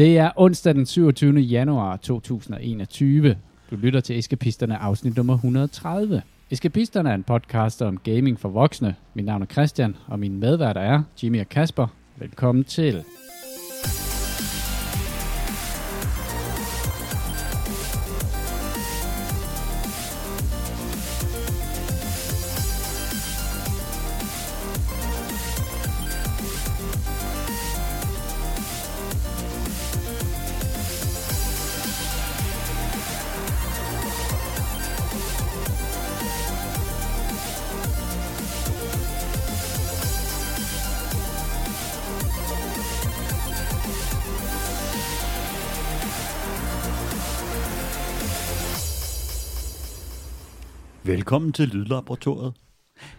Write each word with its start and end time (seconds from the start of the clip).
Det 0.00 0.18
er 0.18 0.30
onsdag 0.36 0.74
den 0.74 0.86
27. 0.86 1.40
januar 1.40 1.96
2021. 1.96 3.36
Du 3.70 3.76
lytter 3.76 4.00
til 4.00 4.18
Eskapisterne 4.18 4.76
afsnit 4.76 5.16
nummer 5.16 5.34
130. 5.34 6.22
Eskapisterne 6.50 7.10
er 7.10 7.14
en 7.14 7.22
podcast 7.22 7.82
om 7.82 7.98
gaming 7.98 8.40
for 8.40 8.48
voksne. 8.48 8.94
Mit 9.14 9.24
navn 9.24 9.42
er 9.42 9.46
Christian, 9.46 9.96
og 10.06 10.18
mine 10.18 10.38
medværter 10.38 10.80
er 10.80 11.02
Jimmy 11.22 11.40
og 11.40 11.48
Kasper. 11.48 11.86
Velkommen 12.16 12.64
til. 12.64 13.04
Velkommen 51.30 51.52
til 51.52 51.68
Lydlaboratoriet. 51.68 52.52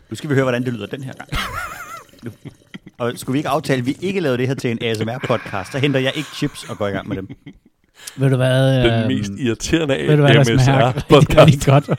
Nu 0.09 0.15
skal 0.15 0.29
vi 0.29 0.33
høre, 0.35 0.43
hvordan 0.43 0.63
det 0.65 0.73
lyder 0.73 0.85
den 0.85 1.03
her 1.03 1.13
gang. 1.13 1.29
Nu. 2.23 2.31
Og 2.97 3.13
skulle 3.15 3.33
vi 3.33 3.39
ikke 3.39 3.49
aftale, 3.49 3.79
at 3.79 3.85
vi 3.85 3.97
ikke 4.01 4.19
lavede 4.19 4.37
det 4.37 4.47
her 4.47 4.55
til 4.55 4.71
en 4.71 4.79
ASMR-podcast, 4.81 5.71
så 5.71 5.79
henter 5.79 5.99
jeg 5.99 6.11
ikke 6.15 6.29
chips 6.29 6.69
og 6.69 6.77
går 6.77 6.87
i 6.87 6.91
gang 6.91 7.07
med 7.07 7.17
dem. 7.17 7.27
Ved 8.17 8.29
du 8.29 8.35
hvad? 8.35 8.83
Den 8.83 8.93
øhm, 8.93 9.07
mest 9.07 9.31
irriterende 9.39 9.95
rigtig, 9.95 10.53
MSR-podcast. 10.55 11.65
godt? 11.71 11.89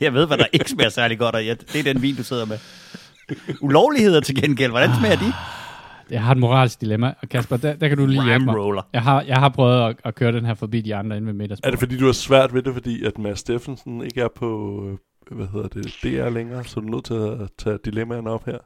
Jeg 0.00 0.14
ved, 0.14 0.26
hvad 0.26 0.38
der 0.38 0.46
ikke 0.52 0.70
smager 0.70 0.90
særlig 0.90 1.18
godt, 1.18 1.34
og 1.34 1.46
jeg, 1.46 1.56
det 1.72 1.78
er 1.88 1.92
den 1.92 2.02
vin, 2.02 2.16
du 2.16 2.22
sidder 2.22 2.44
med. 2.46 2.58
Ulovligheder 3.60 4.20
til 4.20 4.42
gengæld, 4.42 4.70
hvordan 4.70 4.90
smager 4.98 5.16
de? 5.16 5.32
Jeg 6.10 6.22
har 6.22 6.32
et 6.32 6.38
moralsk 6.38 6.80
dilemma, 6.80 7.14
og 7.22 7.28
Kasper, 7.28 7.56
der, 7.56 7.74
der 7.74 7.88
kan 7.88 7.98
du 7.98 8.06
lige 8.06 8.24
hjælpe 8.24 8.44
mig. 8.44 8.54
roller. 8.56 8.82
Jeg 8.92 9.02
har, 9.02 9.22
jeg 9.22 9.36
har 9.36 9.48
prøvet 9.48 9.88
at, 9.88 9.96
at 10.04 10.14
køre 10.14 10.32
den 10.32 10.44
her 10.44 10.54
forbi 10.54 10.80
de 10.80 10.94
andre 10.94 11.16
inde 11.16 11.26
ved 11.26 11.34
Er 11.34 11.38
middagsbordet. 11.38 11.72
det 11.72 11.78
fordi, 11.80 11.98
du 11.98 12.06
har 12.06 12.12
svært 12.12 12.54
ved 12.54 12.62
det, 12.62 12.72
fordi 12.74 13.04
at 13.04 13.18
Mads 13.18 13.38
Steffensen 13.38 14.02
ikke 14.04 14.20
er 14.20 14.28
på, 14.36 14.80
øh, 14.90 14.98
hvad 15.30 15.46
hedder 15.46 15.68
det, 15.68 15.96
DR 16.02 16.28
længere, 16.28 16.64
så 16.64 16.80
er 16.80 16.84
du 16.84 16.90
nødt 16.90 17.04
til 17.04 17.14
at 17.14 17.50
tage 17.58 17.78
dilemmaerne 17.84 18.30
op 18.30 18.46
her? 18.46 18.58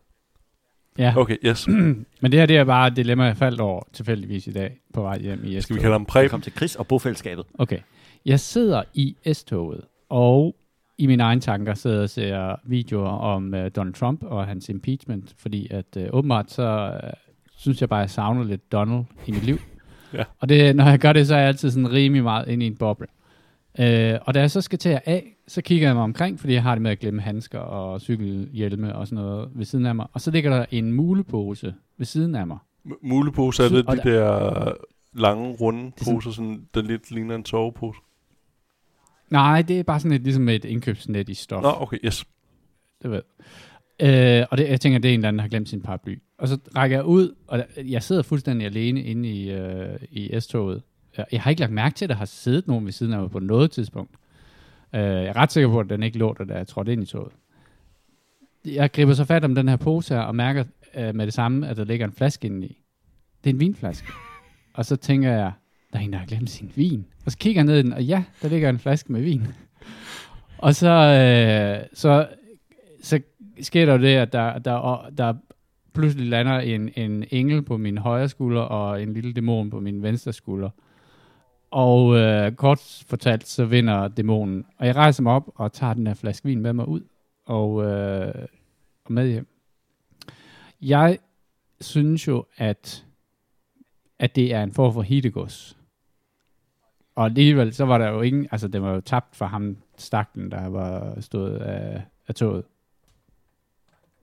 Ja, 0.98 1.14
Okay, 1.16 1.36
yes. 1.44 1.68
men 2.22 2.32
det 2.32 2.34
her 2.34 2.46
det 2.46 2.56
er 2.56 2.64
bare 2.64 2.86
et 2.88 2.96
dilemma, 2.96 3.24
jeg 3.24 3.36
faldt 3.36 3.60
over 3.60 3.82
tilfældigvis 3.92 4.46
i 4.46 4.52
dag 4.52 4.80
på 4.92 5.02
vej 5.02 5.18
hjem 5.18 5.44
i 5.44 5.46
Skal 5.46 5.54
vi 5.54 5.60
S-toget. 5.60 5.80
kalde 5.80 5.92
ham 5.94 6.04
Preben? 6.06 6.30
Kom 6.30 6.40
til 6.40 6.52
Chris 6.52 6.76
og 6.76 6.86
bofællesskabet. 6.86 7.44
Okay. 7.58 7.78
Jeg 8.26 8.40
sidder 8.40 8.82
i 8.94 9.16
S-toget, 9.32 9.80
og 10.08 10.56
i 10.98 11.06
mine 11.06 11.22
egne 11.22 11.40
tanker 11.40 11.74
sidder 11.74 11.96
jeg 11.96 12.02
og 12.02 12.10
ser 12.10 12.56
videoer 12.64 13.08
om 13.08 13.54
uh, 13.54 13.60
Donald 13.76 13.94
Trump 13.94 14.22
og 14.22 14.46
hans 14.46 14.68
impeachment, 14.68 15.34
fordi 15.38 15.68
at 15.70 15.96
uh, 15.96 16.02
åbenbart 16.12 16.50
så 16.50 17.00
uh, 17.04 17.10
synes 17.56 17.80
jeg 17.80 17.88
bare, 17.88 18.00
at 18.00 18.02
jeg 18.02 18.10
savner 18.10 18.44
lidt 18.44 18.72
Donald 18.72 19.04
i 19.26 19.32
mit 19.32 19.42
liv. 19.44 19.58
Ja. 20.12 20.24
Og 20.40 20.48
det, 20.48 20.76
når 20.76 20.84
jeg 20.88 20.98
gør 20.98 21.12
det, 21.12 21.26
så 21.26 21.34
er 21.34 21.38
jeg 21.38 21.48
altid 21.48 21.70
sådan 21.70 21.92
rimelig 21.92 22.22
meget 22.22 22.48
inde 22.48 22.64
i 22.64 22.66
en 22.66 22.76
boble. 22.76 23.06
Uh, 23.78 23.84
og 24.26 24.34
da 24.34 24.40
jeg 24.40 24.50
så 24.50 24.60
skal 24.60 24.78
til 24.78 24.88
at 24.88 25.02
af, 25.06 25.36
så 25.48 25.62
kigger 25.62 25.88
jeg 25.88 25.94
mig 25.94 26.04
omkring, 26.04 26.40
fordi 26.40 26.52
jeg 26.52 26.62
har 26.62 26.74
det 26.74 26.82
med 26.82 26.90
at 26.90 26.98
glemme 26.98 27.22
handsker 27.22 27.58
og 27.58 28.00
cykelhjelme 28.00 28.94
og 28.96 29.06
sådan 29.06 29.24
noget 29.24 29.48
ved 29.54 29.64
siden 29.64 29.86
af 29.86 29.94
mig. 29.94 30.06
Og 30.12 30.20
så 30.20 30.30
ligger 30.30 30.50
der 30.50 30.66
en 30.70 30.92
mulepose 30.92 31.74
ved 31.98 32.06
siden 32.06 32.34
af 32.34 32.46
mig. 32.46 32.58
M- 32.86 32.98
Mulepose 33.08 33.62
er 33.64 33.68
det 33.68 33.86
de 33.88 33.96
der 34.10 34.72
lange, 35.12 35.50
runde 35.60 35.92
sådan- 35.96 36.14
poser, 36.14 36.30
sådan, 36.30 36.66
der 36.74 36.82
lidt 36.82 37.10
ligner 37.10 37.34
en 37.34 37.44
sovepose. 37.44 37.98
Nej, 39.30 39.62
det 39.62 39.78
er 39.78 39.82
bare 39.82 40.00
sådan 40.00 40.12
et, 40.16 40.22
ligesom 40.22 40.48
et 40.48 40.64
indkøbsnet 40.64 41.28
i 41.28 41.34
stof. 41.34 41.62
Nå, 41.62 41.72
okay, 41.80 41.98
yes. 42.04 42.24
det 43.02 43.10
ved. 43.10 43.22
Øh, 44.00 44.46
og 44.50 44.58
det, 44.58 44.68
jeg 44.68 44.80
tænker, 44.80 44.98
det 44.98 45.08
er 45.08 45.14
en 45.14 45.20
eller 45.20 45.28
anden, 45.28 45.38
der 45.38 45.42
har 45.42 45.48
glemt 45.48 45.68
sin 45.68 45.82
paraply. 45.82 46.18
Og 46.38 46.48
så 46.48 46.58
rækker 46.76 46.96
jeg 46.96 47.04
ud, 47.04 47.34
og 47.46 47.58
der- 47.58 47.64
jeg 47.84 48.02
sidder 48.02 48.22
fuldstændig 48.22 48.66
alene 48.66 49.02
inde 49.02 49.28
i, 49.28 49.50
øh, 49.50 49.96
i 50.10 50.40
S-toget. 50.40 50.82
Jeg, 51.32 51.42
har 51.42 51.50
ikke 51.50 51.60
lagt 51.60 51.72
mærke 51.72 51.94
til, 51.94 52.04
at 52.04 52.08
der 52.08 52.14
har 52.14 52.24
siddet 52.24 52.68
nogen 52.68 52.84
ved 52.84 52.92
siden 52.92 53.12
af 53.12 53.20
mig 53.20 53.30
på 53.30 53.38
noget 53.38 53.70
tidspunkt. 53.70 54.14
Øh, 54.94 55.00
jeg 55.00 55.26
er 55.26 55.36
ret 55.36 55.52
sikker 55.52 55.70
på, 55.70 55.80
at 55.80 55.88
den 55.88 56.02
ikke 56.02 56.18
lå 56.18 56.34
der, 56.38 56.44
da 56.44 56.54
jeg 56.54 56.66
trådte 56.66 56.92
ind 56.92 57.02
i 57.02 57.06
toget. 57.06 57.32
Jeg 58.64 58.92
griber 58.92 59.14
så 59.14 59.24
fat 59.24 59.44
om 59.44 59.54
den 59.54 59.68
her 59.68 59.76
pose 59.76 60.14
her, 60.14 60.20
og 60.20 60.34
mærker 60.34 60.64
øh, 60.94 61.14
med 61.14 61.26
det 61.26 61.34
samme, 61.34 61.68
at 61.68 61.76
der 61.76 61.84
ligger 61.84 62.06
en 62.06 62.12
flaske 62.12 62.46
inde 62.46 62.66
i. 62.66 62.82
Det 63.44 63.50
er 63.50 63.54
en 63.54 63.60
vinflaske. 63.60 64.08
og 64.74 64.84
så 64.84 64.96
tænker 64.96 65.30
jeg, 65.32 65.52
der 65.92 65.98
er 65.98 66.02
en, 66.02 66.12
der 66.12 66.18
har 66.18 66.26
glemt 66.26 66.50
sin 66.50 66.72
vin. 66.74 67.06
Og 67.26 67.32
så 67.32 67.38
kigger 67.38 67.60
jeg 67.60 67.66
ned 67.66 67.78
i 67.78 67.82
den, 67.82 67.92
og 67.92 68.04
ja, 68.04 68.24
der 68.42 68.48
ligger 68.48 68.68
en 68.68 68.78
flaske 68.78 69.12
med 69.12 69.22
vin. 69.22 69.46
og 70.58 70.74
så, 70.74 70.90
øh, 70.90 71.86
så, 71.94 72.28
så 73.02 73.20
sker 73.60 73.86
der 73.86 73.92
jo 73.92 73.98
det, 73.98 74.16
at 74.16 74.32
der, 74.32 74.58
der, 74.58 75.10
der 75.18 75.34
pludselig 75.94 76.26
lander 76.26 76.58
en, 76.58 76.90
en 76.96 77.24
engel 77.30 77.62
på 77.62 77.76
min 77.76 77.98
højre 77.98 78.28
skulder, 78.28 78.60
og 78.60 79.02
en 79.02 79.12
lille 79.12 79.32
dæmon 79.32 79.70
på 79.70 79.80
min 79.80 80.02
venstre 80.02 80.32
skulder. 80.32 80.70
Og 81.74 82.16
øh, 82.16 82.52
kort 82.52 83.04
fortalt, 83.06 83.48
så 83.48 83.64
vinder 83.64 84.08
dæmonen. 84.08 84.66
Og 84.78 84.86
jeg 84.86 84.96
rejser 84.96 85.22
mig 85.22 85.32
op 85.32 85.50
og 85.54 85.72
tager 85.72 85.94
den 85.94 86.06
her 86.06 86.14
flaske 86.14 86.46
vin 86.46 86.60
med 86.60 86.72
mig 86.72 86.88
ud, 86.88 87.00
og, 87.44 87.84
øh, 87.84 88.46
og 89.04 89.12
med 89.12 89.28
hjem. 89.28 89.46
Jeg 90.80 91.18
synes 91.80 92.28
jo, 92.28 92.46
at, 92.56 93.06
at 94.18 94.36
det 94.36 94.54
er 94.54 94.62
en 94.62 94.72
form 94.72 94.92
for 94.92 95.02
hittegods. 95.02 95.78
Og 97.14 97.24
alligevel, 97.24 97.74
så 97.74 97.84
var 97.84 97.98
der 97.98 98.08
jo 98.08 98.20
ingen, 98.20 98.48
altså 98.50 98.68
det 98.68 98.82
var 98.82 98.92
jo 98.92 99.00
tabt 99.00 99.36
for 99.36 99.46
ham, 99.46 99.76
stakten, 99.96 100.50
der 100.50 100.66
var 100.68 101.20
stået 101.20 101.56
af, 101.56 102.02
af 102.28 102.34
toget. 102.34 102.64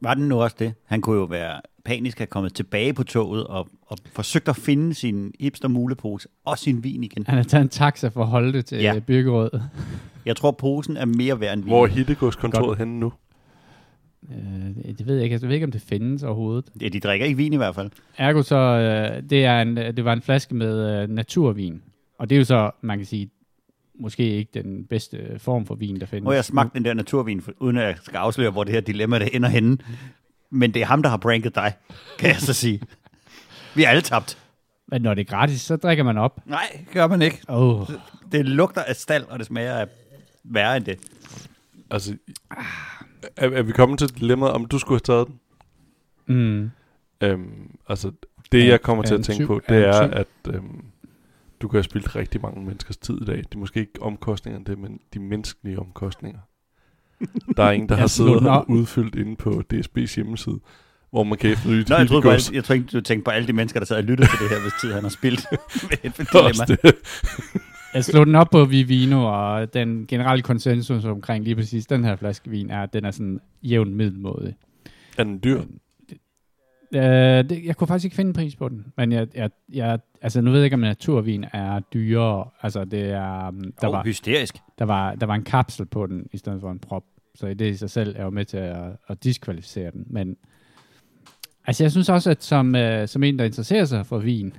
Var 0.02 0.14
den 0.14 0.28
nu 0.28 0.42
også 0.42 0.56
det? 0.60 0.74
Han 0.86 1.02
kunne 1.02 1.18
jo 1.20 1.24
være 1.24 1.62
panisk 1.86 2.18
have 2.18 2.28
kommet 2.28 2.54
tilbage 2.54 2.94
på 2.94 3.04
toget 3.04 3.48
og, 3.48 3.68
og 3.88 3.98
forsøgt 4.14 4.50
at 4.50 4.56
finde 4.56 4.94
sin 4.94 5.32
hipster 5.40 5.68
mulepose 5.68 6.28
og 6.46 6.58
sin 6.58 6.84
vin 6.84 7.04
igen. 7.04 7.24
Han 7.28 7.36
har 7.38 7.44
taget 7.44 7.62
en 7.64 7.70
taxa 7.70 8.08
for 8.08 8.22
at 8.22 8.28
holde 8.28 8.54
det 8.54 8.66
til 8.66 8.78
Ja. 8.78 8.94
ja. 8.94 9.00
byggerådet. 9.00 9.64
Jeg 10.26 10.36
tror, 10.36 10.52
posen 10.52 10.98
er 10.98 11.06
mere 11.06 11.40
værd 11.40 11.54
end 11.54 11.64
vin. 11.64 11.70
Hvor 11.70 11.84
er 11.86 11.90
Hittegodskontoret 11.90 12.78
henne 12.78 13.00
nu? 13.00 13.14
Øh, 14.32 14.96
det 14.98 15.08
ved 15.08 15.16
jeg 15.16 15.24
ikke. 15.24 15.34
Jeg 15.34 15.42
ved 15.42 15.54
ikke, 15.56 15.66
om 15.66 15.72
det 15.72 15.82
findes 15.82 16.24
overhovedet. 16.24 16.66
Ja, 16.82 16.88
de 16.88 17.00
drikker 17.00 17.26
ikke 17.26 17.38
vin 17.38 17.54
i 17.54 17.58
hvert 17.58 17.76
fald. 17.76 17.92
Ergo 18.18 18.42
så, 18.42 18.56
øh, 18.56 19.30
det, 19.30 19.46
er 19.46 19.62
en, 19.62 19.78
det 19.78 20.06
var 20.06 20.14
en 20.14 20.22
flaske 20.22 20.56
med 20.56 21.02
øh, 21.04 21.10
naturvin. 21.10 21.82
Og 22.20 22.30
det 22.30 22.36
er 22.36 22.40
jo 22.40 22.46
så, 22.46 22.72
man 22.82 22.98
kan 22.98 23.06
sige, 23.06 23.30
måske 24.02 24.24
ikke 24.24 24.52
den 24.54 24.86
bedste 24.86 25.40
form 25.40 25.66
for 25.66 25.76
vin, 25.76 26.00
der 26.00 26.06
findes. 26.06 26.28
Har 26.28 26.34
jeg 26.34 26.46
smagt 26.46 26.74
den 26.74 26.86
der 26.86 26.94
naturvin, 26.94 27.44
uden 27.60 27.78
at 27.78 27.84
jeg 27.84 27.96
skal 28.04 28.18
afsløre, 28.18 28.52
hvor 28.52 28.64
det 28.64 28.74
her 28.74 28.82
dilemma 28.82 29.20
det 29.20 29.36
ender 29.36 29.50
henne. 29.50 29.78
Men 30.50 30.74
det 30.74 30.82
er 30.82 30.86
ham, 30.86 31.04
der 31.04 31.10
har 31.10 31.18
pranket 31.18 31.56
dig, 31.56 31.74
kan 32.20 32.30
jeg 32.30 32.40
så 32.40 32.54
sige. 32.54 32.82
Vi 33.76 33.84
er 33.84 33.90
alle 33.90 34.02
tabt. 34.02 34.38
Men 34.88 35.02
når 35.02 35.14
det 35.14 35.22
er 35.22 35.26
gratis, 35.26 35.62
så 35.62 35.76
drikker 35.76 36.04
man 36.04 36.18
op. 36.18 36.40
Nej, 36.46 36.86
gør 36.94 37.08
man 37.08 37.22
ikke. 37.22 37.42
Oh. 37.48 37.90
Det 38.32 38.46
lugter 38.46 38.84
af 38.84 38.96
stald, 38.96 39.24
og 39.24 39.40
det 39.40 39.48
smager 39.48 39.74
af 39.74 39.88
værre 40.44 40.78
end 40.78 40.86
det. 40.86 41.00
Altså, 41.92 42.18
er, 43.38 43.50
er 43.50 43.62
vi 43.62 43.72
kommet 43.72 44.00
til 44.00 44.20
dilemmaet, 44.20 44.54
om 44.54 44.66
du 44.66 44.80
skulle 44.80 45.02
have 45.08 45.16
taget 45.16 45.28
den? 45.28 45.40
Mm. 46.36 46.72
Øhm, 47.22 47.78
altså, 47.90 48.12
det 48.52 48.68
jeg 48.68 48.82
kommer 48.82 49.04
er 49.04 49.08
til 49.08 49.16
at 49.16 49.24
tænke 49.24 49.48
på, 49.48 49.62
det 49.70 49.88
er, 49.88 50.02
at 50.02 50.28
øhm, 50.48 50.86
du 51.62 51.68
kan 51.68 51.78
have 51.78 51.84
spildt 51.84 52.16
rigtig 52.16 52.42
mange 52.42 52.66
menneskers 52.66 52.98
tid 52.98 53.22
i 53.22 53.26
dag. 53.26 53.38
Det 53.38 53.56
er 53.56 53.60
måske 53.60 53.80
ikke 53.80 54.02
omkostningerne, 54.02 54.66
det, 54.66 54.78
men 54.78 55.00
de 55.14 55.20
menneskelige 55.20 55.80
omkostninger. 55.80 56.40
Der 57.58 57.64
er 57.64 57.72
ingen, 57.72 57.90
der 57.90 57.96
har 57.96 58.08
siddet 58.08 58.50
og 58.50 58.70
udfyldt 58.70 59.16
inde 59.16 59.36
på 59.36 59.64
DSB's 59.74 60.16
hjemmeside, 60.16 60.60
hvor 61.12 61.24
man 61.24 61.38
kan 61.38 61.52
efterlyse 61.52 61.90
Nå, 61.90 61.96
jeg 61.96 62.08
troede 62.08 62.22
hittegods. 62.22 62.50
bare, 62.50 62.56
jeg 62.56 62.64
tror 62.64 62.76
ikke, 62.76 62.88
du 62.94 63.02
tænkte 63.02 63.24
på 63.26 63.32
alle 63.32 63.48
de 63.48 63.54
mennesker, 63.54 63.80
der 63.80 63.86
sad 63.86 63.98
og 63.98 64.04
lyttede 64.04 64.30
til 64.30 64.40
det 64.40 64.50
her, 64.50 64.62
hvis 64.62 64.74
tid 64.82 64.94
han 64.94 65.04
har 65.04 65.10
det. 66.68 66.96
Jeg 67.94 68.06
slog 68.06 68.26
den 68.26 68.36
op 68.36 68.50
på 68.52 68.66
Vivino, 68.66 69.26
og 69.26 69.74
den 69.74 70.06
generelle 70.08 70.42
konsensus 70.42 71.06
omkring 71.06 71.44
lige 71.44 71.56
præcis 71.56 71.86
den 71.86 72.04
her 72.04 72.16
flaske 72.16 72.50
vin 72.50 72.70
er, 72.70 72.84
at 72.84 72.94
den 72.94 73.06
er 73.06 73.12
sådan 73.12 73.40
jævnt 73.64 73.92
middelmådig. 73.92 74.56
Er 75.18 75.24
den 75.24 75.40
dyr? 75.44 75.62
Øh, 76.96 77.02
det, 77.50 77.66
jeg 77.66 77.76
kunne 77.78 77.88
faktisk 77.88 78.06
ikke 78.06 78.16
finde 78.16 78.30
en 78.30 78.34
pris 78.34 78.56
på 78.56 78.70
den, 78.70 78.86
men 78.98 79.12
jeg, 79.12 79.28
jeg, 79.36 79.50
jeg, 79.74 80.00
altså 80.22 80.42
nu 80.42 80.52
ved 80.52 80.60
jeg 80.60 80.66
ikke, 80.66 80.74
om 80.74 80.80
naturvin 80.80 81.46
er 81.54 81.80
dyrere. 81.80 82.50
Altså 82.62 82.86
det 82.86 83.12
er, 83.12 83.48
um, 83.48 83.74
der, 83.82 83.88
Oh, 83.88 83.94
var, 83.94 84.04
hysterisk. 84.04 84.56
der, 84.80 84.86
var, 84.86 85.16
der 85.16 85.26
var 85.26 85.36
en 85.36 85.44
kapsel 85.44 85.86
på 85.86 86.08
den, 86.08 86.28
i 86.34 86.38
stedet 86.38 86.62
for 86.62 86.72
en 86.72 86.80
prop. 86.80 87.04
Så 87.36 87.48
det 87.48 87.62
i 87.62 87.76
sig 87.78 87.90
selv 87.90 88.16
er 88.18 88.24
jo 88.24 88.30
med 88.30 88.46
til 88.46 88.58
at, 88.58 88.78
at 89.10 89.24
diskvalificere 89.24 89.92
den. 89.92 90.04
Men 90.10 90.38
altså 91.68 91.84
jeg 91.84 91.92
synes 91.92 92.10
også, 92.10 92.30
at 92.32 92.44
som, 92.44 92.76
uh, 92.76 93.06
som 93.08 93.24
en, 93.24 93.40
der 93.40 93.46
interesserer 93.46 93.86
sig 93.86 94.06
for 94.06 94.18
vin, 94.18 94.54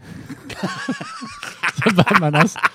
så 1.79 1.93
bør 1.96 2.20
man 2.20 2.34
også... 2.34 2.58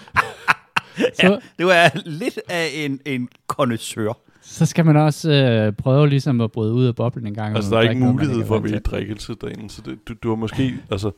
Så, 1.14 1.40
Du 1.60 1.68
er 1.68 1.90
lidt 2.06 2.40
af 2.50 2.68
en, 2.74 3.00
en 3.06 3.30
connoisseur. 3.48 4.18
Så 4.48 4.66
skal 4.66 4.86
man 4.86 4.96
også 4.96 5.32
øh, 5.32 5.74
prøve 5.74 6.10
ligesom 6.10 6.42
at 6.42 6.52
bryde 6.52 6.74
ud 6.74 6.86
af 6.86 6.96
boblen 6.96 7.28
en 7.28 7.34
gang. 7.34 7.56
Altså, 7.56 7.72
der 7.72 7.78
er 7.78 7.82
ikke 7.82 8.00
noget, 8.00 8.16
mulighed 8.16 8.42
er 8.42 8.46
for 8.46 8.56
at 8.56 8.64
vælge 8.64 8.80
drikkelse 8.80 9.36
derinde, 9.42 9.70
så 9.70 9.82
det, 9.86 10.08
du, 10.08 10.14
du 10.24 10.30
har 10.30 10.36
måske, 10.36 10.74
altså, 10.92 11.12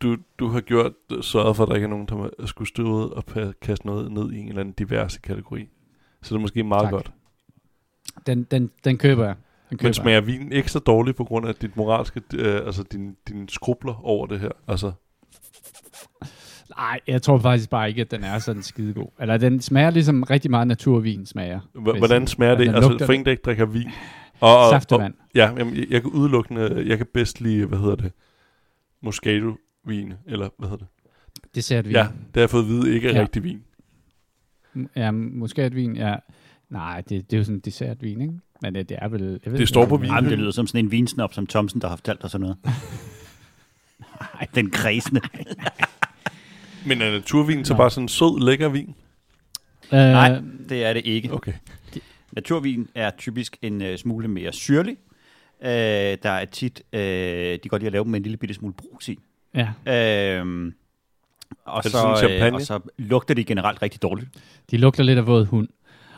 du, 0.00 0.16
du 0.38 0.48
har 0.48 0.60
gjort, 0.60 0.92
sørget 1.20 1.56
for, 1.56 1.62
at 1.62 1.68
der 1.68 1.74
ikke 1.74 1.84
er 1.84 1.88
nogen, 1.88 2.06
der 2.08 2.46
skulle 2.46 2.68
stå 2.68 2.82
ud 2.82 3.10
og 3.10 3.24
kaste 3.62 3.86
noget 3.86 4.12
ned 4.12 4.32
i 4.32 4.38
en 4.38 4.48
eller 4.48 4.60
anden 4.60 4.74
diverse 4.78 5.20
kategori. 5.20 5.68
Så 6.22 6.34
det 6.34 6.38
er 6.38 6.42
måske 6.42 6.64
meget 6.64 6.82
Tak. 6.82 6.90
godt. 6.90 7.10
Den, 8.26 8.42
den, 8.42 8.70
den 8.84 8.98
køber 8.98 9.24
jeg. 9.24 9.34
Den 9.70 9.78
køber 9.78 9.88
Men 9.88 9.94
smager 9.94 10.20
vinen 10.20 10.52
ikke 10.52 10.70
så 10.70 10.78
dårligt 10.78 11.16
på 11.16 11.24
grund 11.24 11.46
af 11.46 11.54
dit 11.54 11.76
moralske, 11.76 12.22
øh, 12.34 12.54
altså 12.66 12.82
din, 12.82 13.16
dine 13.28 13.48
skrubler 13.48 14.04
over 14.04 14.26
det 14.26 14.40
her? 14.40 14.50
Altså. 14.68 14.92
Nej, 16.70 17.00
jeg 17.06 17.22
tror 17.22 17.38
faktisk 17.38 17.70
bare 17.70 17.88
ikke, 17.88 18.00
at 18.00 18.10
den 18.10 18.24
er 18.24 18.38
sådan 18.38 18.62
skidegod. 18.62 19.06
Eller 19.20 19.36
den 19.36 19.60
smager 19.60 19.90
ligesom 19.90 20.22
rigtig 20.22 20.50
meget 20.50 20.66
naturvin 20.68 21.26
smager. 21.26 21.60
h- 21.74 21.78
hvordan 21.98 22.26
smager 22.26 22.52
Og 22.52 22.58
det? 22.58 22.68
Altså, 22.74 22.90
lugter- 22.90 23.06
for 23.06 23.12
en, 23.12 23.24
der 23.24 23.30
ikke 23.30 23.42
drikker 23.42 23.66
vin. 23.66 23.90
Og, 24.40 24.56
og, 24.56 24.64
og, 24.64 24.70
Saftevand. 24.70 25.14
ja, 25.34 25.52
jamen, 25.58 25.76
jeg, 25.76 25.86
jeg 25.90 26.02
kan 26.02 26.10
udelukkende, 26.10 26.84
jeg 26.86 26.96
kan 26.98 27.06
bedst 27.14 27.40
lide, 27.40 27.66
hvad 27.66 27.78
hedder 27.78 27.94
det, 27.96 28.12
Moscato-vin, 29.02 30.12
eller 30.26 30.48
hvad 30.58 30.68
hedder 30.68 30.84
det? 30.84 30.86
Dessertvin. 31.54 31.92
Ja, 31.92 32.02
det 32.02 32.08
har 32.34 32.40
jeg 32.40 32.50
fået 32.50 32.62
at 32.62 32.68
vide 32.68 32.94
ikke 32.94 33.08
er 33.08 33.14
Ja. 33.14 33.20
rigtig 33.20 33.44
vin. 33.44 33.62
Ja, 34.96 35.10
muskatvin, 35.10 35.96
ja. 35.96 36.14
Nej, 36.70 37.00
det, 37.00 37.30
det 37.30 37.36
er 37.36 37.38
jo 37.38 37.44
sådan 37.44 37.56
en 37.56 37.60
dessertvin, 37.60 38.20
ikke? 38.20 38.34
Men 38.62 38.74
det, 38.74 38.88
det 38.88 38.98
er 39.00 39.08
vel... 39.08 39.40
Jeg 39.44 39.52
ved 39.52 39.58
Det 39.60 39.68
står 39.68 39.86
på 39.86 39.96
vin. 39.96 40.10
Jamen, 40.10 40.30
det 40.30 40.38
lyder 40.38 40.50
som 40.50 40.66
sådan 40.66 40.84
en 40.84 40.90
vinsnop, 40.90 41.34
som 41.34 41.46
Thomsen, 41.46 41.80
der 41.80 41.88
har 41.88 41.96
fortalt 41.96 42.22
dig 42.22 42.30
sådan 42.30 42.40
noget. 42.42 42.56
Nej, 44.20 44.46
den 44.54 44.70
kredsende. 44.70 45.20
Men 46.86 47.02
er 47.02 47.10
naturvin 47.10 47.64
så 47.64 47.72
Nå. 47.72 47.76
bare 47.78 47.90
sådan 47.90 48.04
en 48.04 48.08
sød, 48.08 48.44
lækker 48.46 48.68
vin? 48.68 48.94
Øh, 49.92 49.98
Nej, 49.98 50.40
det 50.68 50.84
er 50.84 50.92
det 50.92 51.02
ikke. 51.06 51.32
Okay. 51.32 51.52
Naturvin 52.32 52.88
er 52.94 53.10
typisk 53.18 53.56
en 53.62 53.82
øh, 53.82 53.98
smule 53.98 54.28
mere 54.28 54.52
syrlig. 54.52 54.96
Øh, 55.62 55.68
der 55.70 56.18
er 56.30 56.44
tit, 56.44 56.82
øh, 56.92 57.00
de 57.64 57.68
godt 57.68 57.82
lide 57.82 57.86
at 57.86 57.92
lave 57.92 58.04
dem 58.04 58.10
med 58.10 58.18
en 58.18 58.22
lille 58.22 58.36
bitte 58.36 58.54
smule 58.54 58.74
brus 58.74 59.08
i. 59.08 59.18
Ja, 59.54 59.68
Øh, 60.40 60.72
og, 61.64 61.82
så, 61.84 61.90
sådan 61.90 62.16
champagne? 62.16 62.56
og 62.56 62.62
så 62.62 62.80
lugter 62.98 63.34
de 63.34 63.44
generelt 63.44 63.82
rigtig 63.82 64.02
dårligt. 64.02 64.28
de 64.70 64.76
lugter 64.76 65.02
lidt 65.02 65.18
af 65.18 65.26
våd 65.26 65.44
hund. 65.44 65.68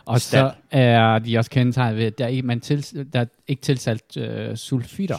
Og 0.04 0.20
Stald. 0.20 0.50
så 0.50 0.54
er 0.70 1.18
de 1.18 1.38
også 1.38 1.50
kendetegnet 1.50 1.96
ved, 1.98 2.04
at 2.04 2.18
der 2.18 2.24
er 2.24 2.28
ikke, 2.28 2.42
man 2.42 2.60
til, 2.60 3.06
der 3.12 3.20
er 3.20 3.24
ikke 3.48 3.62
tilsat 3.62 4.16
øh, 4.16 4.56
sulfitter, 4.56 5.16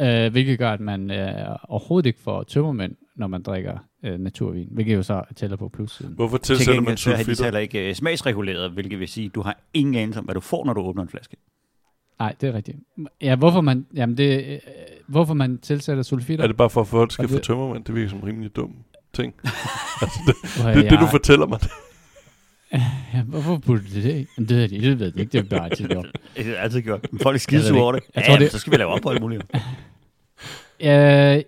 øh, 0.00 0.32
hvilket 0.32 0.58
gør, 0.58 0.70
at 0.72 0.80
man 0.80 1.10
øh, 1.10 1.56
overhovedet 1.68 2.06
ikke 2.06 2.18
får 2.20 2.42
tømmermænd, 2.42 2.96
når 3.16 3.26
man 3.26 3.42
drikker 3.42 3.78
øh, 4.04 4.18
naturvin, 4.20 4.68
hvilket 4.70 4.94
jo 4.94 5.02
så 5.02 5.22
tæller 5.36 5.56
på 5.56 5.68
plussiden. 5.68 6.14
Hvorfor 6.14 6.36
Til 6.38 6.56
tilsætter 6.56 6.74
man 6.80 6.84
gengæld 6.84 6.96
så 6.98 7.10
er 7.10 7.16
de 7.16 7.22
sulfitter? 7.24 7.44
heller 7.44 7.60
ikke 7.60 7.88
øh, 7.88 7.94
smagsreguleret, 7.94 8.70
hvilket 8.70 9.00
vil 9.00 9.08
sige, 9.08 9.26
at 9.26 9.34
du 9.34 9.40
har 9.42 9.58
ingen 9.74 9.94
anelse 9.94 10.18
om, 10.18 10.24
hvad 10.24 10.34
du 10.34 10.40
får, 10.40 10.64
når 10.64 10.72
du 10.72 10.80
åbner 10.80 11.02
en 11.02 11.08
flaske. 11.08 11.36
Nej, 12.18 12.34
det 12.40 12.48
er 12.48 12.52
rigtigt. 12.52 12.76
Ja, 13.22 13.36
hvorfor 13.36 13.60
man, 13.60 13.86
jamen 13.94 14.16
det, 14.16 14.44
øh, 14.52 14.58
hvorfor 15.06 15.34
man 15.34 15.58
tilsætter 15.58 16.02
sulfitter? 16.02 16.42
Er 16.44 16.46
det 16.48 16.56
bare 16.56 16.70
for, 16.70 16.80
at 16.80 16.86
folk 16.86 17.12
skal 17.12 17.28
få 17.28 17.34
det- 17.34 17.42
tømmermænd? 17.42 17.84
Det 17.84 17.94
virker 17.94 18.08
som 18.10 18.18
en 18.18 18.24
rimelig 18.26 18.56
dum 18.56 18.74
ting. 19.12 19.34
altså, 20.02 20.18
det, 20.26 20.62
Hvor 20.62 20.70
det 20.70 20.86
er 20.86 20.90
det, 20.90 21.00
du 21.00 21.06
fortæller 21.06 21.46
mig. 21.46 21.58
Ja, 23.14 23.22
hvorfor 23.22 23.56
putter 23.58 23.84
de 23.94 24.02
det 24.02 24.14
i? 24.16 24.26
Jamen, 24.38 24.48
det, 24.48 24.70
de- 24.70 24.80
det 24.80 24.98
ved 24.98 25.12
de 25.12 25.20
ikke, 25.20 25.32
det 25.32 25.52
er 25.52 25.56
bare 25.58 25.64
altid 25.70 25.88
gjort. 25.88 26.06
Det 26.36 26.44
har 26.46 26.54
altid 26.54 26.82
gjort. 26.82 27.06
Men 27.12 27.18
folk 27.20 27.26
er 27.26 27.28
Jeg 27.28 27.32
ved 27.34 27.38
skide 27.38 27.60
det 27.60 27.68
sure 27.68 27.82
over 27.82 27.92
det. 27.92 27.98
ikke. 27.98 28.10
Jeg 28.14 28.24
Ja, 28.26 28.30
tror, 28.30 28.38
det- 28.38 28.50
så 28.52 28.58
skal 28.58 28.70
vi 28.72 28.76
lave 28.76 28.90
op 28.90 29.00
på 29.00 29.08
alt 29.08 29.20
muligt. 29.20 29.42
Øh, 30.80 31.42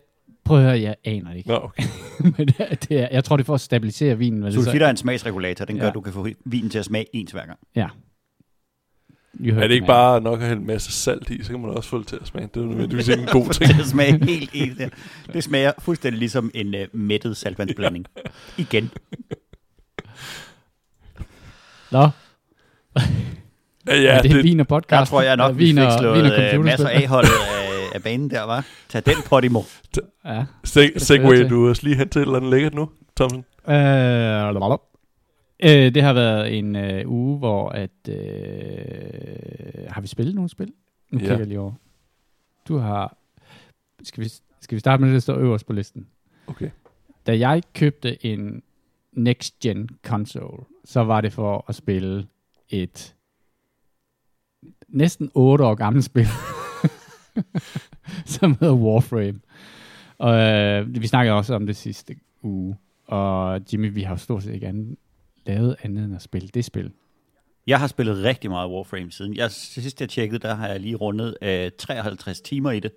prøv 0.48 0.58
at 0.58 0.64
høre, 0.64 0.80
jeg 0.80 0.94
aner 1.04 1.30
det 1.30 1.36
ikke. 1.36 1.48
Nå, 1.48 1.56
okay. 1.62 1.82
Men 2.36 2.48
det, 2.48 2.86
det 2.88 3.00
er, 3.00 3.08
jeg 3.12 3.24
tror, 3.24 3.36
det 3.36 3.44
er 3.44 3.46
for 3.46 3.54
at 3.54 3.60
stabilisere 3.60 4.18
vinen. 4.18 4.40
men 4.40 4.46
det 4.46 4.52
er 4.56 4.60
så- 4.60 4.64
Sulfitter 4.64 4.86
er 4.86 4.90
en 4.90 4.96
smagsregulator. 4.96 5.64
Den 5.64 5.76
gør, 5.76 5.82
Ja. 5.84 5.88
at 5.88 5.94
du 5.94 6.00
kan 6.00 6.12
få 6.12 6.28
vinen 6.44 6.70
til 6.70 6.78
at 6.78 6.84
smage 6.84 7.06
ens 7.12 7.32
hver 7.32 7.46
gang. 7.46 7.58
Ja. 7.76 7.88
Er 9.48 9.60
det 9.68 9.70
ikke 9.70 9.86
bare 9.86 10.20
nok 10.20 10.40
at 10.40 10.46
hælde 10.48 10.60
en 10.60 10.66
masse 10.66 10.92
salt 10.92 11.30
i, 11.30 11.42
så 11.44 11.50
kan 11.50 11.60
man 11.60 11.70
også 11.70 11.88
få 11.88 11.98
det 11.98 12.06
til 12.06 12.16
at 12.20 12.26
smage. 12.26 12.46
Det 12.54 12.56
er 12.56 12.60
jo 12.60 12.66
nødvendigvis 12.66 13.08
ikke 13.08 13.22
en 13.22 13.28
god 13.28 13.52
ting. 13.54 13.74
Det 13.78 13.86
smager 13.86 14.24
helt 14.24 14.50
ens. 14.52 14.76
der. 14.78 14.88
Det 15.32 15.44
smager 15.44 15.72
fuldstændig 15.78 16.18
ligesom 16.18 16.50
en 16.54 16.74
uh, 16.74 16.80
mættet 16.92 17.36
saltvandsblanding. 17.36 18.06
Igen. 18.58 18.90
Nå, 21.90 22.08
Ja, 23.86 23.94
ja, 23.96 24.00
ja 24.02 24.16
er 24.18 24.22
det, 24.22 24.30
det, 24.30 24.44
vin 24.44 24.60
og 24.60 24.68
podcast? 24.68 24.90
Der 25.00 25.04
tror 25.04 25.22
jeg 25.22 25.36
nok, 25.36 25.50
Ja, 25.52 25.56
vi 25.56 25.64
fik 25.66 25.74
slået 25.98 26.18
uh, 26.18 26.24
masser 26.24 26.52
computerspil. 26.54 27.02
af 27.02 27.08
holdet 27.08 27.28
af, 27.30 27.67
af 27.94 28.02
banen 28.02 28.30
der, 28.30 28.42
var. 28.42 28.66
Tag 28.88 29.02
den, 29.06 29.14
Podimo. 29.26 29.60
Ja. 30.24 30.44
seg- 30.66 30.98
segway 30.98 31.48
du 31.50 31.70
os 31.70 31.82
lige 31.82 31.96
hen 31.96 32.08
til 32.08 32.18
et 32.20 32.26
eller 32.26 32.36
andet 32.36 32.50
lækkert 32.50 32.74
nu, 32.74 32.90
Thomsen. 33.16 33.44
Øh, 33.68 33.74
lalalala. 33.74 34.76
øh, 35.62 35.94
det 35.94 36.02
har 36.02 36.12
været 36.12 36.58
en 36.58 36.76
øh, 36.76 37.08
uge, 37.10 37.38
hvor 37.38 37.68
at... 37.68 37.90
Øh, 38.08 38.16
har 39.90 40.00
vi 40.00 40.06
spillet 40.06 40.34
nogle 40.34 40.48
spil? 40.50 40.72
Nu 41.10 41.18
Ja. 41.18 41.22
kigger 41.22 41.38
jeg 41.38 41.46
lige 41.46 41.60
over. 41.60 41.72
Du 42.68 42.76
har... 42.76 43.16
Skal 44.02 44.24
vi, 44.24 44.28
skal 44.60 44.74
vi 44.76 44.80
starte 44.80 45.00
med 45.00 45.08
det, 45.08 45.14
der 45.14 45.20
står 45.20 45.36
øverst 45.36 45.66
på 45.66 45.72
listen? 45.72 46.06
Okay. 46.46 46.70
Da 47.26 47.38
jeg 47.38 47.62
købte 47.74 48.26
en 48.26 48.62
next-gen 49.12 49.88
console, 50.06 50.64
så 50.84 51.00
var 51.04 51.20
det 51.20 51.32
for 51.32 51.64
at 51.68 51.74
spille 51.74 52.26
et 52.68 53.14
næsten 54.88 55.30
8 55.34 55.64
år 55.64 55.74
gammelt 55.74 56.04
spil, 56.04 56.26
som 58.36 58.56
hedder 58.60 58.74
Warframe. 58.74 59.40
Og 60.18 60.38
øh, 60.38 61.02
vi 61.02 61.06
snakkede 61.06 61.36
også 61.36 61.54
om 61.54 61.66
det 61.66 61.76
sidste 61.76 62.16
uge, 62.42 62.76
og 63.06 63.60
Jimmy, 63.72 63.92
vi 63.92 64.02
har 64.02 64.10
jo 64.14 64.16
stort 64.16 64.42
set 64.42 64.54
ikke 64.54 64.66
andet, 64.66 64.96
lavet 65.46 65.76
andet 65.82 66.04
end 66.04 66.14
at 66.14 66.22
spille 66.22 66.48
det 66.48 66.64
spil. 66.64 66.90
Jeg 67.66 67.80
har 67.80 67.86
spillet 67.86 68.24
rigtig 68.24 68.50
meget 68.50 68.70
Warframe 68.70 69.10
siden. 69.10 69.36
Jeg, 69.36 69.50
sidst 69.50 70.00
jeg 70.00 70.08
tjekkede, 70.08 70.38
der 70.38 70.54
har 70.54 70.68
jeg 70.68 70.80
lige 70.80 70.94
rundet 70.94 71.36
øh, 71.42 71.70
53 71.78 72.40
timer 72.40 72.70
i 72.70 72.80
det. 72.80 72.92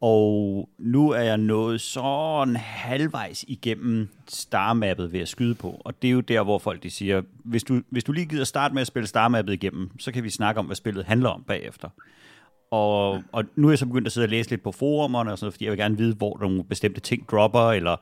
Og 0.00 0.68
nu 0.78 1.10
er 1.10 1.20
jeg 1.20 1.38
nået 1.38 1.80
sådan 1.80 2.56
halvvejs 2.56 3.44
igennem 3.48 4.08
starmappet 4.28 5.12
ved 5.12 5.20
at 5.20 5.28
skyde 5.28 5.54
på. 5.54 5.82
Og 5.84 6.02
det 6.02 6.08
er 6.08 6.12
jo 6.12 6.20
der, 6.20 6.42
hvor 6.42 6.58
folk 6.58 6.82
de 6.82 6.90
siger, 6.90 7.22
hvis 7.44 7.64
du, 7.64 7.82
hvis 7.90 8.04
du 8.04 8.12
lige 8.12 8.26
gider 8.26 8.44
starte 8.44 8.74
med 8.74 8.80
at 8.80 8.86
spille 8.86 9.06
starmappet 9.06 9.52
igennem, 9.52 9.90
så 9.98 10.12
kan 10.12 10.24
vi 10.24 10.30
snakke 10.30 10.58
om, 10.58 10.66
hvad 10.66 10.76
spillet 10.76 11.04
handler 11.04 11.28
om 11.28 11.42
bagefter. 11.42 11.88
Og, 12.70 13.22
og 13.32 13.44
nu 13.56 13.66
er 13.66 13.70
jeg 13.70 13.78
så 13.78 13.86
begyndt 13.86 14.06
at 14.06 14.12
sidde 14.12 14.24
og 14.24 14.28
læse 14.28 14.50
lidt 14.50 14.62
på 14.62 14.72
forumerne, 14.72 15.32
og 15.32 15.38
sådan 15.38 15.44
noget, 15.44 15.54
fordi 15.54 15.64
jeg 15.64 15.70
vil 15.70 15.78
gerne 15.78 15.96
vide, 15.96 16.14
hvor 16.14 16.38
nogle 16.40 16.64
bestemte 16.64 17.00
ting 17.00 17.28
dropper, 17.28 17.70
eller 17.70 17.96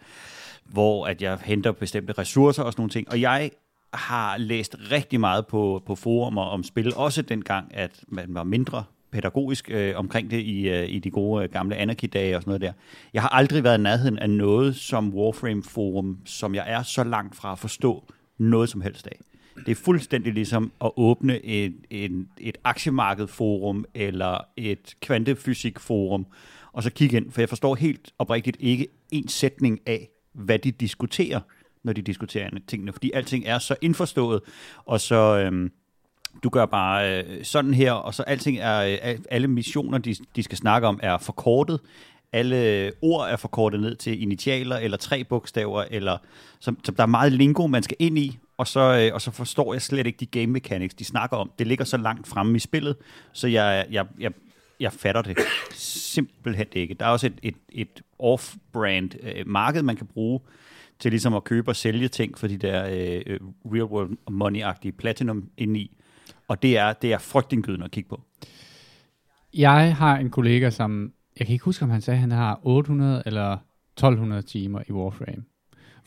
hvor 0.64 1.06
at 1.06 1.22
jeg 1.22 1.38
henter 1.44 1.72
bestemte 1.72 2.12
ressourcer 2.12 2.62
og 2.62 2.72
sådan 2.72 2.80
nogle 2.80 2.90
ting. 2.90 3.10
Og 3.10 3.20
jeg 3.20 3.50
har 3.94 4.36
læst 4.36 4.76
rigtig 4.90 5.20
meget 5.20 5.46
på, 5.46 5.82
på 5.86 5.94
forumer 5.94 6.42
om 6.42 6.62
spil, 6.62 6.94
også 6.96 7.22
dengang, 7.22 7.74
at 7.74 8.04
man 8.08 8.26
var 8.28 8.44
mindre 8.44 8.84
pædagogisk 9.10 9.70
øh, 9.70 9.96
omkring 9.96 10.30
det 10.30 10.40
i, 10.40 10.68
øh, 10.68 10.88
i 10.88 10.98
de 10.98 11.10
gode 11.10 11.44
øh, 11.44 11.50
gamle 11.50 11.76
Anarchy-dage 11.76 12.36
og 12.36 12.42
sådan 12.42 12.50
noget 12.50 12.60
der. 12.60 12.72
Jeg 13.12 13.22
har 13.22 13.28
aldrig 13.28 13.64
været 13.64 13.78
i 13.78 13.82
nærheden 13.82 14.18
af 14.18 14.30
noget 14.30 14.76
som 14.76 15.14
Warframe-forum, 15.14 16.18
som 16.24 16.54
jeg 16.54 16.64
er 16.66 16.82
så 16.82 17.04
langt 17.04 17.36
fra 17.36 17.52
at 17.52 17.58
forstå 17.58 18.04
noget 18.38 18.68
som 18.68 18.80
helst 18.80 19.06
af. 19.06 19.20
Det 19.66 19.72
er 19.72 19.74
fuldstændig 19.84 20.32
ligesom 20.32 20.72
at 20.84 20.90
åbne 20.96 21.44
et, 21.44 21.74
et, 21.90 22.26
et 22.40 22.58
aktiemarkedforum 22.64 23.84
eller 23.94 24.38
et 24.56 24.96
kvantefysikforum, 25.00 26.26
og 26.72 26.82
så 26.82 26.90
kigge 26.90 27.16
ind, 27.16 27.30
for 27.30 27.40
jeg 27.40 27.48
forstår 27.48 27.74
helt 27.74 28.12
oprigtigt 28.18 28.56
ikke 28.60 28.86
en 29.10 29.28
sætning 29.28 29.80
af, 29.86 30.08
hvad 30.32 30.58
de 30.58 30.70
diskuterer, 30.70 31.40
når 31.82 31.92
de 31.92 32.02
diskuterer 32.02 32.50
tingene, 32.66 32.92
fordi 32.92 33.10
alting 33.14 33.44
er 33.46 33.58
så 33.58 33.76
indforstået, 33.82 34.40
og 34.84 35.00
så 35.00 35.38
øhm, 35.38 35.72
du 36.42 36.48
gør 36.48 36.66
bare 36.66 37.22
øh, 37.22 37.44
sådan 37.44 37.74
her, 37.74 37.92
og 37.92 38.14
så 38.14 38.22
alting 38.22 38.58
er, 38.58 38.98
øh, 39.12 39.18
alle 39.30 39.48
missioner, 39.48 39.98
de, 39.98 40.14
de 40.36 40.42
skal 40.42 40.58
snakke 40.58 40.88
om, 40.88 41.00
er 41.02 41.18
forkortet, 41.18 41.80
alle 42.32 42.92
ord 43.02 43.28
er 43.30 43.36
forkortet 43.36 43.80
ned 43.80 43.96
til 43.96 44.22
initialer, 44.22 44.76
eller 44.76 44.96
tre 44.96 45.24
bogstaver, 45.24 45.84
eller 45.90 46.18
som, 46.60 46.78
som 46.84 46.94
der 46.94 47.02
er 47.02 47.06
meget 47.06 47.32
lingo, 47.32 47.66
man 47.66 47.82
skal 47.82 47.96
ind 47.98 48.18
i, 48.18 48.38
og 48.58 48.66
så, 48.66 48.80
øh, 48.80 49.14
og 49.14 49.20
så 49.20 49.30
forstår 49.30 49.74
jeg 49.74 49.82
slet 49.82 50.06
ikke 50.06 50.16
de 50.20 50.26
game 50.26 50.46
mechanics, 50.46 50.94
de 50.94 51.04
snakker 51.04 51.36
om. 51.36 51.50
Det 51.58 51.66
ligger 51.66 51.84
så 51.84 51.96
langt 51.96 52.28
fremme 52.28 52.56
i 52.56 52.58
spillet, 52.58 52.96
så 53.32 53.48
jeg, 53.48 53.86
jeg, 53.90 54.06
jeg, 54.20 54.32
jeg 54.80 54.92
fatter 54.92 55.22
det 55.22 55.38
simpelthen 55.74 56.66
ikke. 56.72 56.94
Der 56.94 57.06
er 57.06 57.10
også 57.10 57.26
et, 57.26 57.38
et, 57.42 57.56
et 57.68 58.02
off-brand 58.18 59.10
øh, 59.22 59.46
marked, 59.46 59.82
man 59.82 59.96
kan 59.96 60.06
bruge 60.06 60.40
til 60.98 61.12
ligesom 61.12 61.34
at 61.34 61.44
købe 61.44 61.70
og 61.70 61.76
sælge 61.76 62.08
ting 62.08 62.38
for 62.38 62.46
de 62.46 62.56
der 62.56 62.86
øh, 62.86 63.22
øh 63.26 63.40
real 63.64 63.84
world 63.84 64.16
money-agtige 64.30 64.92
platinum 64.92 65.48
indeni. 65.56 65.96
Og 66.48 66.62
det 66.62 66.78
er, 66.78 66.92
det 66.92 67.12
er 67.12 67.18
frygtindgydende 67.18 67.84
at 67.84 67.90
kigge 67.90 68.08
på. 68.08 68.22
Jeg 69.54 69.96
har 69.96 70.16
en 70.16 70.30
kollega, 70.30 70.70
som... 70.70 71.12
Jeg 71.38 71.46
kan 71.46 71.52
ikke 71.52 71.64
huske, 71.64 71.84
om 71.84 71.90
han 71.90 72.00
sagde, 72.00 72.16
at 72.16 72.20
han 72.20 72.30
har 72.30 72.60
800 72.62 73.22
eller 73.26 73.52
1200 73.52 74.42
timer 74.42 74.82
i 74.88 74.92
Warframe. 74.92 75.44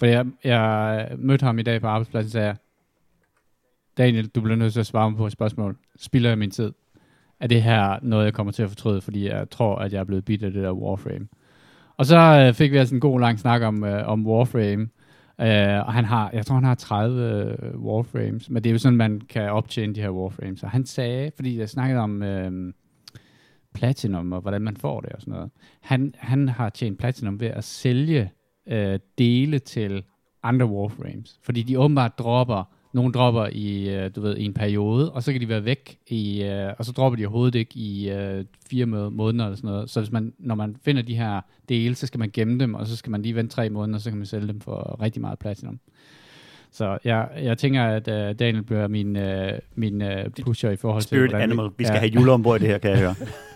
For 0.02 0.06
jeg, 0.06 0.26
jeg 0.44 1.08
mødte 1.18 1.44
ham 1.46 1.60
i 1.60 1.62
dag 1.62 1.82
på 1.82 1.88
arbejdspladsen 1.88 2.28
og 2.28 2.32
sagde, 2.32 2.56
Daniel, 3.98 4.28
du 4.28 4.42
bliver 4.42 4.56
nødt 4.56 4.74
til 4.74 4.80
at 4.80 4.86
svare 4.86 5.12
mig 5.12 5.18
på 5.18 5.26
et 5.26 5.32
spørgsmål. 5.32 5.78
Spilder 6.00 6.30
jeg 6.30 6.38
min 6.38 6.52
tid? 6.52 6.72
Er 7.40 7.48
det 7.48 7.64
her 7.64 8.00
noget, 8.02 8.26
jeg 8.26 8.34
kommer 8.34 8.54
til 8.54 8.64
at 8.64 8.70
fortryde, 8.70 9.02
fordi 9.02 9.28
jeg 9.28 9.50
tror, 9.50 9.76
at 9.76 9.94
jeg 9.94 10.00
er 10.00 10.04
blevet 10.04 10.26
bidt 10.26 10.44
af 10.44 10.52
det 10.52 10.64
der 10.64 10.74
Warframe? 10.74 11.28
Og 11.98 12.06
så 12.06 12.18
øh, 12.18 12.54
fik 12.54 12.72
vi 12.72 12.78
altså 12.78 12.96
en 12.96 13.02
god 13.02 13.20
lang 13.20 13.40
snak 13.40 13.62
om, 13.62 13.84
øh, 13.84 14.08
om 14.08 14.28
Warframe. 14.28 14.90
Øh, 15.42 15.88
og 15.88 15.94
han 15.94 16.06
har, 16.06 16.30
jeg 16.34 16.46
tror, 16.46 16.56
han 16.56 16.64
har 16.64 16.76
30 16.76 17.22
øh, 17.22 17.80
Warframes, 17.80 18.50
men 18.50 18.64
det 18.64 18.70
er 18.70 18.74
jo 18.74 18.80
sådan, 18.80 18.98
man 18.98 19.22
kan 19.30 19.52
optjene 19.52 19.96
de 19.96 20.02
her 20.02 20.10
Warframes. 20.10 20.64
Og 20.64 20.70
han 20.70 20.86
sagde, 20.86 21.32
fordi 21.36 21.60
jeg 21.60 21.70
snakkede 21.70 22.00
om 22.00 22.24
øh, 22.24 22.74
Platinum, 23.74 24.32
og 24.32 24.42
hvordan 24.42 24.62
man 24.62 24.78
får 24.78 25.02
det 25.02 25.12
og 25.12 25.22
sådan 25.22 25.34
noget. 25.34 25.52
Han, 25.82 26.14
han 26.18 26.50
har 26.50 26.70
tjent 26.70 27.00
Platinum 27.00 27.40
ved 27.40 27.48
at 27.48 27.64
sælge 27.64 28.32
øh, 28.68 29.00
dele 29.18 29.60
til 29.60 30.04
andre 30.44 30.66
Warframes. 30.66 31.40
Fordi 31.44 31.64
de 31.64 31.80
åbenbart 31.80 32.20
dropper, 32.20 32.64
nogle 32.94 33.14
dropper 33.14 33.48
i, 33.52 33.90
øh, 33.96 34.12
du 34.16 34.22
ved, 34.22 34.38
i 34.38 34.46
en 34.46 34.54
periode, 34.54 35.12
og 35.12 35.24
så 35.24 35.32
kan 35.32 35.42
de 35.42 35.50
være 35.50 35.66
væk, 35.66 35.98
i, 36.08 36.44
øh, 36.44 36.74
og 36.80 36.86
så 36.86 36.92
dropper 36.92 37.18
de 37.18 37.26
overhovedet 37.26 37.60
ikke 37.60 37.76
i 37.76 38.10
øh, 38.10 38.46
fire 38.70 38.86
må- 38.86 39.10
måneder 39.10 39.46
eller 39.46 39.56
sådan 39.56 39.70
noget. 39.70 39.90
Så 39.90 40.00
hvis 40.00 40.12
man, 40.12 40.34
når 40.40 40.56
man 40.56 40.76
finder 40.86 41.02
de 41.02 41.16
her 41.16 41.42
dele, 41.70 41.96
så 41.96 42.08
skal 42.08 42.20
man 42.20 42.30
gemme 42.34 42.60
dem, 42.60 42.74
og 42.74 42.88
så 42.88 42.96
skal 42.96 43.12
man 43.12 43.22
lige 43.22 43.36
vente 43.36 43.56
tre 43.56 43.70
måneder, 43.70 44.00
så 44.00 44.10
kan 44.10 44.18
man 44.18 44.26
sælge 44.26 44.48
dem 44.48 44.62
for 44.62 45.02
rigtig 45.02 45.22
meget 45.22 45.40
platinum. 45.40 45.80
Så 46.72 46.98
jeg, 47.04 47.30
jeg 47.42 47.58
tænker, 47.58 47.84
at 47.84 48.08
uh, 48.08 48.40
Daniel 48.40 48.64
bliver 48.64 48.88
min, 48.88 49.16
uh, 49.16 49.60
min 49.76 50.02
uh, 50.02 50.10
pusher 50.44 50.70
i 50.70 50.76
forhold 50.76 51.02
til... 51.02 51.08
Spirit 51.08 51.30
hvordan 51.30 51.50
Animal. 51.50 51.70
Vi 51.78 51.84
skal 51.84 52.00
have 52.00 52.12
juleombord 52.12 52.60
i 52.60 52.64
det 52.64 52.70
her, 52.70 52.78
kan 52.78 52.92
jeg 52.92 53.00
høre. 53.00 53.16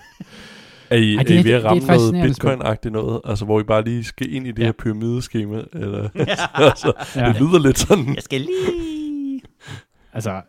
Er 0.90 0.96
I, 0.98 1.16
Ej, 1.16 1.24
det 1.24 1.32
er 1.32 1.36
er- 1.36 1.42
I 1.42 1.44
ved 1.44 1.52
det- 1.52 1.56
at 1.56 1.62
det 1.62 1.66
er 1.66 1.70
ramme 1.70 1.82
et 1.82 1.88
noget 1.88 2.00
fascinerende 2.02 2.34
spil. 2.34 2.50
bitcoin-agtigt 2.50 2.90
noget? 2.90 3.22
Altså, 3.26 3.46
hvor 3.46 3.60
I 3.60 3.64
bare 3.64 3.84
lige 3.84 4.04
skal 4.04 4.34
ind 4.34 4.48
i 4.48 4.52
det 4.52 4.60
Ja. 4.60 4.66
her 4.66 4.72
pyramideskema? 4.72 5.62
Eller, 5.74 6.10
altså, 6.54 6.94
Ja. 7.16 7.28
Det 7.28 7.36
lyder 7.42 7.60
lidt 7.60 7.80
sådan. 7.80 8.16
Jeg 8.16 8.24
skal 8.24 8.42
lige... 8.42 9.42
Altså, 10.14 10.42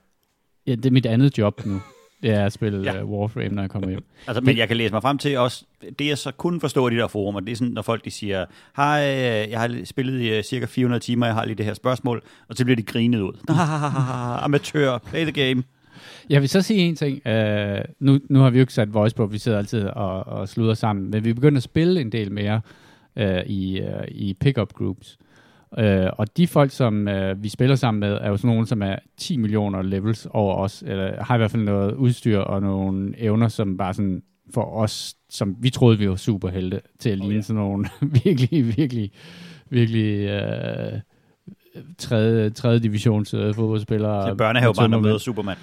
ja, 0.66 0.74
det 0.74 0.86
er 0.86 0.90
mit 0.90 1.06
andet 1.06 1.38
job 1.38 1.66
nu. 1.66 1.82
Det 2.22 2.30
er 2.30 2.44
at 2.44 2.52
spille 2.52 2.82
Ja. 2.82 2.94
ja. 2.96 3.02
uh, 3.02 3.10
Warframe, 3.10 3.48
når 3.48 3.62
jeg 3.62 3.70
kommer 3.70 3.88
hjem. 3.88 4.04
Altså, 4.26 4.40
men 4.40 4.56
jeg 4.56 4.68
kan 4.68 4.76
læse 4.76 4.92
mig 4.92 5.02
frem 5.02 5.18
til 5.18 5.38
også, 5.38 5.64
det 5.98 6.06
jeg 6.06 6.18
så 6.18 6.30
kun 6.32 6.60
forstår 6.60 6.88
i 6.88 6.92
de 6.94 6.96
der 6.98 7.08
forumer, 7.08 7.40
det 7.40 7.52
er 7.52 7.56
sådan, 7.56 7.72
når 7.72 7.82
folk 7.82 8.04
de 8.04 8.10
siger, 8.10 8.44
hej, 8.76 9.00
øh, 9.02 9.50
jeg 9.50 9.60
har 9.60 9.80
spillet 9.84 10.20
i 10.22 10.38
uh, 10.38 10.42
cirka 10.44 10.66
400 10.66 11.00
timer, 11.00 11.26
jeg 11.26 11.34
har 11.34 11.44
lige 11.44 11.54
det 11.56 11.66
her 11.66 11.74
spørgsmål, 11.74 12.22
og 12.48 12.56
så 12.56 12.64
bliver 12.64 12.76
de 12.76 12.82
grinet 12.82 13.20
ud. 13.20 13.32
Amatør, 14.44 14.98
play 14.98 15.22
the 15.22 15.32
game. 15.32 15.62
Jeg 16.30 16.40
vil 16.40 16.48
så 16.48 16.62
sige 16.62 16.80
en 16.80 16.96
ting. 16.96 17.22
Uh, 17.26 17.84
nu, 18.00 18.18
nu 18.30 18.40
har 18.40 18.50
vi 18.50 18.58
jo 18.58 18.60
ikke 18.60 18.72
sat 18.72 18.94
voice 18.94 19.16
på, 19.16 19.26
vi 19.26 19.38
sidder 19.38 19.58
altid 19.58 19.84
og, 19.84 20.26
og 20.26 20.48
sluder 20.48 20.74
sammen, 20.74 21.10
men 21.10 21.24
vi 21.24 21.32
begynder 21.32 21.56
at 21.56 21.62
spille 21.62 22.00
en 22.00 22.12
del 22.12 22.32
mere 22.32 22.60
uh, 23.16 23.46
i, 23.46 23.80
uh, 23.80 24.08
i 24.08 24.34
pickup 24.40 24.72
groups. 24.72 25.18
Uh, 25.78 26.08
og 26.12 26.36
de 26.36 26.46
folk, 26.46 26.70
som 26.70 27.08
uh, 27.08 27.42
vi 27.42 27.48
spiller 27.48 27.76
sammen 27.76 28.00
med, 28.00 28.18
er 28.20 28.28
jo 28.28 28.36
sådan 28.36 28.48
nogle, 28.48 28.66
som 28.66 28.82
er 28.82 28.96
10 29.16 29.36
millioner 29.36 29.82
levels 29.82 30.26
over 30.30 30.54
os, 30.54 30.84
eller 30.86 31.24
har 31.24 31.34
i 31.34 31.38
hvert 31.38 31.50
fald 31.50 31.62
noget 31.62 31.94
udstyr 31.94 32.38
og 32.38 32.62
nogle 32.62 33.14
evner, 33.18 33.48
som 33.48 33.76
bare 33.76 33.94
sådan 33.94 34.22
for 34.54 34.76
os, 34.76 35.14
som 35.30 35.56
vi 35.60 35.70
troede, 35.70 35.98
vi 35.98 36.08
var 36.08 36.16
superhelte, 36.16 36.80
til 36.98 37.10
at 37.10 37.18
ligne 37.18 37.34
ja. 37.34 37.40
sådan 37.40 37.62
nogle 37.62 37.88
virkelig, 38.24 38.76
virkelig, 38.76 39.10
virkelig 39.70 40.24
uh, 40.24 41.00
tredje, 41.98 42.50
tredje 42.50 42.78
divisions 42.78 43.34
uh, 43.34 43.54
fodboldspillere. 43.54 44.22
Det 44.22 44.30
er 44.30 44.34
børnehavebarn, 44.34 44.92
der 44.92 44.98
med 44.98 45.08
møder 45.08 45.18
Superman. 45.18 45.56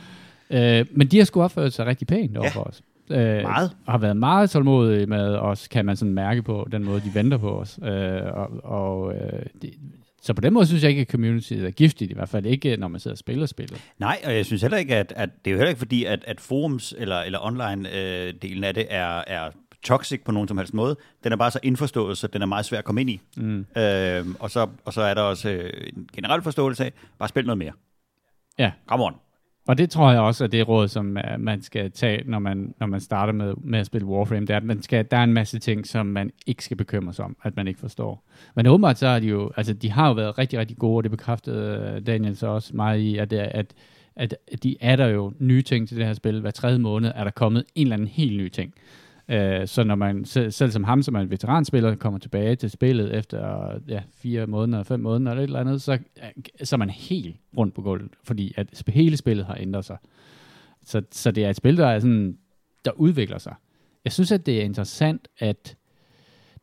Øh, 0.50 0.86
men 0.92 1.08
de 1.08 1.18
har 1.18 1.26
sgu 1.26 1.42
opført 1.42 1.74
sig 1.74 1.86
rigtig 1.86 2.08
pænt 2.08 2.38
over 2.38 2.46
Ja. 2.48 2.52
for 2.52 2.62
os. 2.64 2.82
Øh, 3.12 3.18
Meget. 3.42 3.72
Og 3.86 3.92
har 3.94 3.98
været 3.98 4.18
meget 4.18 4.50
tålmodige 4.50 5.06
med 5.06 5.36
os, 5.36 5.68
kan 5.68 5.86
man 5.86 5.96
sådan 5.96 6.14
mærke 6.14 6.44
på 6.44 6.68
den 6.72 6.84
måde, 6.84 7.02
de 7.02 7.12
venter 7.16 7.38
på 7.38 7.60
os. 7.60 7.80
Øh, 7.84 8.22
og, 8.34 8.50
og, 8.64 9.14
øh, 9.16 9.46
det, 9.62 9.74
så 10.22 10.34
på 10.34 10.42
den 10.42 10.54
måde 10.54 10.66
synes 10.66 10.84
jeg 10.84 10.90
ikke, 10.90 11.02
at 11.02 11.08
community 11.08 11.54
er 11.54 11.72
giftigt, 11.72 12.12
i 12.12 12.14
hvert 12.14 12.30
fald 12.30 12.46
ikke, 12.46 12.78
når 12.78 12.88
man 12.88 13.00
sidder 13.00 13.14
og 13.16 13.18
spiller 13.18 13.46
spillet. 13.46 13.82
Nej, 14.00 14.18
og 14.26 14.36
jeg 14.36 14.46
synes 14.46 14.62
heller 14.62 14.78
ikke, 14.78 14.96
at, 14.96 15.14
at 15.16 15.30
det 15.46 15.52
er 15.52 15.54
jo 15.54 15.58
heller 15.58 15.70
ikke 15.70 15.80
fordi, 15.80 16.04
at, 16.06 16.24
at 16.28 16.42
forums 16.42 16.94
eller, 16.98 17.20
eller 17.22 17.40
online-delen 17.40 18.64
af 18.64 18.74
det 18.74 18.86
er, 18.90 19.24
er 19.28 19.50
toxic 19.84 20.22
på 20.26 20.32
nogen 20.32 20.48
som 20.48 20.58
helst 20.58 20.74
måde. 20.74 20.96
Den 21.24 21.32
er 21.32 21.36
bare 21.36 21.52
så 21.52 21.60
indforstået, 21.64 22.18
så 22.18 22.28
den 22.28 22.42
er 22.42 22.46
meget 22.46 22.66
svær 22.66 22.78
at 22.78 22.84
komme 22.84 23.02
ind 23.02 23.10
i. 23.10 23.22
Mm. 23.38 23.66
Øh, 23.78 24.26
og, 24.40 24.52
så, 24.52 24.68
og 24.86 24.94
så 24.94 25.02
er 25.02 25.14
der 25.14 25.22
også 25.22 25.50
øh, 25.50 25.70
en 25.98 26.10
generel 26.16 26.42
forståelse 26.42 26.86
af, 26.86 26.92
bare 27.20 27.30
spil 27.30 27.46
noget 27.46 27.58
mere. 27.58 27.72
Ja. 28.60 28.72
Come 28.88 29.04
on. 29.04 29.14
Og 29.68 29.78
det 29.78 29.90
tror 29.90 30.12
jeg 30.12 30.22
også 30.22 30.44
er 30.44 30.48
det 30.48 30.68
råd, 30.68 30.88
som 30.88 31.18
øh, 31.18 31.40
man 31.40 31.62
skal 31.62 31.92
tage, 31.92 32.24
når 32.26 32.40
man, 32.40 32.74
når 32.80 32.88
man 32.88 33.00
starter 33.00 33.34
med, 33.34 33.54
med 33.58 33.80
at 33.80 33.86
spille 33.86 34.08
Warframe. 34.08 34.42
Det 34.42 34.50
er, 34.50 34.58
at 34.58 34.64
man 34.64 34.82
skal, 34.82 35.06
der 35.12 35.18
er 35.18 35.24
en 35.24 35.34
masse 35.34 35.60
ting, 35.60 35.88
som 35.88 36.06
man 36.06 36.32
ikke 36.48 36.64
skal 36.64 36.78
bekymre 36.78 37.14
sig 37.14 37.26
om, 37.26 37.38
at 37.44 37.56
man 37.56 37.68
ikke 37.68 37.80
forstår. 37.80 38.24
Men 38.56 38.68
åbenbart 38.68 38.98
så 38.98 39.08
er 39.08 39.20
de 39.20 39.28
jo, 39.28 39.52
altså 39.58 39.74
de 39.74 39.92
har 39.92 40.08
jo 40.08 40.14
været 40.14 40.38
rigtig, 40.38 40.60
rigtig 40.60 40.78
gode, 40.78 40.98
og 40.98 41.04
det 41.04 41.12
bekræftede 41.12 41.94
øh, 41.96 42.08
Daniel 42.08 42.38
så 42.38 42.48
også 42.48 42.76
meget 42.76 43.00
i, 43.00 43.18
at, 43.18 43.34
at, 43.34 43.74
at, 44.16 44.36
at 44.52 44.64
de 44.64 44.76
er 44.82 44.96
der 44.96 45.08
jo 45.08 45.34
nye 45.40 45.62
ting 45.62 45.88
til 45.88 45.98
det 45.98 46.06
her 46.06 46.14
spil. 46.14 46.42
Hver 46.42 46.52
tredje 46.52 46.80
måned 46.80 47.12
er 47.16 47.24
der 47.24 47.32
kommet 47.32 47.66
en 47.76 47.88
eller 47.88 47.96
anden 47.96 48.08
helt 48.08 48.38
ny 48.38 48.50
ting. 48.50 48.74
Øh, 49.30 49.68
så 49.68 49.84
når 49.84 49.96
man, 49.96 50.26
selv, 50.26 50.52
selv 50.52 50.72
som 50.72 50.84
ham, 50.84 51.02
som 51.02 51.16
er 51.16 51.20
en 51.20 51.30
veteranspiller, 51.30 51.96
kommer 51.96 52.20
tilbage 52.20 52.56
til 52.56 52.70
spillet 52.70 53.16
efter 53.16 53.70
ja, 53.88 54.02
fire 54.14 54.48
måneder, 54.48 54.84
fem 54.84 55.00
måneder 55.00 55.32
eller 55.32 55.44
et 55.44 55.48
eller 55.48 55.60
andet, 55.60 55.82
så, 55.82 55.94
øh, 55.94 56.44
så 56.64 56.76
er 56.76 56.78
man 56.78 56.90
helt 56.90 57.36
rundt 57.58 57.74
på 57.76 57.82
gulvet, 57.82 58.12
fordi 58.24 58.54
at 58.58 58.84
hele 58.88 59.18
spillet 59.18 59.46
har 59.46 59.58
ændret 59.60 59.86
sig. 59.86 59.98
Så, 60.84 61.02
så 61.12 61.32
det 61.32 61.46
er 61.46 61.50
et 61.50 61.56
spil, 61.56 61.78
der, 61.78 61.88
er 61.88 62.00
sådan, 62.00 62.38
der 62.86 62.92
udvikler 62.92 63.38
sig. 63.38 63.56
Jeg 64.06 64.14
synes, 64.14 64.32
at 64.32 64.46
det 64.46 64.60
er 64.60 64.64
interessant, 64.64 65.28
at 65.40 65.76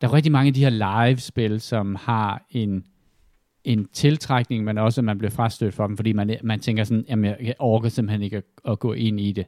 der 0.01 0.09
er 0.09 0.13
rigtig 0.13 0.33
mange 0.33 0.49
af 0.49 0.55
de 0.55 0.65
her 0.65 1.07
live-spil, 1.07 1.61
som 1.61 1.95
har 1.95 2.47
en, 2.51 2.85
en 3.65 3.85
tiltrækning, 3.93 4.65
men 4.65 4.79
også, 4.79 5.01
at 5.01 5.05
man 5.05 5.19
bliver 5.19 5.31
frastødt 5.31 5.75
for 5.75 5.87
dem, 5.87 5.97
fordi 5.97 6.13
man, 6.13 6.37
man 6.43 6.61
tænker 6.61 6.85
sådan, 6.85 7.05
jamen, 7.09 7.35
jeg 7.41 7.55
orker 7.59 7.89
simpelthen 7.89 8.23
ikke 8.23 8.37
at, 8.37 8.45
at 8.69 8.79
gå 8.79 8.93
ind 8.93 9.21
i 9.21 9.33
det. 9.33 9.47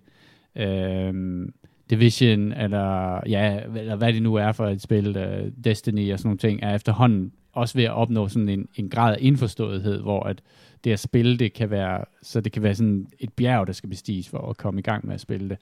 Øhm, 0.56 1.54
Division, 1.90 2.52
eller, 2.52 3.20
ja, 3.28 3.60
eller 3.76 3.96
hvad 3.96 4.12
det 4.12 4.22
nu 4.22 4.34
er 4.34 4.52
for 4.52 4.66
et 4.66 4.82
spil, 4.82 5.16
uh, 5.16 5.64
Destiny 5.64 6.12
og 6.12 6.18
sådan 6.18 6.28
nogle 6.28 6.38
ting, 6.38 6.62
er 6.62 6.74
efterhånden 6.74 7.32
også 7.52 7.78
ved 7.78 7.84
at 7.84 7.92
opnå 7.92 8.28
sådan 8.28 8.48
en, 8.48 8.68
en 8.74 8.88
grad 8.88 9.14
af 9.14 9.18
indforståethed, 9.20 10.00
hvor 10.00 10.22
at 10.22 10.42
det 10.84 10.92
at 10.92 11.00
spille 11.00 11.36
det 11.36 11.52
kan 11.52 11.70
være, 11.70 12.04
så 12.22 12.40
det 12.40 12.52
kan 12.52 12.62
være 12.62 12.74
sådan 12.74 13.06
et 13.18 13.32
bjerg, 13.32 13.66
der 13.66 13.72
skal 13.72 13.90
bestiges 13.90 14.28
for 14.28 14.38
at 14.50 14.56
komme 14.56 14.80
i 14.80 14.82
gang 14.82 15.06
med 15.06 15.14
at 15.14 15.20
spille 15.20 15.48
det. 15.48 15.58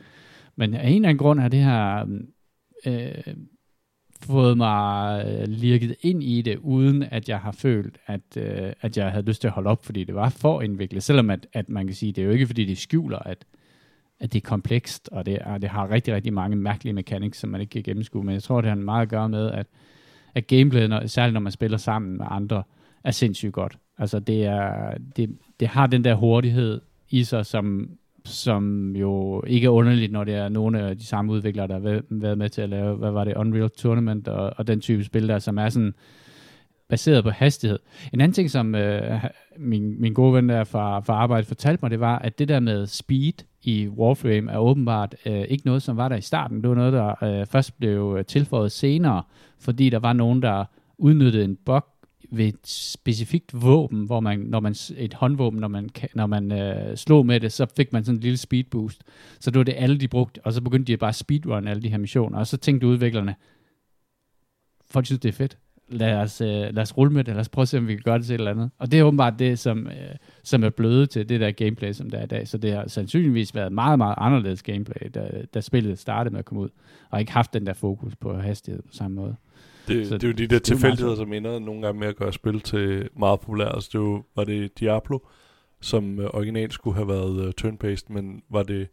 Men 0.56 0.74
af 0.74 0.88
en 0.88 0.94
eller 0.94 1.08
anden 1.08 1.18
grund 1.18 1.40
har 1.40 1.48
det 1.48 1.64
her 1.64 2.02
um, 2.02 2.28
øh, 2.86 3.34
fået 4.22 4.56
mig 4.56 5.24
øh, 5.26 5.48
lirket 5.48 5.96
ind 6.02 6.22
i 6.22 6.42
det, 6.42 6.56
uden 6.56 7.02
at 7.02 7.28
jeg 7.28 7.38
har 7.38 7.52
følt, 7.52 7.98
at, 8.06 8.36
øh, 8.36 8.72
at 8.80 8.96
jeg 8.96 9.10
havde 9.10 9.26
lyst 9.26 9.40
til 9.40 9.48
at 9.48 9.54
holde 9.54 9.70
op, 9.70 9.84
fordi 9.84 10.04
det 10.04 10.14
var 10.14 10.28
for 10.28 10.62
indviklet. 10.62 11.02
Selvom 11.02 11.30
at, 11.30 11.46
at 11.52 11.68
man 11.68 11.86
kan 11.86 11.96
sige, 11.96 12.12
det 12.12 12.22
er 12.22 12.26
jo 12.26 12.32
ikke, 12.32 12.46
fordi 12.46 12.64
det 12.64 12.78
skjuler, 12.78 13.18
at, 13.18 13.44
at 14.20 14.32
det 14.32 14.42
er 14.42 14.48
komplekst, 14.48 15.08
og 15.12 15.26
det, 15.26 15.38
er, 15.40 15.58
det 15.58 15.68
har 15.68 15.90
rigtig, 15.90 16.14
rigtig 16.14 16.32
mange 16.32 16.56
mærkelige 16.56 16.92
mechanics, 16.92 17.38
som 17.38 17.50
man 17.50 17.60
ikke 17.60 17.70
kan 17.70 17.82
gennemskue. 17.82 18.24
Men 18.24 18.34
jeg 18.34 18.42
tror, 18.42 18.60
det 18.60 18.70
har 18.70 18.76
meget 18.76 19.02
at 19.02 19.08
gøre 19.08 19.28
med, 19.28 19.50
at, 19.50 19.66
at 20.34 20.46
gameplayet, 20.46 20.90
når, 20.90 21.06
særligt 21.06 21.34
når 21.34 21.40
man 21.40 21.52
spiller 21.52 21.78
sammen 21.78 22.16
med 22.16 22.26
andre, 22.30 22.62
er 23.04 23.10
sindssygt 23.10 23.52
godt. 23.52 23.78
Altså 23.98 24.18
det, 24.18 24.44
er, 24.44 24.94
det, 25.16 25.38
det 25.60 25.68
har 25.68 25.86
den 25.86 26.04
der 26.04 26.14
hurtighed 26.14 26.80
i 27.10 27.24
sig, 27.24 27.46
som, 27.46 27.90
som 28.24 28.96
jo 28.96 29.42
ikke 29.46 29.64
er 29.64 29.70
underligt, 29.70 30.12
når 30.12 30.24
det 30.24 30.34
er 30.34 30.48
nogle 30.48 30.80
af 30.80 30.96
de 30.96 31.06
samme 31.06 31.32
udviklere, 31.32 31.68
der 31.68 31.74
har 31.74 32.02
været 32.10 32.38
med 32.38 32.48
til 32.48 32.62
at 32.62 32.68
lave, 32.68 32.96
hvad 32.96 33.10
var 33.10 33.24
det, 33.24 33.36
Unreal 33.36 33.70
Tournament 33.70 34.28
og, 34.28 34.52
og 34.56 34.66
den 34.66 34.80
type 34.80 35.04
spil 35.04 35.28
der, 35.28 35.38
som 35.38 35.58
er 35.58 35.68
sådan 35.68 35.94
baseret 36.88 37.24
på 37.24 37.30
hastighed. 37.30 37.78
En 38.12 38.20
anden 38.20 38.32
ting, 38.32 38.50
som 38.50 38.74
øh, 38.74 39.24
min, 39.58 40.00
min 40.00 40.14
gode 40.14 40.34
ven 40.34 40.48
der 40.48 40.64
fra, 40.64 41.00
fra 41.00 41.14
arbejde 41.14 41.46
fortalte 41.46 41.78
mig, 41.82 41.90
det 41.90 42.00
var, 42.00 42.18
at 42.18 42.38
det 42.38 42.48
der 42.48 42.60
med 42.60 42.86
speed 42.86 43.44
i 43.62 43.88
Warframe 43.88 44.52
er 44.52 44.58
åbenbart 44.58 45.16
øh, 45.26 45.40
ikke 45.40 45.66
noget, 45.66 45.82
som 45.82 45.96
var 45.96 46.08
der 46.08 46.16
i 46.16 46.20
starten. 46.20 46.60
Det 46.60 46.68
var 46.68 46.74
noget, 46.74 46.92
der 46.92 47.24
øh, 47.24 47.46
først 47.46 47.78
blev 47.78 48.16
øh, 48.18 48.24
tilføjet 48.24 48.72
senere, 48.72 49.22
fordi 49.58 49.90
der 49.90 49.98
var 49.98 50.12
nogen, 50.12 50.42
der 50.42 50.64
udnyttede 50.98 51.44
en 51.44 51.56
bug 51.56 51.84
ved 52.32 52.46
et 52.46 52.66
specifikt 52.66 53.62
våben, 53.62 54.04
hvor 54.06 54.20
man, 54.20 54.38
når 54.38 54.60
man 54.60 54.74
et 54.96 55.14
håndvåben, 55.14 55.60
når 55.60 55.68
man, 55.68 55.90
når 56.14 56.26
man 56.26 56.52
øh, 56.52 56.96
slog 56.96 57.26
med 57.26 57.40
det, 57.40 57.52
så 57.52 57.66
fik 57.76 57.92
man 57.92 58.04
sådan 58.04 58.16
en 58.16 58.22
lille 58.22 58.36
speed 58.36 58.64
boost. 58.64 59.02
Så 59.40 59.50
det 59.50 59.58
var 59.58 59.64
det 59.64 59.74
alle, 59.76 59.98
de 59.98 60.08
brugte, 60.08 60.40
og 60.44 60.52
så 60.52 60.62
begyndte 60.62 60.92
de 60.92 60.96
bare 60.96 61.08
at 61.08 61.14
speedrun 61.14 61.68
alle 61.68 61.82
de 61.82 61.88
her 61.88 61.98
missioner, 61.98 62.38
og 62.38 62.46
så 62.46 62.56
tænkte 62.56 62.86
udviklerne, 62.86 63.34
folk 64.90 65.06
synes, 65.06 65.20
det 65.20 65.28
er 65.28 65.32
fedt. 65.32 65.58
Lad 65.90 66.14
os, 66.16 66.40
øh, 66.40 66.48
lad 66.48 66.78
os 66.78 66.96
rulle 66.96 67.12
med 67.12 67.24
det, 67.24 67.34
lad 67.34 67.40
os 67.40 67.48
prøve 67.48 67.62
at 67.62 67.68
se, 67.68 67.78
om 67.78 67.88
vi 67.88 67.94
kan 67.94 68.02
gøre 68.04 68.18
det 68.18 68.26
til 68.26 68.34
et 68.34 68.38
eller 68.38 68.50
andet. 68.50 68.70
Og 68.78 68.92
det 68.92 68.98
er 69.00 69.04
åbenbart 69.04 69.38
det, 69.38 69.58
som, 69.58 69.86
øh, 69.86 69.92
som 70.42 70.64
er 70.64 70.70
bløde 70.70 71.06
til 71.06 71.28
det 71.28 71.40
der 71.40 71.50
gameplay, 71.50 71.92
som 71.92 72.10
der 72.10 72.18
er 72.18 72.22
i 72.24 72.26
dag. 72.26 72.48
Så 72.48 72.58
det 72.58 72.72
har 72.72 72.88
sandsynligvis 72.88 73.54
været 73.54 73.72
meget, 73.72 73.98
meget 73.98 74.14
anderledes 74.18 74.62
gameplay, 74.62 75.10
da, 75.14 75.30
da 75.54 75.60
spillet 75.60 75.98
startede 75.98 76.32
med 76.32 76.38
at 76.38 76.44
komme 76.44 76.62
ud, 76.62 76.68
og 77.10 77.20
ikke 77.20 77.32
haft 77.32 77.52
den 77.54 77.66
der 77.66 77.72
fokus 77.72 78.16
på 78.16 78.38
hastighed 78.38 78.82
på 78.82 78.92
samme 78.92 79.14
måde. 79.14 79.36
Det, 79.88 80.08
Så 80.08 80.14
det 80.14 80.24
er 80.24 80.28
jo 80.28 80.32
de 80.32 80.42
der 80.42 80.46
det 80.48 80.56
er 80.56 80.58
tilfældigheder, 80.60 81.16
som 81.16 81.32
ender 81.32 81.58
nogle 81.58 81.82
gange 81.82 82.00
med 82.00 82.08
at 82.08 82.16
gøre 82.16 82.32
spil 82.32 82.60
til 82.60 83.08
meget 83.18 83.40
populære. 83.40 83.74
Altså, 83.74 83.90
det 83.92 84.00
var, 84.00 84.22
var 84.36 84.44
det 84.44 84.80
Diablo, 84.80 85.18
som 85.80 86.20
øh, 86.20 86.26
originalt 86.34 86.72
skulle 86.72 86.94
have 86.96 87.08
været 87.08 87.30
uh, 87.46 87.50
turn-based, 87.60 88.12
men 88.12 88.42
var 88.50 88.62
det 88.62 88.88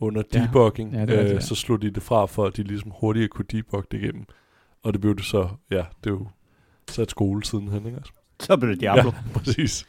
under 0.00 0.22
Ja. 0.34 0.42
debugging, 0.42 0.92
Ja, 0.92 1.00
det 1.00 1.10
er 1.10 1.12
rigtigt, 1.12 1.30
øh, 1.30 1.34
ja. 1.34 1.40
så 1.40 1.54
slog 1.54 1.82
de 1.82 1.90
det 1.90 2.02
fra, 2.02 2.26
for 2.26 2.44
at 2.46 2.56
de 2.56 2.62
ligesom 2.62 2.90
hurtigere 3.00 3.28
kunne 3.28 3.44
debugge 3.52 3.86
det 3.90 4.02
igennem. 4.02 4.24
Og 4.82 4.92
det 4.92 5.00
blev 5.00 5.16
det 5.16 5.24
så, 5.24 5.48
ja, 5.70 5.84
det 6.04 6.10
er 6.10 6.14
jo 6.14 6.28
sat 6.90 7.10
skole 7.10 7.44
sidenhen, 7.44 7.86
ikke? 7.86 7.96
Altså. 7.96 8.12
Så 8.40 8.56
blev 8.56 8.70
det 8.70 8.80
Diablo. 8.80 9.10
Ja, 9.10 9.32
præcis. 9.38 9.86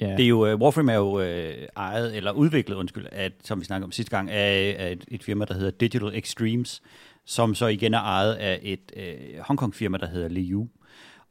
Ja, 0.00 0.16
Det 0.16 0.24
er 0.24 0.28
jo, 0.28 0.52
uh, 0.52 0.60
Warframe 0.60 0.92
er 0.92 0.96
jo 0.96 1.18
uh, 1.18 1.64
ejet, 1.76 2.16
eller 2.16 2.32
udviklet, 2.32 2.76
undskyld, 2.76 3.06
af, 3.12 3.32
som 3.44 3.60
vi 3.60 3.64
snakkede 3.64 3.84
om 3.84 3.92
sidste 3.92 4.10
gang, 4.10 4.30
af, 4.30 4.76
af 4.78 4.92
et, 4.92 5.04
et 5.08 5.24
firma, 5.24 5.44
der 5.44 5.54
hedder 5.54 5.70
Digital 5.70 6.10
Extremes, 6.14 6.82
som 7.24 7.54
så 7.54 7.66
igen 7.66 7.94
er 7.94 8.00
ejet 8.00 8.34
af 8.34 8.60
et 8.62 8.92
uh, 8.96 9.38
Hongkong-firma, 9.40 9.98
der 9.98 10.06
hedder 10.06 10.28
Liu. 10.28 10.68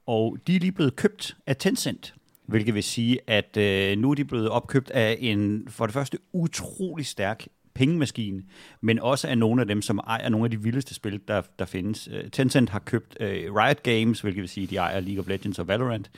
Og 0.05 0.37
de 0.47 0.55
er 0.55 0.59
lige 0.59 0.71
blevet 0.71 0.95
købt 0.95 1.37
af 1.47 1.57
Tencent, 1.57 2.15
hvilket 2.45 2.73
vil 2.75 2.83
sige, 2.83 3.19
at 3.27 3.57
uh, 3.57 4.01
nu 4.01 4.11
er 4.11 4.15
de 4.15 4.25
blevet 4.25 4.49
opkøbt 4.49 4.89
af 4.91 5.17
en, 5.19 5.67
for 5.69 5.85
det 5.85 5.93
første, 5.93 6.17
utrolig 6.33 7.05
stærk 7.05 7.47
pengemaskine, 7.77 8.43
men 8.81 8.99
også 8.99 9.27
af 9.27 9.37
nogle 9.37 9.61
af 9.61 9.67
dem, 9.67 9.81
som 9.81 9.97
ejer 10.07 10.29
nogle 10.29 10.45
af 10.45 10.51
de 10.51 10.61
vildeste 10.61 10.93
spil, 10.93 11.21
der, 11.27 11.41
der 11.59 11.65
findes. 11.65 12.09
Øh, 12.11 12.29
Tencent 12.31 12.69
har 12.69 12.79
købt 12.79 13.17
øh, 13.19 13.55
Riot 13.55 13.83
Games, 13.83 14.21
hvilket 14.21 14.41
vil 14.41 14.49
sige, 14.49 14.67
de 14.67 14.77
ejer 14.77 14.99
League 14.99 15.19
of 15.19 15.27
Legends 15.27 15.59
og 15.59 15.67
Valorant. 15.67 16.11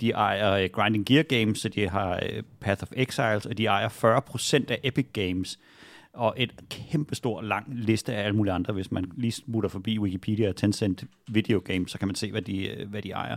De 0.00 0.10
ejer 0.10 0.52
øh, 0.52 0.68
Grinding 0.72 1.06
Gear 1.06 1.22
Games, 1.22 1.58
så 1.58 1.68
de 1.68 1.88
har 1.88 2.20
øh, 2.22 2.42
Path 2.60 2.82
of 2.82 2.92
Exiles, 2.92 3.46
og 3.46 3.58
de 3.58 3.66
ejer 3.66 3.88
40% 3.88 4.72
af 4.72 4.80
Epic 4.82 5.06
Games 5.12 5.58
og 6.12 6.34
et 6.36 6.52
kæmpestor 6.70 7.42
lang 7.42 7.66
liste 7.68 8.14
af 8.14 8.24
alle 8.24 8.36
mulige 8.36 8.52
andre. 8.52 8.72
Hvis 8.72 8.92
man 8.92 9.12
lige 9.16 9.32
smutter 9.32 9.70
forbi 9.70 9.98
Wikipedia 9.98 10.48
og 10.48 10.56
Tencent 10.56 11.04
Video 11.28 11.62
Games, 11.64 11.90
så 11.90 11.98
kan 11.98 12.08
man 12.08 12.14
se, 12.14 12.30
hvad 12.30 12.42
de, 12.42 12.68
øh, 12.68 12.88
hvad 12.88 13.02
de 13.02 13.10
ejer. 13.10 13.36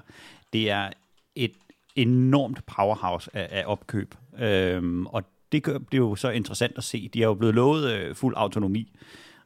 Det 0.53 0.69
er 0.69 0.89
et 1.35 1.51
enormt 1.95 2.65
powerhouse 2.65 3.29
af, 3.33 3.47
af 3.51 3.63
opkøb, 3.67 4.15
øhm, 4.39 5.05
og 5.05 5.23
det, 5.51 5.63
gør, 5.63 5.77
det 5.77 5.93
er 5.93 5.97
jo 5.97 6.15
så 6.15 6.29
interessant 6.29 6.77
at 6.77 6.83
se. 6.83 7.09
De 7.13 7.21
er 7.21 7.27
jo 7.27 7.33
blevet 7.33 7.55
lovet 7.55 7.91
øh, 7.91 8.15
fuld 8.15 8.33
autonomi, 8.37 8.93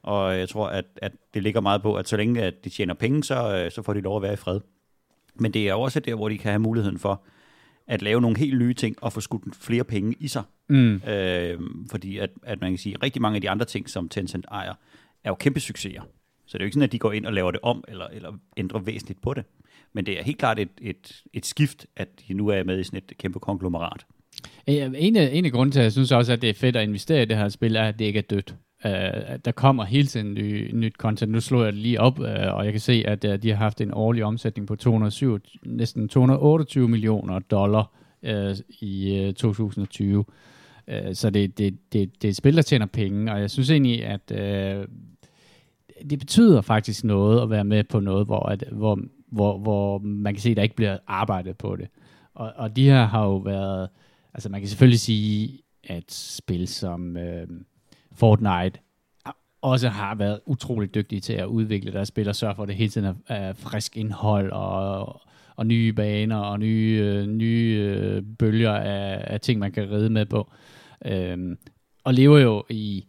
og 0.02 0.38
jeg 0.38 0.50
tror, 0.50 0.68
at, 0.68 0.86
at 0.96 1.12
det 1.34 1.44
ligger 1.44 1.62
meget 1.62 1.82
på, 1.82 1.96
at 1.96 2.08
så 2.08 2.18
længe 2.18 2.42
at 2.42 2.64
de 2.64 2.70
tjener 2.70 2.94
penge, 2.94 3.24
så, 3.24 3.58
øh, 3.58 3.72
så 3.72 3.82
får 3.82 3.94
de 3.94 4.02
lov 4.02 4.16
at 4.16 4.22
være 4.22 4.34
i 4.34 4.36
fred. 4.36 4.60
Men 5.36 5.54
det 5.54 5.70
er 5.70 5.74
også 5.74 6.00
der, 6.00 6.16
hvor 6.16 6.30
de 6.30 6.38
kan 6.38 6.52
have 6.52 6.60
muligheden 6.60 7.00
for 7.00 7.24
at 7.88 8.02
lave 8.02 8.22
nogle 8.22 8.38
helt 8.38 8.60
nye 8.60 8.74
ting 8.74 8.96
og 9.04 9.14
få 9.14 9.22
skudt 9.22 9.56
flere 9.56 9.84
penge 9.84 10.16
i 10.20 10.28
sig. 10.28 10.44
Mm. 10.70 10.96
Øh, 10.96 11.60
fordi 11.92 12.18
at, 12.18 12.30
at 12.44 12.62
man 12.62 12.72
kan 12.72 12.78
sige, 12.78 12.96
at 12.96 13.04
rigtig 13.04 13.22
mange 13.22 13.36
af 13.36 13.42
de 13.42 13.50
andre 13.50 13.66
ting, 13.66 13.90
som 13.90 14.10
Tencent 14.10 14.46
ejer, 14.52 14.74
er 15.24 15.30
jo 15.30 15.36
kæmpe 15.36 15.60
succeser. 15.60 16.02
Så 16.46 16.58
det 16.58 16.62
er 16.62 16.66
jo 16.66 16.68
ikke 16.68 16.74
sådan, 16.74 16.84
at 16.84 16.92
de 16.92 17.00
går 17.00 17.12
ind 17.12 17.26
og 17.26 17.34
laver 17.34 17.52
det 17.52 17.60
om, 17.64 17.84
eller, 17.88 18.08
eller 18.08 18.34
ændrer 18.58 18.80
væsentligt 18.80 19.22
på 19.22 19.34
det. 19.34 19.44
Men 19.94 20.06
det 20.06 20.20
er 20.20 20.24
helt 20.24 20.38
klart 20.38 20.60
et, 20.60 20.70
et, 20.82 21.24
et 21.34 21.46
skift, 21.46 21.86
at 21.96 22.08
de 22.28 22.34
nu 22.34 22.48
er 22.48 22.64
med 22.64 22.80
i 22.80 22.84
sådan 22.84 22.98
et 23.10 23.18
kæmpe 23.18 23.40
konglomerat. 23.40 24.06
Øh, 24.70 24.92
en 24.98 25.16
af, 25.16 25.30
en 25.34 25.46
af 25.46 25.52
grunden 25.52 25.72
til, 25.72 25.80
at 25.80 25.84
jeg 25.84 25.92
synes 25.92 26.12
også, 26.12 26.34
at 26.34 26.42
det 26.42 26.50
er 26.50 26.54
fedt 26.54 26.76
at 26.76 26.84
investere 26.84 27.22
i 27.22 27.26
det 27.26 27.38
her 27.38 27.50
spil, 27.50 27.76
er, 27.76 27.84
at 27.84 28.00
det 28.00 28.06
ikke 28.06 28.20
er 28.20 28.24
dødt. 28.30 28.56
Uh, 28.86 28.92
der 29.46 29.52
kommer 29.56 29.84
hele 29.84 30.08
tiden 30.08 30.34
ny, 30.34 30.72
nyt 30.74 30.94
content. 30.94 31.32
Nu 31.32 31.40
slår 31.40 31.64
jeg 31.64 31.74
det 31.74 31.82
lige 31.82 32.02
op, 32.02 32.20
uh, 32.20 32.26
og 32.26 32.66
jeg 32.66 32.74
kan 32.74 32.80
se, 32.80 33.04
at 33.08 33.26
uh, 33.26 33.36
de 33.36 33.50
har 33.50 33.56
haft 33.56 33.82
en 33.82 33.94
årlig 33.94 34.24
omsætning 34.24 34.68
på 34.68 34.76
207, 34.76 35.40
næsten 35.66 36.10
228 36.10 36.88
millioner 36.88 37.40
dollar 37.40 37.92
uh, 38.24 38.58
i 38.70 39.26
uh, 39.28 39.34
2020. 39.34 40.18
Uh, 40.18 40.94
så 41.14 41.30
det, 41.30 41.58
det, 41.58 41.78
det, 41.94 42.22
det 42.22 42.28
er 42.28 42.30
et 42.30 42.36
spil, 42.36 42.56
der 42.56 42.62
tjener 42.62 42.86
penge, 42.86 43.32
og 43.32 43.42
jeg 43.42 43.52
synes 43.52 43.70
egentlig, 43.70 44.06
at 44.06 44.32
uh, 44.32 44.86
det 46.10 46.20
betyder 46.20 46.62
faktisk 46.62 47.04
noget 47.04 47.42
at 47.42 47.50
være 47.50 47.64
med 47.64 47.84
på 47.84 48.00
noget, 48.00 48.26
hvor, 48.26 48.50
at, 48.50 48.64
hvor, 48.72 49.00
hvor, 49.32 49.58
hvor 49.58 50.00
man 50.00 50.34
kan 50.34 50.42
se, 50.42 50.50
at 50.50 50.58
der 50.58 50.64
ikke 50.64 50.76
bliver 50.76 50.98
arbejdet 51.08 51.58
på 51.58 51.76
det. 51.76 51.88
Og, 52.34 52.52
og 52.56 52.76
de 52.76 52.86
her 52.86 53.06
har 53.06 53.26
jo 53.26 53.38
været, 53.38 53.90
altså 54.34 54.50
man 54.50 54.62
kan 54.62 54.68
selvfølgelig 54.70 55.00
sige, 55.00 55.60
at 55.84 56.12
spil 56.12 56.68
som 56.68 57.18
øh, 57.18 57.48
Fortnite 58.14 58.80
også 59.62 59.90
har 59.90 60.16
været 60.16 60.40
utrolig 60.46 60.96
dygtige 60.96 61.22
til 61.22 61.34
at 61.34 61.46
udvikle 61.46 61.92
deres 61.92 62.08
spil 62.08 62.30
og 62.30 62.36
sørge 62.36 62.56
for, 62.56 62.64
at 62.64 62.70
det 62.70 62.76
hele 62.76 62.90
tiden 62.90 63.08
er, 63.08 63.14
er 63.36 63.54
frisk 63.54 63.98
indhold 63.98 64.52
og, 64.52 65.22
og 65.56 65.68
nye 65.68 65.94
baner 65.94 66.38
og 66.38 66.60
nye, 66.60 67.00
øh, 67.04 67.28
nye 67.28 67.78
øh, 67.82 68.24
bølger 68.40 68.72
af, 68.72 69.24
af 69.34 69.42
ting, 69.42 69.60
man 69.60 69.72
kan 69.72 69.92
ride 69.92 70.10
med 70.10 70.26
på. 70.26 70.52
Øhm, 71.06 71.58
og 72.04 72.14
lever 72.14 72.40
jo 72.40 72.64
i, 72.70 73.06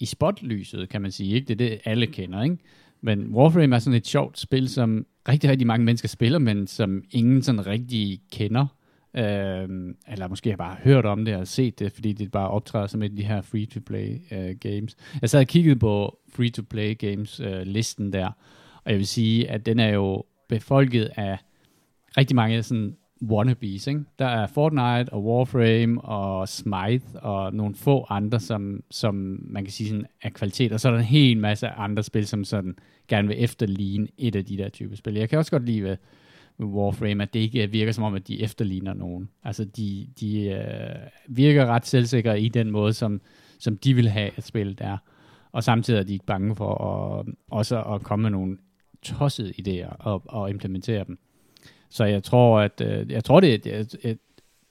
i 0.00 0.06
spotlyset, 0.06 0.88
kan 0.88 1.02
man 1.02 1.10
sige. 1.10 1.34
Ikke? 1.34 1.46
Det 1.46 1.60
er 1.60 1.68
det, 1.68 1.80
alle 1.84 2.06
kender. 2.06 2.42
Ikke? 2.42 2.58
Men 3.00 3.34
Warframe 3.34 3.76
er 3.76 3.80
sådan 3.80 3.96
et 3.96 4.06
sjovt 4.06 4.38
spil, 4.38 4.68
som 4.68 5.06
rigtig, 5.28 5.50
rigtig 5.50 5.66
mange 5.66 5.84
mennesker 5.84 6.08
spiller, 6.08 6.38
men 6.38 6.66
som 6.66 7.02
ingen 7.10 7.42
sådan 7.42 7.66
rigtig 7.66 8.20
kender. 8.32 8.66
Øh, 9.16 9.94
eller 10.08 10.28
måske 10.28 10.50
har 10.50 10.56
bare 10.56 10.76
hørt 10.84 11.06
om 11.06 11.24
det 11.24 11.36
og 11.36 11.46
set 11.46 11.78
det, 11.78 11.92
fordi 11.92 12.12
det 12.12 12.30
bare 12.30 12.50
optræder 12.50 12.86
som 12.86 13.02
et 13.02 13.10
af 13.10 13.16
de 13.16 13.24
her 13.24 13.40
free-to-play 13.42 14.18
øh, 14.30 14.56
games. 14.60 14.96
Jeg 15.20 15.30
sad 15.30 15.40
og 15.40 15.46
kiggede 15.46 15.76
på 15.76 16.18
free-to-play 16.28 16.98
games 16.98 17.40
øh, 17.40 17.62
listen 17.62 18.12
der, 18.12 18.26
og 18.84 18.90
jeg 18.90 18.98
vil 18.98 19.06
sige, 19.06 19.50
at 19.50 19.66
den 19.66 19.78
er 19.78 19.88
jo 19.88 20.24
befolket 20.48 21.10
af 21.16 21.38
rigtig 22.16 22.36
mange 22.36 22.62
sådan 22.62 22.96
wannabes. 23.22 23.86
Ikke? 23.86 24.00
Der 24.18 24.26
er 24.26 24.46
Fortnite 24.46 25.12
og 25.12 25.24
Warframe 25.24 26.00
og 26.00 26.48
Smite 26.48 27.20
og 27.20 27.54
nogle 27.54 27.74
få 27.74 28.06
andre, 28.08 28.40
som, 28.40 28.82
som 28.90 29.38
man 29.42 29.64
kan 29.64 29.72
sige 29.72 29.88
sådan, 29.88 30.06
er 30.22 30.30
kvalitet. 30.30 30.72
Og 30.72 30.80
så 30.80 30.88
er 30.88 30.92
der 30.92 30.98
en 30.98 31.04
hel 31.04 31.38
masse 31.38 31.68
andre 31.68 32.02
spil, 32.02 32.26
som 32.26 32.44
sådan 32.44 32.76
gerne 33.08 33.28
vil 33.28 33.44
efterligne 33.44 34.08
et 34.18 34.36
af 34.36 34.44
de 34.44 34.56
der 34.56 34.68
type 34.68 34.96
spil. 34.96 35.14
Jeg 35.14 35.28
kan 35.28 35.38
også 35.38 35.50
godt 35.50 35.66
lide 35.66 35.96
med 36.58 36.66
Warframe, 36.66 37.22
at 37.22 37.34
det 37.34 37.40
ikke 37.40 37.70
virker 37.70 37.92
som 37.92 38.04
om, 38.04 38.14
at 38.14 38.28
de 38.28 38.42
efterligner 38.42 38.94
nogen. 38.94 39.28
Altså, 39.44 39.64
de, 39.64 40.06
de 40.20 40.42
øh, 40.42 41.36
virker 41.36 41.66
ret 41.66 41.86
selvsikre 41.86 42.40
i 42.40 42.48
den 42.48 42.70
måde, 42.70 42.92
som, 42.92 43.20
som 43.58 43.76
de 43.76 43.94
vil 43.94 44.08
have, 44.08 44.30
at 44.36 44.44
spillet 44.44 44.80
er. 44.80 44.96
Og 45.52 45.64
samtidig 45.64 45.98
er 45.98 46.02
de 46.02 46.12
ikke 46.12 46.26
bange 46.26 46.56
for 46.56 46.74
at, 46.84 47.26
også 47.50 47.82
at 47.82 48.02
komme 48.02 48.22
med 48.22 48.30
nogle 48.30 48.58
tossede 49.02 49.52
idéer 49.60 49.96
og, 49.98 50.22
og 50.26 50.50
implementere 50.50 51.04
dem. 51.04 51.18
Så 51.90 52.04
jeg 52.04 52.22
tror, 52.22 52.60
at 52.60 52.80
øh, 52.80 53.10
jeg 53.10 53.24
tror, 53.24 53.40
det 53.40 53.54
er 53.54 53.58
det, 53.58 53.96
er, 54.04 54.14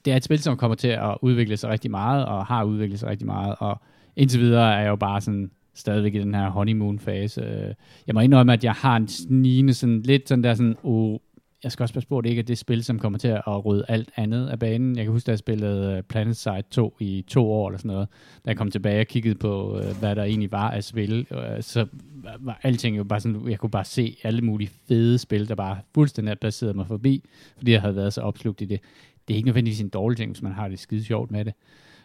det 0.04 0.12
er 0.12 0.16
et 0.16 0.24
spil, 0.24 0.38
som 0.38 0.56
kommer 0.56 0.74
til 0.74 0.88
at 0.88 1.16
udvikle 1.22 1.56
sig 1.56 1.70
rigtig 1.70 1.90
meget, 1.90 2.26
og 2.26 2.46
har 2.46 2.64
udviklet 2.64 3.00
sig 3.00 3.08
rigtig 3.08 3.26
meget, 3.26 3.54
og 3.58 3.80
indtil 4.16 4.40
videre 4.40 4.74
er 4.74 4.80
jeg 4.80 4.88
jo 4.88 4.96
bare 4.96 5.20
sådan 5.20 5.50
stadigvæk 5.74 6.14
i 6.14 6.18
den 6.18 6.34
her 6.34 6.50
honeymoon-fase. 6.50 7.40
Øh, 7.42 7.74
jeg 8.06 8.14
må 8.14 8.20
indrømme, 8.20 8.52
at 8.52 8.64
jeg 8.64 8.72
har 8.72 8.96
en 8.96 9.08
snigende 9.08 9.74
sådan 9.74 10.02
lidt 10.02 10.28
sådan 10.28 10.44
der 10.44 10.54
sådan, 10.54 10.76
oh, 10.82 11.18
jeg 11.66 11.72
skal 11.72 11.84
også 11.84 11.94
passe 11.94 12.08
på, 12.08 12.18
at 12.18 12.24
det 12.24 12.30
ikke 12.30 12.40
er 12.40 12.44
det 12.44 12.58
spil, 12.58 12.84
som 12.84 12.98
kommer 12.98 13.18
til 13.18 13.28
at 13.28 13.64
rydde 13.64 13.84
alt 13.88 14.10
andet 14.16 14.48
af 14.48 14.58
banen. 14.58 14.96
Jeg 14.96 15.04
kan 15.04 15.12
huske, 15.12 15.26
da 15.26 15.30
jeg 15.30 15.38
spillede 15.38 15.96
øh, 15.96 16.02
Planet 16.02 16.36
Side 16.36 16.62
2 16.70 16.96
i 17.00 17.24
to 17.28 17.52
år 17.52 17.68
eller 17.68 17.78
sådan 17.78 17.88
noget. 17.88 18.08
Da 18.44 18.50
jeg 18.50 18.56
kom 18.56 18.70
tilbage 18.70 19.00
og 19.00 19.06
kiggede 19.06 19.34
på, 19.34 19.78
øh, 19.78 19.98
hvad 19.98 20.16
der 20.16 20.24
egentlig 20.24 20.52
var 20.52 20.70
af 20.70 20.84
spil, 20.84 21.26
øh, 21.30 21.62
så 21.62 21.86
var 22.40 22.60
alting 22.62 22.96
jo 22.96 23.04
bare 23.04 23.20
sådan, 23.20 23.48
jeg 23.48 23.58
kunne 23.58 23.70
bare 23.70 23.84
se 23.84 24.16
alle 24.22 24.42
mulige 24.42 24.70
fede 24.88 25.18
spil, 25.18 25.48
der 25.48 25.54
bare 25.54 25.78
fuldstændig 25.94 26.38
placerede 26.38 26.74
mig 26.74 26.86
forbi, 26.86 27.24
fordi 27.56 27.72
jeg 27.72 27.80
havde 27.80 27.96
været 27.96 28.12
så 28.12 28.20
opslugt 28.20 28.60
i 28.60 28.64
det. 28.64 28.80
Det 29.28 29.34
er 29.34 29.36
ikke 29.36 29.46
nødvendigvis 29.46 29.80
en 29.80 29.88
dårlig 29.88 30.16
ting, 30.16 30.30
hvis 30.30 30.42
man 30.42 30.52
har 30.52 30.68
det 30.68 30.78
skide 30.78 31.04
sjovt 31.04 31.30
med 31.30 31.44
det. 31.44 31.54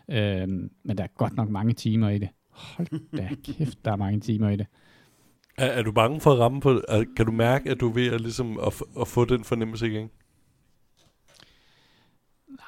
Øhm, 0.09 0.71
men 0.83 0.97
der 0.97 1.03
er 1.03 1.07
godt 1.17 1.35
nok 1.35 1.49
mange 1.49 1.73
timer 1.73 2.09
i 2.09 2.17
det. 2.17 2.29
Hold 2.49 3.17
da 3.17 3.29
kæft, 3.43 3.85
der 3.85 3.91
er 3.91 3.95
mange 3.95 4.19
timer 4.19 4.49
i 4.49 4.55
det. 4.55 4.65
Er, 5.57 5.65
er 5.65 5.81
du 5.81 5.91
bange 5.91 6.21
for 6.21 6.31
at 6.31 6.39
ramme 6.39 6.61
på 6.61 6.81
er, 6.87 7.03
Kan 7.17 7.25
du 7.25 7.31
mærke, 7.31 7.69
at 7.69 7.79
du 7.79 7.89
er 7.89 7.93
ved 7.93 8.13
at, 8.13 8.21
ligesom, 8.21 8.59
at, 8.59 8.73
at 9.01 9.07
få 9.07 9.25
den 9.25 9.43
fornemmelse 9.43 9.87
igen? 9.87 10.09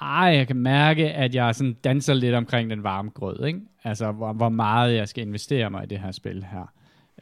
Nej, 0.02 0.30
jeg 0.30 0.48
kan 0.48 0.56
mærke, 0.56 1.12
at 1.12 1.36
jeg 1.36 1.56
sådan 1.56 1.74
danser 1.84 2.13
lidt 2.13 2.36
omkring 2.36 2.69
den 2.69 2.84
varme 2.84 3.10
grød. 3.10 3.46
Ikke? 3.46 3.60
Altså, 3.84 4.12
hvor, 4.12 4.34
hvor 4.34 4.50
meget 4.50 4.96
jeg 4.96 5.08
skal 5.08 5.28
investere 5.28 5.69
mig 5.69 5.84
i 5.84 5.88
det 5.88 6.00
her 6.00 6.12
spil 6.12 6.46
her. 6.52 6.74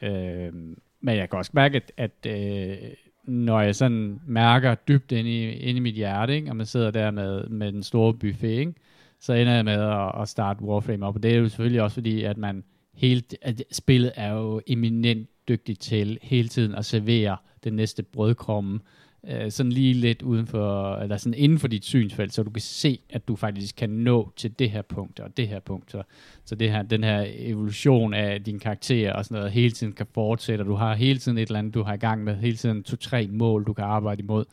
Øh, 0.02 0.52
men 1.00 1.16
jeg 1.16 1.30
kan 1.30 1.38
også 1.38 1.50
mærke, 1.54 1.76
at, 1.76 1.92
at 1.96 2.26
øh, 2.26 2.76
når 3.24 3.60
jeg 3.60 3.74
sådan 3.74 4.20
mærker 4.26 4.74
dybt 4.74 5.12
ind 5.12 5.28
i, 5.28 5.52
ind 5.52 5.76
i 5.76 5.80
mit 5.80 5.94
hjerte, 5.94 6.34
ikke? 6.34 6.50
og 6.50 6.56
man 6.56 6.66
sidder 6.66 6.90
der 6.90 7.10
med, 7.10 7.48
med 7.48 7.72
den 7.72 7.82
store 7.82 8.14
buffet, 8.14 8.48
ikke? 8.48 8.74
så 9.20 9.32
ender 9.32 9.52
jeg 9.52 9.64
med 9.64 9.80
at, 9.80 10.22
at 10.22 10.28
starte 10.28 10.62
Warframe 10.62 11.06
op. 11.06 11.16
Og 11.16 11.22
det 11.22 11.32
er 11.32 11.38
jo 11.38 11.48
selvfølgelig 11.48 11.82
også 11.82 11.94
fordi, 11.94 12.22
at 12.22 12.36
man 12.36 12.64
helt, 12.94 13.34
at 13.42 13.62
spillet 13.72 14.12
er 14.16 14.32
jo 14.32 14.60
eminent 14.66 15.28
dygtig 15.48 15.78
til 15.78 16.18
hele 16.22 16.48
tiden 16.48 16.74
at 16.74 16.84
servere 16.84 17.36
den 17.64 17.72
næste 17.72 18.02
brødkrumme, 18.02 18.80
øh, 19.28 19.50
sådan 19.50 19.72
lige 19.72 19.94
lidt 19.94 20.22
uden 20.22 20.46
for, 20.46 20.96
eller 20.96 21.16
sådan 21.16 21.38
inden 21.38 21.58
for 21.58 21.68
dit 21.68 21.84
synsfelt, 21.84 22.34
så 22.34 22.42
du 22.42 22.50
kan 22.50 22.60
se, 22.60 22.98
at 23.10 23.28
du 23.28 23.36
faktisk 23.36 23.76
kan 23.76 23.90
nå 23.90 24.32
til 24.36 24.58
det 24.58 24.70
her 24.70 24.82
punkt 24.82 25.20
og 25.20 25.36
det 25.36 25.48
her 25.48 25.60
punkt. 25.60 25.90
Så, 25.90 26.02
så 26.44 26.54
det 26.54 26.70
her, 26.70 26.82
den 26.82 27.04
her 27.04 27.26
evolution 27.28 28.14
af 28.14 28.44
din 28.44 28.58
karakter 28.58 29.12
og 29.12 29.24
sådan 29.24 29.36
noget 29.36 29.52
hele 29.52 29.70
tiden 29.70 29.92
kan 29.92 30.06
fortsætte, 30.14 30.62
og 30.62 30.66
du 30.66 30.74
har 30.74 30.94
hele 30.94 31.18
tiden 31.18 31.38
et 31.38 31.48
eller 31.48 31.58
andet, 31.58 31.74
du 31.74 31.82
har 31.82 31.94
i 31.94 31.96
gang 31.96 32.24
med, 32.24 32.36
hele 32.36 32.56
tiden 32.56 32.82
to-tre 32.82 33.26
mål, 33.26 33.64
du 33.64 33.72
kan 33.72 33.84
arbejde 33.84 34.22
imod. 34.22 34.44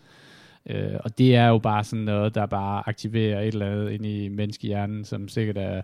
Øh, 0.65 0.99
og 1.03 1.17
det 1.17 1.35
er 1.35 1.47
jo 1.47 1.57
bare 1.57 1.83
sådan 1.83 2.05
noget, 2.05 2.35
der 2.35 2.45
bare 2.45 2.83
aktiverer 2.89 3.41
et 3.41 3.47
eller 3.47 3.71
andet 3.71 3.91
ind 3.91 4.05
i 4.05 4.27
menneskehjernen, 4.27 5.05
som 5.05 5.27
sikkert 5.27 5.57
er 5.57 5.81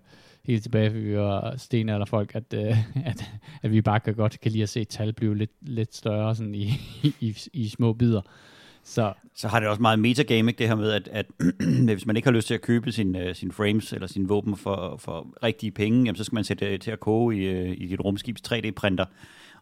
helt 0.48 0.64
tilbage, 0.64 0.92
for 0.92 0.98
vi 0.98 1.18
var 1.18 1.54
sten 1.58 1.90
eller 1.90 2.06
folk, 2.06 2.36
at, 2.36 2.54
øh, 2.54 2.78
at, 3.10 3.32
at 3.62 3.72
vi 3.72 3.82
bare 3.82 4.00
kan 4.00 4.16
godt 4.16 4.40
kan 4.40 4.52
lide 4.52 4.64
at 4.64 4.70
se 4.70 4.84
tal 4.84 5.14
blive 5.14 5.38
lidt, 5.38 5.52
lidt 5.62 5.96
større 5.96 6.36
sådan 6.36 6.56
i, 6.56 6.70
i, 7.20 7.38
i 7.54 7.70
små 7.70 7.94
bidder. 7.94 8.22
Så, 8.84 9.14
så 9.36 9.48
har 9.48 9.60
det 9.60 9.70
også 9.70 9.82
meget 9.82 10.00
metagame, 10.00 10.50
ikke? 10.50 10.60
det 10.60 10.68
her 10.68 10.76
med, 10.76 10.92
at, 10.92 11.08
at 11.12 11.26
hvis 11.86 12.06
man 12.06 12.16
ikke 12.16 12.26
har 12.26 12.34
lyst 12.34 12.48
til 12.48 12.54
at 12.54 12.62
købe 12.62 12.92
sin, 12.92 13.16
uh, 13.16 13.34
sin 13.34 13.52
frames 13.52 13.94
eller 13.94 14.08
sin 14.08 14.30
våben 14.30 14.58
for, 14.58 14.98
for 14.98 15.28
rigtige 15.44 15.72
penge, 15.72 16.06
jamen, 16.06 16.16
så 16.16 16.24
skal 16.24 16.36
man 16.36 16.44
sætte 16.44 16.72
det 16.72 16.82
til 16.82 16.92
at 16.92 17.00
koge 17.00 17.36
i, 17.36 17.70
uh, 17.70 17.72
i 17.72 17.88
dit 17.88 18.00
rumskibs 18.00 18.42
3D-printer. 18.48 19.06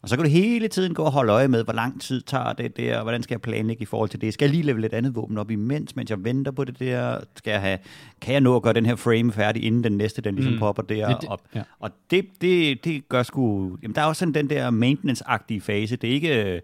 Og 0.04 0.10
så 0.10 0.16
kan 0.16 0.26
du 0.26 0.30
hele 0.30 0.68
tiden 0.68 0.94
gå 0.94 1.04
og 1.04 1.12
holde 1.12 1.32
øje 1.32 1.48
med, 1.48 1.64
hvor 1.64 1.74
lang 1.74 2.02
tid 2.02 2.22
tager 2.22 2.54
det 2.54 2.78
der, 2.78 2.98
og 2.98 3.04
hvordan 3.04 3.24
skal 3.24 3.34
jeg 3.34 3.42
planlægge 3.42 3.82
i 3.82 3.86
forhold 3.86 4.10
til 4.10 4.22
det. 4.22 4.34
Skal 4.34 4.46
jeg 4.46 4.52
lige 4.56 4.64
levele 4.64 4.88
et 4.88 4.94
andet 4.94 5.16
våben 5.16 5.38
op 5.38 5.52
imens, 5.52 5.96
mens 5.96 6.10
jeg 6.10 6.24
venter 6.24 6.52
på 6.52 6.64
det 6.64 6.80
der? 6.80 7.20
Skal 7.36 7.52
jeg 7.52 7.62
have, 7.62 7.78
kan 8.22 8.34
jeg 8.34 8.42
nå 8.42 8.56
at 8.56 8.62
gøre 8.62 8.74
den 8.74 8.86
her 8.86 8.96
frame 8.96 9.32
færdig, 9.32 9.64
inden 9.64 9.84
den 9.84 9.98
næste, 9.98 10.22
den 10.22 10.36
ligesom 10.36 10.54
mm. 10.54 10.60
popper 10.60 10.84
der 10.84 11.18
det, 11.20 11.30
op? 11.30 11.42
Ja. 11.56 11.62
Og 11.80 11.92
det, 12.12 12.26
det, 12.42 12.86
det 12.86 13.10
gør 13.10 13.24
sgu... 13.24 13.78
Jamen, 13.84 13.96
der 13.96 14.02
er 14.02 14.06
også 14.06 14.20
sådan 14.20 14.34
den 14.34 14.50
der 14.50 14.72
maintenance-agtige 14.72 15.62
fase. 15.62 15.96
Det 15.96 16.10
er 16.10 16.14
ikke, 16.14 16.62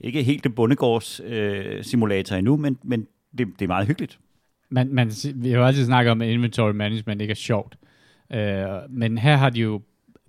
ikke 0.00 0.22
helt 0.22 0.44
det 0.44 0.54
bundegårds 0.54 1.20
øh, 1.24 1.84
simulator 1.84 2.36
endnu, 2.36 2.56
men, 2.56 2.78
men 2.82 3.06
det, 3.38 3.46
det 3.58 3.62
er 3.62 3.68
meget 3.68 3.86
hyggeligt. 3.86 4.18
Man, 4.70 4.88
man, 4.92 5.12
vi 5.34 5.50
har 5.50 5.58
jo 5.58 5.64
altid 5.64 5.84
snakket 5.84 6.10
om, 6.10 6.22
at 6.22 6.28
inventory 6.28 6.72
management 6.72 7.20
ikke 7.20 7.32
er 7.32 7.36
sjovt. 7.36 7.76
Uh, 8.34 8.38
men 8.90 9.18
her 9.18 9.36
har 9.36 9.50
de 9.50 9.60
jo 9.60 9.80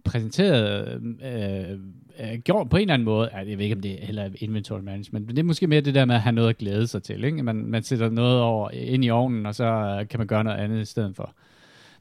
præsenteret, 0.10 1.02
øh, 1.24 1.80
øh, 2.19 2.39
gjort 2.39 2.69
på 2.69 2.78
en 2.78 2.82
eller 2.82 2.93
anden 2.93 3.06
måde, 3.06 3.30
jeg 3.34 3.58
ved 3.58 3.60
ikke 3.60 3.76
om 3.76 3.82
det 3.82 4.02
er 4.02 4.06
heller 4.06 4.30
inventory 4.36 4.80
management, 4.80 5.28
men 5.28 5.36
det 5.36 5.39
er 5.39 5.48
måske 5.48 5.67
mere 5.67 5.82
det 5.82 5.95
der 5.95 6.06
med 6.06 6.15
at 6.15 6.22
have 6.22 6.34
noget 6.34 6.50
at 6.50 6.58
glæde 6.58 6.88
sig 6.88 7.04
til. 7.04 7.24
Ikke? 7.24 7.43
Man, 7.43 7.56
man 7.56 7.84
sætter 7.84 8.10
noget 8.10 8.41
over 8.41 8.69
ind 8.72 9.06
i 9.06 9.10
ovnen, 9.10 9.45
og 9.45 9.56
så 9.56 9.65
øh, 9.65 10.08
kan 10.08 10.19
man 10.19 10.28
gøre 10.28 10.43
noget 10.43 10.58
andet 10.58 10.82
i 10.82 10.86
stedet 10.86 11.15
for. 11.15 11.34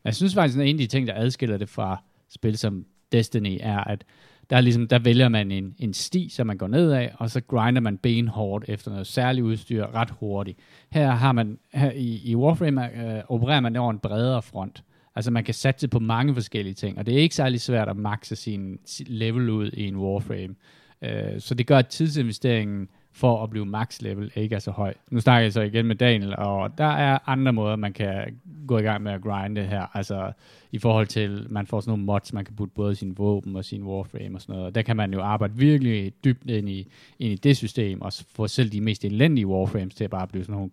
Men 0.03 0.09
jeg 0.09 0.15
synes 0.15 0.35
faktisk, 0.35 0.59
at 0.59 0.67
en 0.67 0.75
af 0.77 0.79
de 0.79 0.87
ting, 0.87 1.07
der 1.07 1.15
adskiller 1.17 1.57
det 1.57 1.69
fra 1.69 2.03
spil 2.29 2.59
som 2.59 2.85
Destiny, 3.13 3.59
er, 3.61 3.85
at 3.85 4.05
der, 4.51 4.57
er 4.57 4.61
ligesom, 4.61 4.89
der 4.89 4.99
vælger 4.99 5.29
man 5.29 5.51
en, 5.51 5.75
en 5.79 5.95
sti, 5.95 6.29
som 6.29 6.47
man 6.47 6.59
går 6.59 6.67
ned 6.67 6.91
af, 6.93 7.15
og 7.19 7.31
så 7.31 7.41
grinder 7.41 7.81
man 7.81 7.99
benhårdt 7.99 8.65
efter 8.69 8.91
noget 8.91 9.07
særligt 9.07 9.45
udstyr 9.45 9.87
ret 9.95 10.11
hurtigt. 10.11 10.59
Her 10.91 11.11
har 11.11 11.33
man, 11.33 11.59
her 11.75 11.91
i, 11.91 12.21
i 12.25 12.37
Warframe 12.37 13.17
øh, 13.17 13.23
opererer 13.29 13.61
man 13.61 13.77
over 13.77 13.91
en 13.91 13.99
bredere 13.99 14.43
front. 14.43 14.83
Altså 15.19 15.31
man 15.31 15.45
kan 15.45 15.55
satse 15.55 15.89
på 15.89 15.99
mange 15.99 16.35
forskellige 16.35 16.75
ting, 16.75 16.99
og 16.99 17.07
det 17.07 17.15
er 17.15 17.19
ikke 17.19 17.35
særlig 17.35 17.61
svært 17.61 17.89
at 17.89 17.97
makse 17.97 18.37
sin, 18.37 18.79
level 19.07 19.51
ud 19.51 19.71
i 19.73 19.89
en 19.89 19.97
Warframe. 19.97 20.55
Øh, 21.03 21.41
så 21.41 21.55
det 21.55 21.67
gør, 21.67 21.79
at 21.79 21.87
tidsinvesteringen 21.87 22.89
for 23.13 23.43
at 23.43 23.51
blive 23.51 23.67
max 23.67 24.01
level 24.01 24.31
ikke 24.35 24.55
er 24.55 24.59
så 24.59 24.71
høj. 24.71 24.95
Nu 25.11 25.21
snakker 25.21 25.43
jeg 25.43 25.53
så 25.53 25.61
igen 25.61 25.87
med 25.87 25.97
Daniel, 25.97 26.37
og 26.37 26.79
der 26.79 26.85
er 26.85 27.19
andre 27.27 27.53
måder, 27.53 27.77
man 27.77 27.93
kan 27.93 28.41
gå 28.67 28.79
i 28.79 28.83
gang 28.83 29.03
med 29.03 29.13
at 29.13 29.23
grinde 29.23 29.63
her. 29.63 29.97
Altså 29.97 30.33
i 30.73 30.79
forhold 30.79 31.07
til, 31.07 31.47
man 31.51 31.67
får 31.67 31.81
sådan 31.81 31.91
nogle 31.91 32.05
mods, 32.05 32.33
man 32.33 32.45
kan 32.45 32.57
putte 32.57 32.75
både 32.75 32.95
sin 32.95 33.19
våben 33.19 33.57
og 33.57 33.65
sin 33.65 33.83
warframe 33.83 34.37
og 34.37 34.41
sådan 34.41 34.53
noget. 34.53 34.67
Og 34.67 34.75
der 34.75 34.83
kan 34.83 34.97
man 34.97 35.13
jo 35.13 35.23
arbejde 35.23 35.55
virkelig 35.57 36.13
dybt 36.25 36.51
ind 36.51 36.69
i, 36.69 36.87
ind 37.19 37.33
i 37.33 37.37
det 37.37 37.57
system, 37.57 38.03
og 38.03 38.13
få 38.13 38.49
selv 38.49 38.71
de 38.71 38.81
mest 38.81 39.05
elendige 39.05 39.47
warframes 39.47 39.95
til 39.95 40.05
at 40.05 40.11
bare 40.11 40.27
blive 40.27 40.45
sådan 40.45 40.55
nogle 40.55 40.71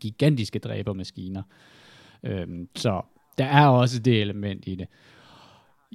gigantiske 0.00 0.58
dræbermaskiner. 0.58 1.42
Øhm, 2.22 2.68
så 2.74 3.02
der 3.38 3.44
er 3.44 3.66
også 3.66 3.98
det 3.98 4.20
element 4.20 4.64
i 4.66 4.74
det 4.74 4.86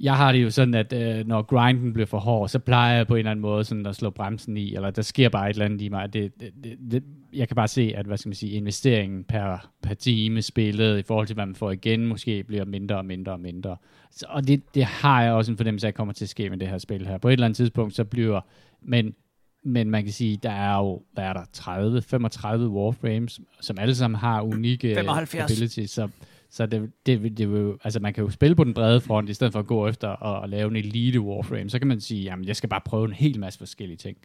jeg 0.02 0.16
har 0.16 0.32
det 0.32 0.42
jo 0.42 0.50
sådan, 0.50 0.74
at 0.74 0.92
øh, 0.92 1.26
når 1.26 1.42
grinden 1.42 1.92
bliver 1.92 2.06
for 2.06 2.18
hård, 2.18 2.48
så 2.48 2.58
plejer 2.58 2.96
jeg 2.96 3.06
på 3.06 3.14
en 3.14 3.18
eller 3.18 3.30
anden 3.30 3.42
måde 3.42 3.64
sådan 3.64 3.86
at 3.86 3.96
slå 3.96 4.10
bremsen 4.10 4.56
i, 4.56 4.74
eller 4.74 4.90
der 4.90 5.02
sker 5.02 5.28
bare 5.28 5.50
et 5.50 5.54
eller 5.54 5.64
andet 5.64 5.82
i 5.82 5.88
mig. 5.88 6.12
Det, 6.12 6.40
det, 6.40 6.52
det, 6.64 6.78
det, 6.90 7.02
jeg 7.32 7.48
kan 7.48 7.54
bare 7.54 7.68
se, 7.68 7.92
at 7.96 8.06
hvad 8.06 8.16
skal 8.16 8.28
man 8.28 8.34
sige, 8.34 8.52
investeringen 8.52 9.24
per, 9.24 9.70
per 9.82 9.94
time 9.94 10.42
spillet, 10.42 10.98
i 10.98 11.02
forhold 11.02 11.26
til 11.26 11.34
hvad 11.34 11.46
man 11.46 11.54
får 11.54 11.70
igen, 11.70 12.06
måske 12.06 12.44
bliver 12.44 12.64
mindre 12.64 12.96
og 12.96 13.04
mindre 13.04 13.32
og 13.32 13.40
mindre. 13.40 13.76
Så, 14.10 14.26
og 14.28 14.48
det, 14.48 14.74
det 14.74 14.84
har 14.84 15.22
jeg 15.22 15.32
også 15.32 15.52
en 15.52 15.56
fornemmelse 15.56 15.86
af, 15.86 15.94
kommer 15.94 16.14
til 16.14 16.24
at 16.24 16.28
ske 16.28 16.50
med 16.50 16.58
det 16.58 16.68
her 16.68 16.78
spil 16.78 17.06
her. 17.06 17.18
På 17.18 17.28
et 17.28 17.32
eller 17.32 17.46
andet 17.46 17.56
tidspunkt, 17.56 17.94
så 17.94 18.04
bliver, 18.04 18.40
men, 18.82 19.14
men 19.64 19.90
man 19.90 20.04
kan 20.04 20.12
sige, 20.12 20.36
der 20.36 20.50
er 20.50 20.76
jo, 20.78 21.02
hvad 21.12 21.24
er 21.24 21.32
der, 21.32 21.44
30, 21.52 22.02
35 22.02 22.68
warframes, 22.68 23.40
som 23.60 23.78
alle 23.78 23.94
sammen 23.94 24.20
har 24.20 24.42
unikke 24.42 24.94
75. 24.94 25.52
abilities, 25.52 25.90
så 25.90 26.08
så 26.50 26.66
det, 26.66 26.92
det, 27.06 27.38
det 27.38 27.52
vil, 27.52 27.74
altså 27.84 28.00
man 28.00 28.14
kan 28.14 28.24
jo 28.24 28.30
spille 28.30 28.56
på 28.56 28.64
den 28.64 28.74
brede 28.74 29.00
front, 29.00 29.28
i 29.28 29.34
stedet 29.34 29.52
for 29.52 29.60
at 29.60 29.66
gå 29.66 29.88
efter 29.88 30.42
at, 30.42 30.50
lave 30.50 30.70
en 30.70 30.76
elite 30.76 31.20
warframe. 31.20 31.70
Så 31.70 31.78
kan 31.78 31.88
man 31.88 32.00
sige, 32.00 32.22
jamen 32.22 32.44
jeg 32.44 32.56
skal 32.56 32.68
bare 32.68 32.80
prøve 32.84 33.04
en 33.04 33.12
hel 33.12 33.40
masse 33.40 33.58
forskellige 33.58 33.96
ting. 33.96 34.16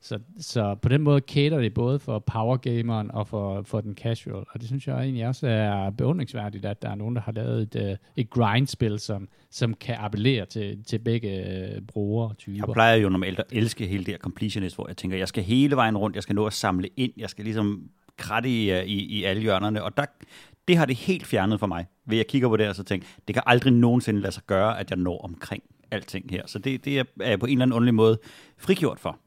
Så, 0.00 0.18
så 0.38 0.74
på 0.74 0.88
den 0.88 1.02
måde 1.02 1.20
cater 1.20 1.58
det 1.58 1.74
både 1.74 1.98
for 1.98 2.18
powergameren 2.18 3.10
og 3.10 3.28
for, 3.28 3.62
for 3.62 3.80
den 3.80 3.94
casual. 3.94 4.44
Og 4.50 4.60
det 4.60 4.66
synes 4.66 4.86
jeg 4.86 5.00
egentlig 5.00 5.26
også 5.26 5.46
er 5.46 5.90
beundringsværdigt, 5.90 6.64
at 6.64 6.82
der 6.82 6.90
er 6.90 6.94
nogen, 6.94 7.16
der 7.16 7.22
har 7.22 7.32
lavet 7.32 7.62
et, 7.62 7.90
øh, 7.90 7.96
et 8.16 8.30
grindspil, 8.30 8.98
som, 8.98 9.28
som 9.50 9.74
kan 9.74 9.96
appellere 9.98 10.46
til, 10.46 10.84
til 10.84 10.98
begge 10.98 11.46
øh, 11.48 11.80
brugere 11.82 12.34
typer. 12.34 12.56
Jeg 12.66 12.72
plejer 12.72 12.96
jo 12.96 13.08
normalt 13.08 13.38
at 13.38 13.44
elske 13.52 13.86
hele 13.86 14.04
det 14.04 14.12
her 14.12 14.18
completionist, 14.18 14.74
hvor 14.74 14.88
jeg 14.88 14.96
tænker, 14.96 15.16
jeg 15.16 15.28
skal 15.28 15.44
hele 15.44 15.76
vejen 15.76 15.96
rundt, 15.96 16.16
jeg 16.16 16.22
skal 16.22 16.34
nå 16.34 16.46
at 16.46 16.52
samle 16.52 16.88
ind, 16.96 17.12
jeg 17.16 17.30
skal 17.30 17.44
ligesom 17.44 17.90
kratte 18.16 18.48
i, 18.48 18.70
øh, 18.70 18.84
i, 18.84 19.18
i 19.18 19.24
alle 19.24 19.42
hjørnerne, 19.42 19.82
og 19.82 19.96
der, 19.96 20.04
det 20.68 20.76
har 20.76 20.86
det 20.86 20.96
helt 20.96 21.26
fjernet 21.26 21.60
for 21.60 21.66
mig, 21.66 21.86
ved 22.06 22.16
jeg 22.16 22.26
kigger 22.26 22.48
på 22.48 22.56
det 22.56 22.68
og 22.68 22.74
så 22.74 22.84
tænker, 22.84 23.06
det 23.26 23.34
kan 23.34 23.42
aldrig 23.46 23.72
nogensinde 23.72 24.20
lade 24.20 24.32
sig 24.32 24.42
gøre, 24.46 24.80
at 24.80 24.90
jeg 24.90 24.98
når 24.98 25.18
omkring 25.18 25.62
alting 25.90 26.30
her. 26.30 26.42
Så 26.46 26.58
det, 26.58 26.84
det 26.84 26.98
er 26.98 27.04
jeg 27.20 27.40
på 27.40 27.46
en 27.46 27.52
eller 27.52 27.62
anden 27.62 27.76
underlig 27.76 27.94
måde 27.94 28.18
frigjort 28.58 29.00
for, 29.00 29.18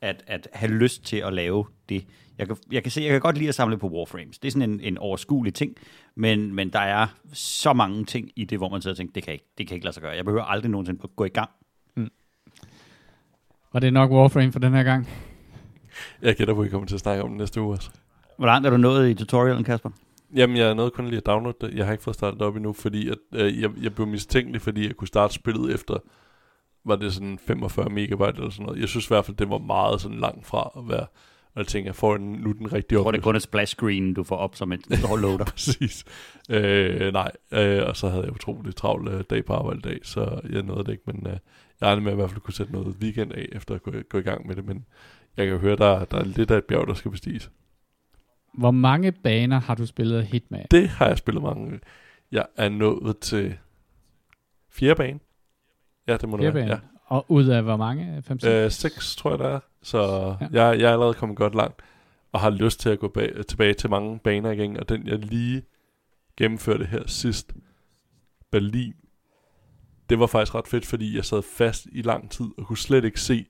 at, 0.00 0.24
at 0.26 0.48
have 0.52 0.72
lyst 0.72 1.04
til 1.04 1.16
at 1.16 1.32
lave 1.32 1.64
det. 1.88 2.06
Jeg 2.38 2.46
kan, 2.46 2.56
jeg 2.72 2.82
kan 2.82 2.92
se, 2.92 3.00
jeg 3.00 3.10
kan 3.10 3.20
godt 3.20 3.38
lide 3.38 3.48
at 3.48 3.54
samle 3.54 3.78
på 3.78 3.88
Warframes. 3.88 4.38
Det 4.38 4.48
er 4.48 4.52
sådan 4.52 4.70
en, 4.70 4.80
en 4.80 4.98
overskuelig 4.98 5.54
ting, 5.54 5.76
men, 6.14 6.54
men 6.54 6.72
der 6.72 6.78
er 6.78 7.06
så 7.32 7.72
mange 7.72 8.04
ting 8.04 8.30
i 8.36 8.44
det, 8.44 8.58
hvor 8.58 8.68
man 8.68 8.82
sidder 8.82 8.92
og 8.92 8.96
tænker, 8.96 9.12
det 9.12 9.22
kan, 9.22 9.32
ikke, 9.32 9.52
det 9.58 9.68
kan 9.68 9.74
ikke 9.74 9.84
lade 9.84 9.94
sig 9.94 10.02
gøre. 10.02 10.12
Jeg 10.12 10.24
behøver 10.24 10.44
aldrig 10.44 10.70
nogensinde 10.70 11.00
at 11.04 11.10
gå 11.16 11.24
i 11.24 11.28
gang. 11.28 11.50
Mm. 11.96 12.10
Var 13.72 13.80
det 13.80 13.92
nok 13.92 14.10
Warframe 14.10 14.52
for 14.52 14.58
den 14.58 14.72
her 14.72 14.82
gang? 14.82 15.08
Jeg 16.22 16.36
gætter 16.36 16.54
på, 16.54 16.60
at 16.60 16.66
I 16.66 16.70
kommer 16.70 16.86
til 16.86 16.94
at 16.94 17.00
snakke 17.00 17.22
om 17.22 17.28
det 17.28 17.38
næste 17.38 17.60
uge 17.60 17.74
også. 17.74 17.90
Hvor 18.36 18.46
langt 18.46 18.66
er 18.66 18.70
du 18.70 18.76
nået 18.76 19.10
i 19.10 19.14
tutorialen, 19.14 19.64
Kasper? 19.64 19.90
Jamen, 20.34 20.56
jeg 20.56 20.68
er 20.68 20.74
nødt 20.74 20.92
kun 20.92 21.06
lige 21.06 21.16
at 21.16 21.26
downloade 21.26 21.56
det. 21.60 21.74
Jeg 21.74 21.84
har 21.84 21.92
ikke 21.92 22.04
fået 22.04 22.14
startet 22.14 22.42
op 22.42 22.56
endnu, 22.56 22.72
fordi 22.72 23.08
at, 23.08 23.18
øh, 23.34 23.60
jeg, 23.60 23.70
jeg 23.82 23.94
blev 23.94 24.06
mistænkelig, 24.06 24.60
fordi 24.60 24.86
jeg 24.86 24.96
kunne 24.96 25.08
starte 25.08 25.34
spillet 25.34 25.74
efter, 25.74 25.98
var 26.84 26.96
det 26.96 27.12
sådan 27.12 27.38
45 27.38 27.90
megabyte 27.90 28.36
eller 28.36 28.50
sådan 28.50 28.66
noget. 28.66 28.80
Jeg 28.80 28.88
synes 28.88 29.06
i 29.06 29.08
hvert 29.08 29.24
fald, 29.24 29.36
det 29.36 29.50
var 29.50 29.58
meget 29.58 30.00
sådan 30.00 30.18
langt 30.18 30.46
fra 30.46 30.70
at 30.76 30.88
være, 30.88 31.06
og 31.54 31.62
jeg 31.62 31.66
tænker, 31.66 31.88
jeg 31.88 31.94
får 31.94 32.16
den, 32.16 32.32
nu 32.32 32.52
den 32.52 32.72
rigtige 32.72 32.98
Jeg 32.98 33.02
tror, 33.02 33.10
det 33.10 33.18
er 33.18 33.22
kun 33.22 33.36
et 33.36 33.42
splash 33.42 33.74
screen, 33.74 34.14
du 34.14 34.24
får 34.24 34.36
op 34.36 34.56
som 34.56 34.72
et 34.72 34.80
loader. 35.20 35.44
Præcis. 35.54 36.04
Øh, 36.50 37.12
nej, 37.12 37.32
øh, 37.52 37.82
og 37.86 37.96
så 37.96 38.08
havde 38.08 38.24
jeg 38.24 38.32
utroligt 38.32 38.76
travlt 38.76 39.08
øh, 39.08 39.24
dag 39.30 39.44
på 39.44 39.52
arbejde 39.52 39.78
i 39.78 39.82
dag, 39.82 39.98
så 40.02 40.40
jeg 40.50 40.62
nåede 40.62 40.84
det 40.84 40.92
ikke, 40.92 41.04
men 41.06 41.26
øh, 41.26 41.32
jeg 41.80 41.88
regner 41.88 42.02
med 42.02 42.12
at 42.12 42.14
i 42.14 42.16
hvert 42.16 42.30
fald 42.30 42.40
kunne 42.40 42.54
sætte 42.54 42.72
noget 42.72 42.96
weekend 43.00 43.32
af, 43.32 43.48
efter 43.52 43.74
at 43.74 43.82
gå, 43.82 43.92
gå 44.08 44.18
i 44.18 44.22
gang 44.22 44.46
med 44.46 44.56
det, 44.56 44.64
men 44.64 44.84
jeg 45.36 45.46
kan 45.46 45.58
høre, 45.58 45.76
der, 45.76 46.04
der 46.04 46.18
er 46.18 46.24
lidt 46.24 46.50
af 46.50 46.58
et 46.58 46.64
bjerg, 46.64 46.86
der 46.86 46.94
skal 46.94 47.10
bestiges. 47.10 47.50
Hvor 48.56 48.70
mange 48.70 49.12
baner 49.12 49.60
har 49.60 49.74
du 49.74 49.86
spillet 49.86 50.26
Hitman? 50.26 50.66
Det 50.70 50.88
har 50.88 51.06
jeg 51.06 51.18
spillet 51.18 51.42
mange. 51.42 51.80
Jeg 52.32 52.46
er 52.56 52.68
nået 52.68 53.18
til 53.18 53.58
fjerde 54.70 54.94
bane. 54.94 55.18
Ja, 56.08 56.16
det 56.16 56.28
må 56.28 56.36
det 56.36 56.54
være. 56.54 56.66
Ja. 56.66 56.78
Og 57.06 57.24
ud 57.28 57.46
af 57.46 57.62
hvor 57.62 57.76
mange? 57.76 58.22
5, 58.22 58.38
6? 58.38 58.52
Øh, 58.52 58.70
seks, 58.70 59.16
tror 59.16 59.30
jeg, 59.30 59.38
der 59.38 59.48
er. 59.48 59.60
Så 59.82 60.00
ja. 60.40 60.46
jeg, 60.52 60.80
jeg 60.80 60.88
er 60.88 60.92
allerede 60.92 61.14
kommet 61.14 61.38
godt 61.38 61.54
langt, 61.54 61.82
og 62.32 62.40
har 62.40 62.50
lyst 62.50 62.80
til 62.80 62.88
at 62.88 62.98
gå 62.98 63.08
bag, 63.08 63.46
tilbage 63.48 63.74
til 63.74 63.90
mange 63.90 64.18
baner 64.18 64.50
igen. 64.50 64.76
Og 64.76 64.88
den, 64.88 65.06
jeg 65.06 65.18
lige 65.18 65.62
gennemførte 66.36 66.84
her 66.84 67.02
sidst, 67.06 67.52
Berlin, 68.50 68.94
det 70.10 70.18
var 70.18 70.26
faktisk 70.26 70.54
ret 70.54 70.68
fedt, 70.68 70.86
fordi 70.86 71.16
jeg 71.16 71.24
sad 71.24 71.42
fast 71.42 71.86
i 71.92 72.02
lang 72.02 72.30
tid, 72.30 72.46
og 72.58 72.66
kunne 72.66 72.78
slet 72.78 73.04
ikke 73.04 73.20
se, 73.20 73.46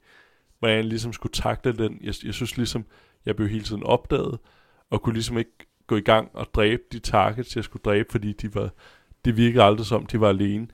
hvordan 0.58 0.76
jeg 0.76 0.84
ligesom 0.84 1.12
skulle 1.12 1.32
takle 1.32 1.72
den. 1.72 1.98
Jeg, 2.02 2.14
jeg 2.24 2.34
synes 2.34 2.56
ligesom, 2.56 2.84
jeg 3.26 3.36
blev 3.36 3.48
hele 3.48 3.64
tiden 3.64 3.82
opdaget, 3.82 4.38
og 4.90 5.02
kunne 5.02 5.14
ligesom 5.14 5.38
ikke 5.38 5.66
gå 5.86 5.96
i 5.96 6.00
gang 6.00 6.30
og 6.34 6.46
dræbe 6.54 6.82
de 6.92 6.98
targets, 6.98 7.56
jeg 7.56 7.64
skulle 7.64 7.82
dræbe, 7.84 8.08
fordi 8.10 8.32
de 8.32 8.54
var, 8.54 8.70
det 9.24 9.36
virkede 9.36 9.64
aldrig 9.64 9.86
som, 9.86 10.06
de 10.06 10.20
var 10.20 10.28
alene. 10.28 10.68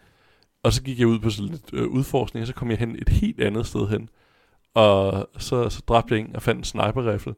Og 0.62 0.72
så 0.72 0.82
gik 0.82 0.98
jeg 0.98 1.06
ud 1.06 1.18
på 1.18 1.30
sådan 1.30 1.50
lidt 1.50 1.70
øh, 1.72 1.88
udforskning, 1.88 2.42
og 2.42 2.46
så 2.46 2.54
kom 2.54 2.70
jeg 2.70 2.78
hen 2.78 2.96
et 2.96 3.08
helt 3.08 3.40
andet 3.40 3.66
sted 3.66 3.88
hen. 3.88 4.08
Og 4.74 5.28
så, 5.38 5.68
så 5.68 5.82
dræbte 5.88 6.14
jeg 6.14 6.20
en 6.20 6.36
og 6.36 6.42
fandt 6.42 6.58
en 6.58 6.64
sniper 6.64 7.34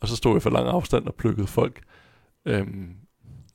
og 0.00 0.08
så 0.08 0.16
stod 0.16 0.34
jeg 0.34 0.42
for 0.42 0.50
lang 0.50 0.68
afstand 0.68 1.06
og 1.06 1.14
plukkede 1.14 1.46
folk. 1.46 1.82
Øhm, 2.46 2.94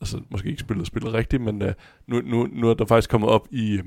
altså 0.01 0.21
måske 0.29 0.49
ikke 0.49 0.61
spillet 0.61 0.87
spillet 0.87 1.13
rigtigt, 1.13 1.41
men 1.41 1.61
øh, 1.61 1.73
nu, 2.07 2.21
nu, 2.21 2.47
nu 2.51 2.69
er 2.69 2.73
der 2.73 2.85
faktisk 2.85 3.09
kommet 3.09 3.29
op 3.29 3.47
i 3.51 3.73
øh, 3.73 3.83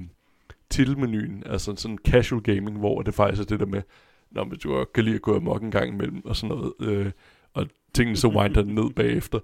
titelmenuen, 0.70 1.42
altså 1.46 1.76
sådan 1.76 1.98
casual 2.06 2.42
gaming, 2.42 2.78
hvor 2.78 3.02
det 3.02 3.14
faktisk 3.14 3.42
er 3.42 3.46
det 3.46 3.60
der 3.60 3.66
med, 3.66 3.82
når 4.30 4.44
du 4.44 4.84
kan 4.94 5.04
lide 5.04 5.14
at 5.14 5.22
gå 5.22 5.36
amok 5.36 5.62
en 5.62 5.70
gang 5.70 5.88
imellem, 5.88 6.24
og 6.24 6.36
sådan 6.36 6.56
noget. 6.56 6.72
Øh, 6.80 7.12
og 7.54 7.66
tingene 7.94 8.16
så 8.16 8.28
winder 8.28 8.64
ned 8.64 8.90
bagefter. 8.90 9.38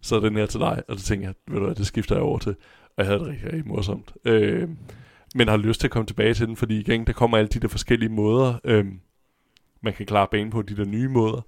Så 0.00 0.16
er 0.16 0.20
den 0.20 0.36
her 0.36 0.46
til 0.46 0.60
dig, 0.60 0.82
og 0.88 0.98
så 0.98 1.04
tænker 1.04 1.26
jeg, 1.26 1.34
ved 1.48 1.58
du 1.58 1.64
hvad, 1.64 1.74
det 1.74 1.86
skifter 1.86 2.14
jeg 2.14 2.24
over 2.24 2.38
til. 2.38 2.56
Og 2.96 2.96
jeg 2.96 3.06
havde 3.06 3.18
det 3.18 3.28
rigtig, 3.28 3.46
rigtig 3.46 3.66
morsomt. 3.66 4.12
Øh, 4.24 4.68
men 5.34 5.48
har 5.48 5.56
lyst 5.56 5.80
til 5.80 5.86
at 5.86 5.90
komme 5.90 6.06
tilbage 6.06 6.34
til 6.34 6.46
den, 6.46 6.56
fordi 6.56 6.80
igen, 6.80 7.06
der 7.06 7.12
kommer 7.12 7.38
alle 7.38 7.48
de 7.48 7.60
der 7.60 7.68
forskellige 7.68 8.08
måder, 8.08 8.54
øh, 8.64 8.86
man 9.82 9.92
kan 9.92 10.06
klare 10.06 10.28
banen 10.30 10.50
på 10.50 10.62
de 10.62 10.76
der 10.76 10.84
nye 10.84 11.08
måder. 11.08 11.40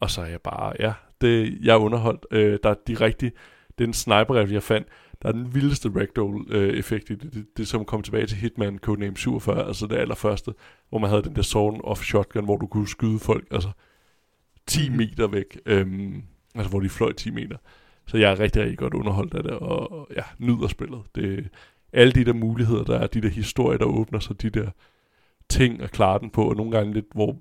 Og 0.00 0.10
så 0.10 0.20
er 0.20 0.26
jeg 0.26 0.40
bare, 0.40 0.72
ja, 0.78 0.92
det, 1.20 1.58
jeg 1.62 1.74
er 1.74 1.78
underholdt. 1.78 2.26
Øh, 2.30 2.58
der 2.62 2.70
er 2.70 2.74
de 2.86 2.94
rigtige, 2.94 3.32
den 3.78 3.92
sniper 3.92 4.46
jeg 4.50 4.62
fandt, 4.62 4.88
der 5.22 5.28
er 5.28 5.32
den 5.32 5.54
vildeste 5.54 5.90
ragdoll-effekt 5.96 7.10
øh, 7.10 7.16
i 7.16 7.18
det, 7.18 7.34
det, 7.34 7.46
det, 7.56 7.68
som 7.68 7.84
kom 7.84 8.02
tilbage 8.02 8.26
til 8.26 8.36
Hitman 8.36 8.78
Codename 8.78 9.16
47, 9.16 9.66
altså 9.66 9.86
det 9.86 9.96
allerførste, 9.96 10.54
hvor 10.88 10.98
man 10.98 11.10
havde 11.10 11.22
den 11.22 11.36
der 11.36 11.42
zone 11.42 11.84
of 11.84 12.02
shotgun, 12.02 12.44
hvor 12.44 12.56
du 12.56 12.66
kunne 12.66 12.88
skyde 12.88 13.18
folk, 13.18 13.44
altså 13.50 13.70
10 14.66 14.88
mhm. 14.88 14.96
meter 14.96 15.26
væk. 15.26 15.58
Øhm, 15.66 16.22
altså 16.54 16.70
hvor 16.70 16.80
de 16.80 16.88
fløj 16.88 17.12
10 17.12 17.30
meter. 17.30 17.56
Så 18.06 18.16
jeg 18.16 18.32
er 18.32 18.40
rigtig, 18.40 18.62
rigtig 18.62 18.78
godt 18.78 18.94
underholdt 18.94 19.34
af 19.34 19.42
det, 19.42 19.52
og, 19.52 20.08
ja, 20.16 20.22
nyder 20.38 20.68
spillet. 20.68 21.00
Det, 21.14 21.48
alle 21.92 22.12
de 22.12 22.24
der 22.24 22.32
muligheder, 22.32 22.84
der 22.84 22.98
er, 22.98 23.06
de 23.06 23.20
der 23.20 23.28
historier, 23.28 23.78
der 23.78 23.84
åbner 23.84 24.18
sig, 24.18 24.42
de 24.42 24.50
der 24.50 24.70
ting 25.48 25.82
at 25.82 25.90
klare 25.90 26.18
den 26.18 26.30
på, 26.30 26.48
og 26.48 26.56
nogle 26.56 26.72
gange 26.72 26.92
lidt, 26.92 27.06
hvor 27.14 27.36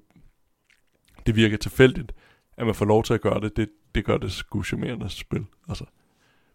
det 1.25 1.35
virker 1.35 1.57
tilfældigt, 1.57 2.11
at 2.57 2.65
man 2.65 2.75
får 2.75 2.85
lov 2.85 3.03
til 3.03 3.13
at 3.13 3.21
gøre 3.21 3.41
det, 3.41 3.57
det, 3.57 3.69
det 3.95 4.05
gør 4.05 4.17
det 4.17 4.31
sgu 4.31 4.63
charmerende 4.63 5.09
spil. 5.09 5.45
Altså, 5.69 5.85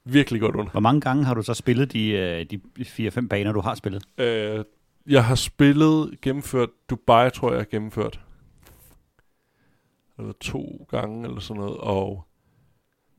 virkelig 0.04 0.40
godt 0.40 0.56
under. 0.56 0.70
Hvor 0.70 0.80
mange 0.80 1.00
gange 1.00 1.24
har 1.24 1.34
du 1.34 1.42
så 1.42 1.54
spillet 1.54 1.92
de, 1.92 2.08
øh, 2.08 2.46
de 2.50 2.60
4-5 3.08 3.28
baner, 3.28 3.52
du 3.52 3.60
har 3.60 3.74
spillet? 3.74 4.04
Øh, 4.18 4.64
jeg 5.06 5.24
har 5.24 5.34
spillet, 5.34 6.20
gennemført, 6.22 6.68
Dubai 6.90 7.30
tror 7.30 7.48
jeg, 7.48 7.54
jeg 7.54 7.60
har 7.60 7.70
gennemført 7.70 8.20
eller 10.18 10.32
to 10.40 10.86
gange, 10.90 11.28
eller 11.28 11.40
sådan 11.40 11.60
noget, 11.60 11.76
og 11.76 12.26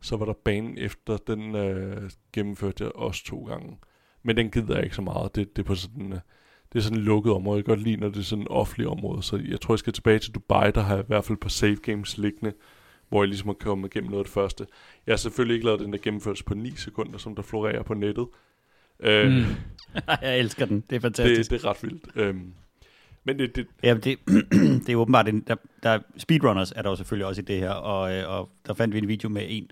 så 0.01 0.17
var 0.17 0.25
der 0.25 0.33
banen 0.33 0.77
efter, 0.77 1.17
den 1.17 1.55
øh, 1.55 2.09
gennemførte 2.33 2.83
jeg 2.83 2.91
også 2.95 3.25
to 3.25 3.43
gange. 3.45 3.77
Men 4.23 4.37
den 4.37 4.51
gider 4.51 4.75
jeg 4.75 4.83
ikke 4.83 4.95
så 4.95 5.01
meget. 5.01 5.35
Det, 5.35 5.55
det 5.55 5.61
er 5.61 5.67
på 5.67 5.75
sådan, 5.75 6.13
øh, 6.13 6.19
det 6.73 6.79
er 6.79 6.83
sådan 6.83 6.97
et 6.97 7.03
lukket 7.03 7.33
område. 7.33 7.57
Jeg 7.57 7.65
kan 7.65 7.71
godt 7.75 7.83
lide, 7.83 7.97
når 7.97 8.09
det 8.09 8.17
er 8.17 8.23
sådan 8.23 8.41
et 8.41 8.47
offentligt 8.51 8.89
område. 8.89 9.23
Så 9.23 9.37
jeg 9.47 9.61
tror, 9.61 9.73
jeg 9.73 9.79
skal 9.79 9.93
tilbage 9.93 10.19
til 10.19 10.35
Dubai, 10.35 10.71
der 10.71 10.81
har 10.81 10.95
jeg 10.95 11.03
i 11.03 11.07
hvert 11.07 11.25
fald 11.25 11.37
på 11.37 11.49
save 11.49 11.75
games 11.75 12.17
liggende, 12.17 12.53
hvor 13.09 13.21
jeg 13.23 13.27
ligesom 13.27 13.47
har 13.47 13.53
kommet 13.53 13.95
igennem 13.95 14.09
noget 14.11 14.19
af 14.21 14.25
det 14.25 14.33
første. 14.33 14.67
Jeg 15.07 15.11
har 15.13 15.17
selvfølgelig 15.17 15.53
ikke 15.53 15.65
lavet 15.65 15.79
den 15.79 15.93
der 15.93 15.99
gennemførelse 15.99 16.43
på 16.43 16.53
9 16.53 16.71
sekunder, 16.75 17.17
som 17.17 17.35
der 17.35 17.41
florerer 17.43 17.83
på 17.83 17.93
nettet. 17.93 18.27
Øh, 18.99 19.31
Mm. 19.31 19.43
jeg 20.21 20.39
elsker 20.39 20.65
den. 20.65 20.83
Det 20.89 20.95
er 20.95 20.99
fantastisk. 20.99 21.51
det, 21.51 21.59
det 21.61 21.65
er 21.65 21.69
ret 21.69 21.83
vildt. 21.83 22.07
Øhm, 22.15 22.53
men 23.27 23.39
det, 23.39 23.55
det, 23.55 23.67
Ja, 23.83 23.93
det, 23.93 24.19
det 24.85 24.89
er 24.89 24.95
åbenbart, 24.95 25.27
en, 25.27 25.39
der, 25.47 25.55
der 25.83 25.89
er 25.89 25.99
speedrunners 26.17 26.71
er 26.71 26.81
der 26.81 26.89
jo 26.89 26.95
selvfølgelig 26.95 27.25
også 27.25 27.41
i 27.41 27.45
det 27.45 27.59
her, 27.59 27.69
og, 27.71 28.13
øh, 28.15 28.29
og 28.29 28.49
der 28.67 28.73
fandt 28.73 28.93
vi 28.93 28.99
en 28.99 29.07
video 29.07 29.29
med 29.29 29.45
en, 29.49 29.71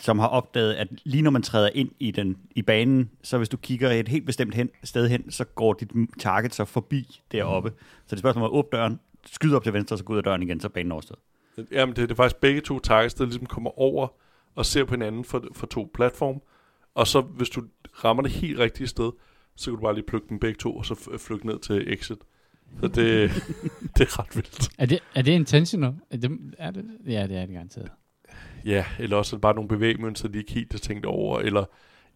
som 0.00 0.18
har 0.18 0.26
opdaget, 0.28 0.74
at 0.74 0.88
lige 1.04 1.22
når 1.22 1.30
man 1.30 1.42
træder 1.42 1.70
ind 1.74 1.90
i, 2.00 2.10
den, 2.10 2.36
i 2.54 2.62
banen, 2.62 3.10
så 3.22 3.38
hvis 3.38 3.48
du 3.48 3.56
kigger 3.56 3.90
et 3.90 4.08
helt 4.08 4.26
bestemt 4.26 4.54
hen, 4.54 4.70
sted 4.84 5.08
hen, 5.08 5.30
så 5.30 5.44
går 5.44 5.72
dit 5.72 5.90
target 6.18 6.54
så 6.54 6.64
forbi 6.64 7.20
deroppe. 7.32 7.72
Så 7.78 8.04
det 8.10 8.12
er 8.12 8.16
spørgsmål 8.18 8.44
at 8.44 8.50
åbne 8.50 8.78
døren, 8.78 9.00
skyde 9.26 9.56
op 9.56 9.64
til 9.64 9.72
venstre, 9.72 9.98
så 9.98 10.04
gå 10.04 10.12
ud 10.12 10.18
af 10.18 10.24
døren 10.24 10.42
igen, 10.42 10.60
så 10.60 10.66
er 10.66 10.70
banen 10.72 10.92
overstået. 10.92 11.18
Jamen, 11.72 11.96
det, 11.96 12.02
det 12.08 12.10
er 12.10 12.16
faktisk 12.16 12.40
begge 12.40 12.60
to 12.60 12.78
targets, 12.78 13.14
der 13.14 13.24
ligesom 13.24 13.46
kommer 13.46 13.78
over 13.78 14.08
og 14.54 14.66
ser 14.66 14.84
på 14.84 14.94
hinanden 14.94 15.24
for, 15.24 15.44
for 15.54 15.66
to 15.66 15.90
platform. 15.94 16.40
Og 16.94 17.06
så, 17.06 17.20
hvis 17.20 17.50
du 17.50 17.62
rammer 18.04 18.22
det 18.22 18.32
helt 18.32 18.58
rigtige 18.58 18.86
sted, 18.86 19.10
så 19.56 19.70
kan 19.70 19.76
du 19.76 19.82
bare 19.82 19.94
lige 19.94 20.04
plukke 20.06 20.28
dem 20.28 20.38
begge 20.38 20.58
to, 20.58 20.76
og 20.76 20.86
så 20.86 20.94
f- 20.94 21.16
flygte 21.16 21.46
ned 21.46 21.58
til 21.58 21.92
exit. 21.92 22.18
Så 22.80 22.88
det, 22.88 23.30
det 23.96 24.00
er 24.00 24.18
ret 24.18 24.36
vildt. 24.36 24.68
Er 24.78 24.86
det, 24.86 24.98
er 25.14 25.22
det 25.22 25.32
intentional? 25.32 25.94
Er 26.10 26.16
det, 26.16 26.30
er 26.58 26.70
det, 26.70 26.84
ja, 27.06 27.26
det 27.26 27.36
er 27.36 27.46
det 27.46 27.54
garanteret. 27.54 27.90
Ja, 28.64 28.84
eller 28.98 29.16
også 29.16 29.36
er 29.36 29.38
det 29.38 29.42
bare 29.42 29.54
nogle 29.54 29.68
bevægmønstre, 29.68 30.28
de 30.28 30.38
ikke 30.38 30.52
helt 30.52 30.72
har 30.72 30.78
tænkt 30.78 31.06
over, 31.06 31.40
eller 31.40 31.64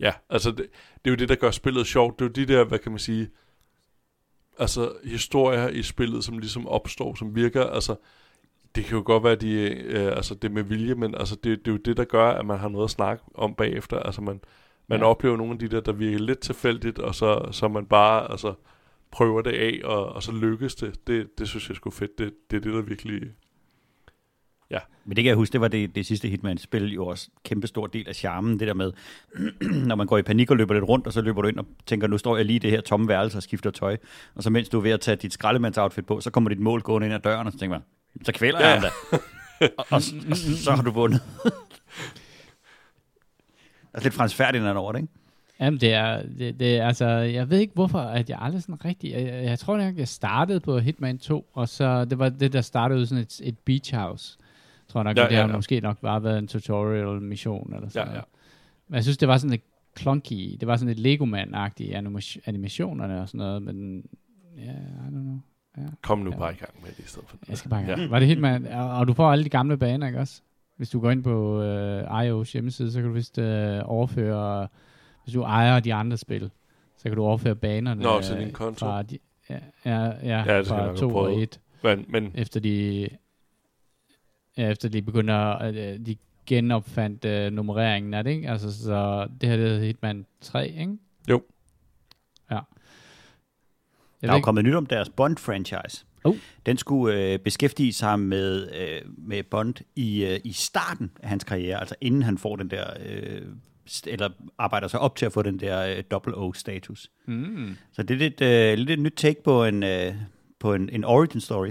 ja, 0.00 0.12
altså 0.30 0.50
det, 0.50 0.66
det 1.04 1.04
er 1.04 1.10
jo 1.10 1.16
det, 1.16 1.28
der 1.28 1.34
gør 1.34 1.50
spillet 1.50 1.86
sjovt. 1.86 2.18
Det 2.18 2.24
er 2.24 2.28
jo 2.28 2.46
de 2.46 2.54
der, 2.54 2.64
hvad 2.64 2.78
kan 2.78 2.92
man 2.92 2.98
sige, 2.98 3.28
altså 4.58 4.92
historier 5.04 5.68
i 5.68 5.82
spillet, 5.82 6.24
som 6.24 6.38
ligesom 6.38 6.68
opstår, 6.68 7.14
som 7.14 7.34
virker, 7.34 7.64
altså 7.64 7.96
det 8.74 8.84
kan 8.84 8.96
jo 8.96 9.02
godt 9.06 9.24
være, 9.24 9.34
de, 9.34 9.52
øh, 9.84 10.16
altså 10.16 10.34
det 10.34 10.52
med 10.52 10.62
vilje, 10.62 10.94
men 10.94 11.14
altså 11.14 11.36
det, 11.44 11.58
det 11.58 11.68
er 11.68 11.72
jo 11.72 11.78
det, 11.84 11.96
der 11.96 12.04
gør, 12.04 12.30
at 12.30 12.46
man 12.46 12.58
har 12.58 12.68
noget 12.68 12.84
at 12.84 12.90
snakke 12.90 13.24
om 13.34 13.54
bagefter. 13.54 13.98
Altså 13.98 14.20
man, 14.20 14.40
man 14.86 14.98
ja. 15.00 15.04
oplever 15.06 15.36
nogle 15.36 15.52
af 15.52 15.58
de 15.58 15.68
der, 15.68 15.80
der 15.80 15.92
virker 15.92 16.18
lidt 16.18 16.38
tilfældigt, 16.38 16.98
og 16.98 17.14
så, 17.14 17.48
så 17.50 17.68
man 17.68 17.86
bare 17.86 18.30
altså, 18.30 18.54
prøver 19.10 19.42
det 19.42 19.52
af, 19.52 19.80
og, 19.84 20.06
og 20.06 20.22
så 20.22 20.32
lykkes 20.32 20.74
det. 20.74 21.06
det. 21.06 21.38
Det 21.38 21.48
synes 21.48 21.68
jeg 21.68 21.76
sgu 21.76 21.90
fedt. 21.90 22.18
Det, 22.18 22.32
det 22.50 22.56
er 22.56 22.60
det, 22.60 22.72
der 22.72 22.82
virkelig... 22.82 23.22
Men 25.04 25.16
det 25.16 25.24
kan 25.24 25.28
jeg 25.28 25.36
huske, 25.36 25.52
det 25.52 25.60
var 25.60 25.68
det, 25.68 25.94
det 25.94 26.06
sidste 26.06 26.28
Hitman-spil 26.28 26.92
jo 26.94 27.06
også 27.06 27.28
kæmpe 27.44 27.66
stor 27.66 27.86
del 27.86 28.08
af 28.08 28.14
charmen, 28.14 28.60
det 28.60 28.68
der 28.68 28.74
med, 28.74 28.92
når 29.88 29.94
man 29.94 30.06
går 30.06 30.18
i 30.18 30.22
panik 30.22 30.50
og 30.50 30.56
løber 30.56 30.74
lidt 30.74 30.84
rundt, 30.84 31.06
og 31.06 31.12
så 31.12 31.20
løber 31.20 31.42
du 31.42 31.48
ind 31.48 31.58
og 31.58 31.66
tænker, 31.86 32.06
nu 32.06 32.18
står 32.18 32.36
jeg 32.36 32.46
lige 32.46 32.56
i 32.56 32.58
det 32.58 32.70
her 32.70 32.80
tomme 32.80 33.08
værelse 33.08 33.38
og 33.38 33.42
skifter 33.42 33.70
tøj, 33.70 33.96
og 34.34 34.42
så 34.42 34.50
mens 34.50 34.68
du 34.68 34.78
er 34.78 34.82
ved 34.82 34.90
at 34.90 35.00
tage 35.00 35.16
dit 35.16 35.32
skraldemandsoutfit 35.32 36.06
på, 36.06 36.20
så 36.20 36.30
kommer 36.30 36.50
dit 36.50 36.60
mål 36.60 36.82
gående 36.82 37.06
ind 37.06 37.14
ad 37.14 37.20
døren, 37.20 37.46
og 37.46 37.52
så 37.52 37.58
tænker 37.58 37.76
man, 37.76 37.84
så 38.24 38.32
kvæler 38.32 38.60
jeg 38.60 38.68
Ja. 38.68 38.74
ham 38.74 38.82
da. 38.82 39.68
og, 39.76 39.86
og, 39.90 40.02
og, 40.30 40.36
så 40.36 40.72
har 40.72 40.82
du 40.82 40.90
vundet. 40.90 41.20
er 43.94 44.00
lidt 44.02 44.14
Frans 44.14 44.34
Ferdinand 44.34 44.78
over 44.78 44.92
det, 44.92 45.00
ikke? 45.00 45.12
Jamen, 45.60 45.80
det 45.80 45.92
er, 45.94 46.22
det, 46.38 46.60
det 46.60 46.80
altså, 46.80 47.06
jeg 47.08 47.50
ved 47.50 47.58
ikke 47.58 47.74
hvorfor, 47.74 47.98
at 47.98 48.30
jeg 48.30 48.38
aldrig 48.40 48.62
sådan 48.62 48.84
rigtig, 48.84 49.10
jeg, 49.12 49.26
jeg, 49.26 49.44
jeg 49.44 49.58
tror 49.58 49.76
nok, 49.78 49.96
jeg 49.98 50.08
startede 50.08 50.60
på 50.60 50.78
Hitman 50.78 51.18
2, 51.18 51.46
og 51.54 51.68
så, 51.68 52.04
det 52.04 52.18
var 52.18 52.28
det, 52.28 52.52
der 52.52 52.60
startede 52.60 53.00
ud 53.00 53.06
sådan 53.06 53.22
et, 53.22 53.40
et 53.44 53.58
beach 53.58 53.94
house. 53.94 54.38
Tror 54.88 55.00
jeg 55.00 55.04
nok, 55.04 55.16
Ja, 55.16 55.22
ja, 55.22 55.28
det 55.28 55.34
ja, 55.34 55.40
har 55.40 55.48
ja. 55.48 55.56
måske 55.56 55.80
nok 55.80 55.98
bare 56.00 56.22
været 56.22 56.38
en 56.38 56.48
tutorial 56.48 57.22
mission 57.22 57.74
eller 57.74 57.88
sådan 57.88 58.06
Ja, 58.06 58.12
ja. 58.12 58.14
noget. 58.14 58.24
Men 58.88 58.94
jeg 58.94 59.02
synes, 59.02 59.18
det 59.18 59.28
var 59.28 59.36
sådan 59.38 59.50
lidt 59.50 59.62
clunky, 59.98 60.56
det 60.60 60.68
var 60.68 60.76
sådan 60.76 60.94
lidt 60.94 60.98
Lego-man-agtigt 60.98 61.94
animation, 61.94 62.42
animationerne 62.46 63.20
og 63.20 63.28
sådan 63.28 63.38
noget, 63.38 63.62
men 63.62 64.04
ja, 64.58 64.62
I 64.70 65.06
don't 65.06 65.10
know. 65.10 65.40
Ja. 65.78 65.82
Kom 66.02 66.18
nu 66.18 66.30
Ja. 66.30 66.36
bare 66.38 66.52
i 66.52 66.56
gang 66.56 66.70
med 66.82 66.90
det 66.90 67.04
i 67.04 67.08
stedet 67.08 67.28
for. 67.28 67.36
Jeg 67.48 67.58
skal 67.58 67.68
bare 67.70 67.80
Ja. 67.80 68.00
ja. 68.00 68.08
Var 68.08 68.18
det 68.18 68.28
Hitman? 68.28 68.66
Og, 68.66 68.90
og 68.90 69.08
du 69.08 69.12
får 69.12 69.32
alle 69.32 69.44
de 69.44 69.48
gamle 69.48 69.76
baner, 69.76 70.06
ikke 70.06 70.18
også? 70.20 70.40
Hvis 70.76 70.90
du 70.90 71.00
går 71.00 71.10
ind 71.10 71.24
på 71.24 71.62
øh, 71.62 72.02
IO's 72.02 72.52
hjemmeside, 72.52 72.92
så 72.92 72.98
kan 72.98 73.08
du 73.08 73.14
vist 73.14 73.38
øh, 73.38 73.80
overføre, 73.84 74.68
hvis 75.26 75.34
du 75.34 75.42
ejer 75.42 75.80
de 75.80 75.94
andre 75.94 76.16
spil, 76.16 76.50
så 76.96 77.02
kan 77.02 77.16
du 77.16 77.22
overføre 77.24 77.54
banerne 77.56 78.02
Nå, 78.02 78.20
til 78.20 78.38
din 78.38 78.52
konto. 78.52 78.86
fra 78.86 79.02
de, 79.02 79.18
ja, 79.50 79.58
ja, 79.84 80.04
ja, 80.04 80.42
Ja, 80.46 80.58
det 80.58 80.66
fra 80.66 80.86
nok 80.86 80.96
2 80.96 81.08
have 81.08 81.18
og 81.18 81.24
prøvet. 81.26 81.42
1, 81.42 81.60
Men, 81.82 82.04
men 82.08 82.32
efter 82.34 82.60
de, 82.60 83.08
ja, 84.56 84.70
efter 84.70 84.88
de 84.88 85.02
begynder, 85.02 85.36
at 85.36 85.74
øh, 85.74 86.06
de 86.06 86.16
genopfandt 86.46 87.24
øh, 87.24 87.52
nummereringen 87.52 88.14
af 88.14 88.24
det, 88.24 88.30
ikke? 88.30 88.50
Altså, 88.50 88.82
så 88.84 89.28
det 89.40 89.48
her 89.48 89.56
det 89.56 89.68
hedder 89.70 89.84
Hitman 89.84 90.26
3, 90.40 90.68
ikke? 90.68 90.96
Jo. 91.30 91.42
Ja. 92.50 92.54
Jeg 92.54 92.62
Der 94.22 94.28
er 94.28 94.32
jo 94.32 94.36
ikke, 94.36 94.44
kommet 94.44 94.64
nyt 94.64 94.74
om 94.74 94.86
deres 94.86 95.08
Bond-franchise. 95.08 96.04
Oh. 96.24 96.36
Den 96.66 96.76
skulle 96.78 97.32
øh, 97.32 97.38
beskæftige 97.38 97.92
sig 97.92 98.20
med, 98.20 98.68
øh, 98.74 99.00
med 99.18 99.42
Bond 99.42 99.74
i, 99.96 100.24
øh, 100.24 100.40
i 100.44 100.52
starten 100.52 101.10
af 101.22 101.28
hans 101.28 101.44
karriere, 101.44 101.80
altså 101.80 101.94
inden 102.00 102.22
han 102.22 102.38
får 102.38 102.56
den 102.56 102.70
der, 102.70 102.84
øh, 103.06 103.42
eller 104.06 104.28
arbejder 104.58 104.88
sig 104.88 105.00
op 105.00 105.16
til 105.16 105.26
at 105.26 105.32
få 105.32 105.42
den 105.42 105.60
der 105.60 105.96
øh, 105.96 106.02
double 106.10 106.34
O-status. 106.36 107.10
mm, 107.26 107.76
Så 107.92 108.02
det 108.02 108.14
er 108.14 108.18
lidt, 108.18 108.40
øh, 108.40 108.78
lidt 108.78 108.90
et 108.90 108.98
nyt 108.98 109.12
take 109.16 109.42
på 109.44 109.64
en, 109.64 109.82
øh, 109.82 110.14
på 110.58 110.74
en, 110.74 110.88
en 110.92 111.04
origin 111.04 111.40
story 111.40 111.70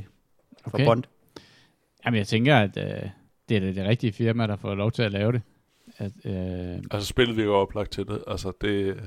for 0.63 0.71
Okay. 0.73 0.86
Bond. 0.86 1.04
Jamen, 2.06 2.17
jeg 2.17 2.28
tænker, 2.28 2.58
at 2.58 2.78
øh, 2.78 3.10
det 3.49 3.58
er 3.58 3.62
da 3.62 3.67
det 3.67 3.86
rigtige 3.88 4.13
firma, 4.13 4.47
der 4.47 4.56
får 4.56 4.75
lov 4.75 4.91
til 4.91 5.01
at 5.04 5.12
lave 5.12 5.32
det. 5.32 5.41
At, 5.97 6.12
øh, 6.25 6.80
altså 6.91 7.08
spillet 7.08 7.38
virker 7.38 7.51
oplagt 7.51 7.91
til 7.91 8.06
det. 8.06 8.23
Altså 8.28 8.51
det, 8.62 8.97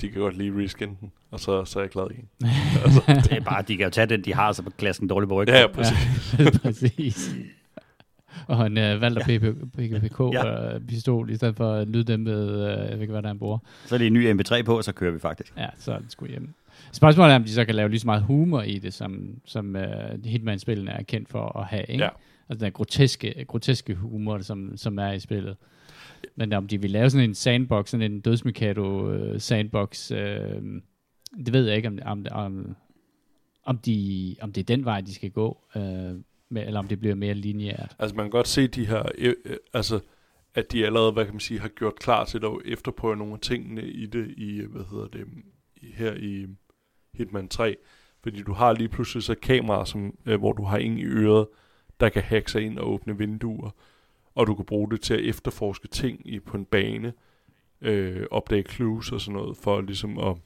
de 0.00 0.08
kan 0.08 0.20
godt 0.20 0.36
lige 0.36 0.62
reskin 0.64 0.96
den, 1.00 1.12
og 1.30 1.40
så, 1.40 1.64
så 1.64 1.78
er 1.78 1.82
jeg 1.82 1.90
glad 1.90 2.06
igen. 2.10 2.28
Det 3.24 3.32
er 3.32 3.40
bare, 3.44 3.62
de 3.62 3.76
kan 3.76 3.84
jo 3.84 3.90
tage 3.90 4.06
den, 4.06 4.24
de 4.24 4.34
har, 4.34 4.52
så 4.52 4.62
klassen 4.78 5.08
dårligt 5.08 5.28
på 5.28 5.34
ryggen. 5.42 5.54
Ja, 5.54 5.60
ja, 5.60 5.66
præcis. 5.66 5.96
ja, 6.38 6.50
præcis. 6.62 7.30
Og 8.46 8.66
en 8.66 8.78
øh, 8.78 9.00
Valter 9.00 9.24
PPK 9.24 10.20
Ja. 10.20 10.46
ja. 10.46 10.74
øh, 10.74 11.30
i 11.30 11.36
stedet 11.36 11.56
for 11.56 11.76
en 11.76 11.92
lyddæmpet, 11.92 12.50
øh, 12.50 12.60
jeg 12.60 12.92
ved 12.92 13.00
ikke, 13.00 13.12
hvad 13.12 13.22
der 13.22 13.28
er, 13.28 13.32
han 13.32 13.38
bruger. 13.38 13.58
Så 13.86 13.94
er 13.94 13.98
det 13.98 14.06
en 14.06 14.12
ny 14.12 14.32
MP3 14.32 14.62
på, 14.62 14.76
og 14.76 14.84
så 14.84 14.92
kører 14.92 15.12
vi 15.12 15.18
faktisk. 15.18 15.52
Ja, 15.56 15.68
så 15.78 15.92
er 15.92 15.98
det 15.98 16.12
sgu 16.12 16.26
hjemme. 16.26 16.48
Spørgsmålet 16.92 17.32
er, 17.32 17.36
om 17.36 17.44
de 17.44 17.52
så 17.52 17.64
kan 17.64 17.74
lave 17.74 17.88
lige 17.88 18.00
så 18.00 18.06
meget 18.06 18.22
humor 18.22 18.62
i 18.62 18.78
det, 18.78 18.94
som, 18.94 19.40
som 19.44 19.76
uh, 19.76 20.24
Hitman-spillene 20.24 20.90
er 20.90 21.02
kendt 21.02 21.28
for 21.28 21.58
at 21.58 21.66
have, 21.66 21.84
ikke? 21.88 22.04
Ja. 22.04 22.10
Altså 22.48 22.64
den 22.64 22.72
groteske, 22.72 23.44
groteske 23.48 23.94
humor, 23.94 24.38
som, 24.38 24.76
som 24.76 24.98
er 24.98 25.12
i 25.12 25.20
spillet. 25.20 25.56
Men 26.36 26.52
om 26.52 26.68
de 26.68 26.80
vil 26.80 26.90
lave 26.90 27.10
sådan 27.10 27.28
en 27.28 27.34
sandbox, 27.34 27.90
sådan 27.90 28.12
en 28.12 28.20
dødsmikado 28.20 29.12
uh, 29.12 29.38
sandbox, 29.38 30.10
uh, 30.10 30.18
det 31.44 31.52
ved 31.52 31.66
jeg 31.66 31.76
ikke, 31.76 31.88
om, 31.88 31.98
om, 32.04 32.26
om, 32.30 32.76
om, 33.64 33.78
de, 33.78 34.36
om 34.40 34.52
det 34.52 34.60
er 34.60 34.76
den 34.76 34.84
vej, 34.84 35.00
de 35.00 35.14
skal 35.14 35.30
gå, 35.30 35.58
uh, 35.74 35.82
med, 36.50 36.66
eller 36.66 36.80
om 36.80 36.88
det 36.88 37.00
bliver 37.00 37.14
mere 37.14 37.34
lineært. 37.34 37.96
Altså 37.98 38.16
man 38.16 38.24
kan 38.24 38.30
godt 38.30 38.48
se 38.48 38.66
de 38.66 38.86
her, 38.86 39.02
øh, 39.18 39.34
øh, 39.44 39.56
altså 39.72 40.00
at 40.54 40.72
de 40.72 40.86
allerede, 40.86 41.12
hvad 41.12 41.24
kan 41.24 41.34
man 41.34 41.40
sige, 41.40 41.60
har 41.60 41.68
gjort 41.68 41.94
klar 41.96 42.24
til 42.24 42.44
at 42.44 42.50
efterprøve 42.64 43.16
nogle 43.16 43.32
af 43.32 43.40
tingene 43.40 43.82
i 43.82 44.06
det, 44.06 44.34
i, 44.36 44.62
hvad 44.68 44.84
hedder 44.90 45.06
det, 45.06 45.26
i, 45.76 45.86
her 45.94 46.14
i 46.14 46.46
Hitman 47.14 47.48
3. 47.48 47.76
Fordi 48.22 48.42
du 48.42 48.52
har 48.52 48.72
lige 48.72 48.88
pludselig 48.88 49.22
så 49.22 49.34
kameraer, 49.34 49.84
som, 49.84 50.18
øh, 50.26 50.38
hvor 50.38 50.52
du 50.52 50.62
har 50.62 50.78
en 50.78 50.98
i 50.98 51.04
øret, 51.04 51.46
der 52.00 52.08
kan 52.08 52.22
hacke 52.22 52.50
sig 52.50 52.62
ind 52.62 52.78
og 52.78 52.92
åbne 52.92 53.18
vinduer. 53.18 53.70
Og 54.34 54.46
du 54.46 54.54
kan 54.54 54.64
bruge 54.64 54.90
det 54.90 55.00
til 55.00 55.14
at 55.14 55.24
efterforske 55.24 55.88
ting 55.88 56.20
i, 56.24 56.40
på 56.40 56.56
en 56.56 56.64
bane, 56.64 57.12
øh, 57.80 58.26
opdage 58.30 58.62
clues 58.62 59.12
og 59.12 59.20
sådan 59.20 59.40
noget, 59.40 59.56
for 59.56 59.80
ligesom 59.80 60.18
at 60.18 60.36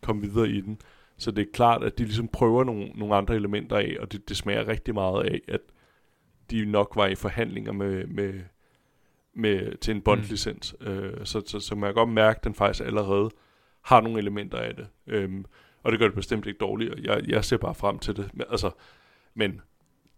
komme 0.00 0.22
videre 0.22 0.48
i 0.48 0.60
den. 0.60 0.78
Så 1.22 1.30
det 1.30 1.42
er 1.42 1.52
klart, 1.52 1.82
at 1.82 1.98
de 1.98 2.04
ligesom 2.04 2.28
prøver 2.28 2.64
nogle, 2.64 2.88
nogle 2.94 3.14
andre 3.14 3.34
elementer 3.34 3.76
af, 3.76 3.96
og 4.00 4.12
det, 4.12 4.28
det 4.28 4.36
smager 4.36 4.68
rigtig 4.68 4.94
meget 4.94 5.24
af, 5.24 5.40
at 5.48 5.60
de 6.50 6.64
nok 6.64 6.92
var 6.96 7.06
i 7.06 7.14
forhandlinger 7.14 7.72
med, 7.72 8.06
med, 8.06 8.40
med 9.34 9.78
til 9.78 9.94
en 9.94 10.02
Bond-licens. 10.02 10.74
Mm. 10.80 10.86
Øh, 10.86 11.26
så, 11.26 11.42
så, 11.46 11.60
så 11.60 11.74
man 11.74 11.88
kan 11.88 11.94
godt 11.94 12.08
mærke, 12.08 12.38
at 12.38 12.44
den 12.44 12.54
faktisk 12.54 12.84
allerede 12.86 13.30
har 13.82 14.00
nogle 14.00 14.18
elementer 14.18 14.58
af 14.58 14.76
det. 14.76 14.86
Øhm, 15.06 15.44
og 15.82 15.92
det 15.92 15.98
gør 15.98 16.06
det 16.06 16.14
bestemt 16.14 16.46
ikke 16.46 16.58
dårligt. 16.58 16.92
og 16.92 16.98
Jeg, 17.02 17.22
jeg 17.28 17.44
ser 17.44 17.56
bare 17.56 17.74
frem 17.74 17.98
til 17.98 18.16
det. 18.16 18.30
Men, 18.34 18.46
altså, 18.50 18.70
men 19.34 19.60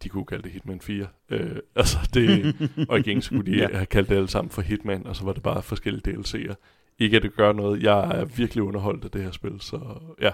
de 0.02 0.08
kunne 0.08 0.26
kalde 0.26 0.42
det 0.42 0.52
Hitman 0.52 0.80
4. 0.80 1.06
Øh, 1.30 1.56
altså 1.76 1.98
det, 2.14 2.54
og 2.88 2.98
igen 2.98 3.22
så 3.22 3.30
kunne 3.30 3.46
de 3.46 3.58
ja. 3.62 3.68
have 3.72 3.86
kaldt 3.86 4.08
det 4.08 4.16
alle 4.16 4.28
sammen 4.28 4.50
for 4.50 4.62
Hitman, 4.62 5.06
og 5.06 5.16
så 5.16 5.24
var 5.24 5.32
det 5.32 5.42
bare 5.42 5.62
forskellige 5.62 6.12
DLC'er. 6.12 6.54
Ikke 6.98 7.16
at 7.16 7.22
det 7.22 7.34
gør 7.34 7.52
noget. 7.52 7.82
Jeg 7.82 8.20
er 8.20 8.24
virkelig 8.24 8.62
underholdt 8.62 9.04
af 9.04 9.10
det 9.10 9.22
her 9.22 9.30
spil, 9.30 9.60
så 9.60 10.00
ja. 10.20 10.30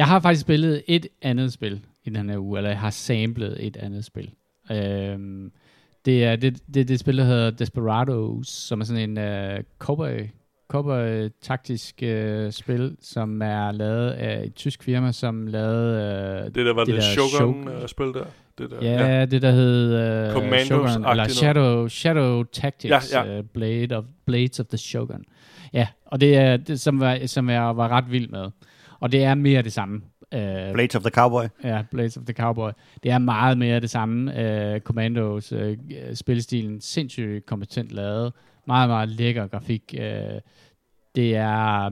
Jeg 0.00 0.08
har 0.08 0.20
faktisk 0.20 0.40
spillet 0.40 0.82
et 0.88 1.06
andet 1.22 1.52
spil 1.52 1.80
i 2.04 2.10
den 2.10 2.30
her 2.30 2.38
uge, 2.38 2.58
eller 2.58 2.70
jeg 2.70 2.78
har 2.78 2.90
samlet 2.90 3.66
et 3.66 3.76
andet 3.76 4.04
spil. 4.04 4.30
Øhm, 4.72 5.52
det 6.04 6.24
er 6.24 6.36
det, 6.36 6.58
det, 6.74 6.88
det 6.88 7.00
spil, 7.00 7.18
der 7.18 7.24
hedder 7.24 7.50
Desperados, 7.50 8.48
som 8.48 8.80
er 8.80 8.84
sådan 8.84 9.18
en 9.18 9.18
uh, 9.18 9.60
cowboy, 9.78 10.20
cowboy 10.70 11.28
taktisk 11.42 12.02
uh, 12.02 12.50
spil, 12.50 12.96
som 13.02 13.42
er 13.42 13.72
lavet 13.72 14.10
af 14.10 14.44
et 14.46 14.54
tysk 14.54 14.82
firma, 14.82 15.12
som 15.12 15.46
lavede... 15.46 16.44
Uh, 16.46 16.54
Det 16.54 16.66
der 16.66 16.72
var 16.74 16.84
det, 16.84 16.94
det 16.94 17.02
Shogun- 17.02 17.36
Shogun-spil 17.36 18.06
der. 18.06 18.24
Det 18.58 18.70
der. 18.70 18.76
Ja, 18.82 19.06
ja, 19.18 19.24
det 19.24 19.42
der 19.42 19.50
hed 19.50 19.94
Commandos-agtigt 20.34 20.64
Shogun, 20.64 21.10
eller. 21.10 21.28
Shadow, 21.28 21.88
Shadow 21.88 22.42
Tactics, 22.42 23.12
Ja, 23.12 23.24
ja. 23.24 23.38
Uh, 23.38 23.44
Blade 23.54 23.96
of, 23.96 24.04
Blades 24.26 24.60
of 24.60 24.66
the 24.66 24.78
Shogun. 24.78 25.24
Ja, 25.72 25.86
og 26.06 26.20
det 26.20 26.36
er, 26.36 26.56
det, 26.56 26.80
som, 26.80 27.00
var, 27.00 27.26
som 27.26 27.50
jeg 27.50 27.76
var 27.76 27.88
ret 27.88 28.10
vild 28.12 28.28
med. 28.28 28.50
Og 29.00 29.12
det 29.12 29.24
er 29.24 29.34
mere 29.34 29.62
det 29.62 29.72
samme. 29.72 30.00
Uh, 30.34 30.72
Blades 30.72 30.94
of 30.94 31.02
the 31.02 31.10
Cowboy. 31.10 31.44
Ja, 31.64 31.82
Blades 31.90 32.16
of 32.16 32.22
the 32.24 32.34
Cowboy. 32.34 32.70
Det 33.02 33.10
er 33.10 33.18
meget 33.18 33.58
mere 33.58 33.80
det 33.80 33.90
samme. 33.90 34.32
Uh, 34.74 34.80
Commandos, 34.80 35.52
uh, 35.52 35.60
spilstilen, 36.14 36.80
sindssygt 36.80 37.46
kompetent 37.46 37.92
lavet. 37.92 38.32
Meget, 38.66 38.88
meget 38.88 39.08
lækker 39.08 39.46
grafik. 39.46 39.94
Uh, 39.98 40.00
det 41.14 41.36
er... 41.36 41.90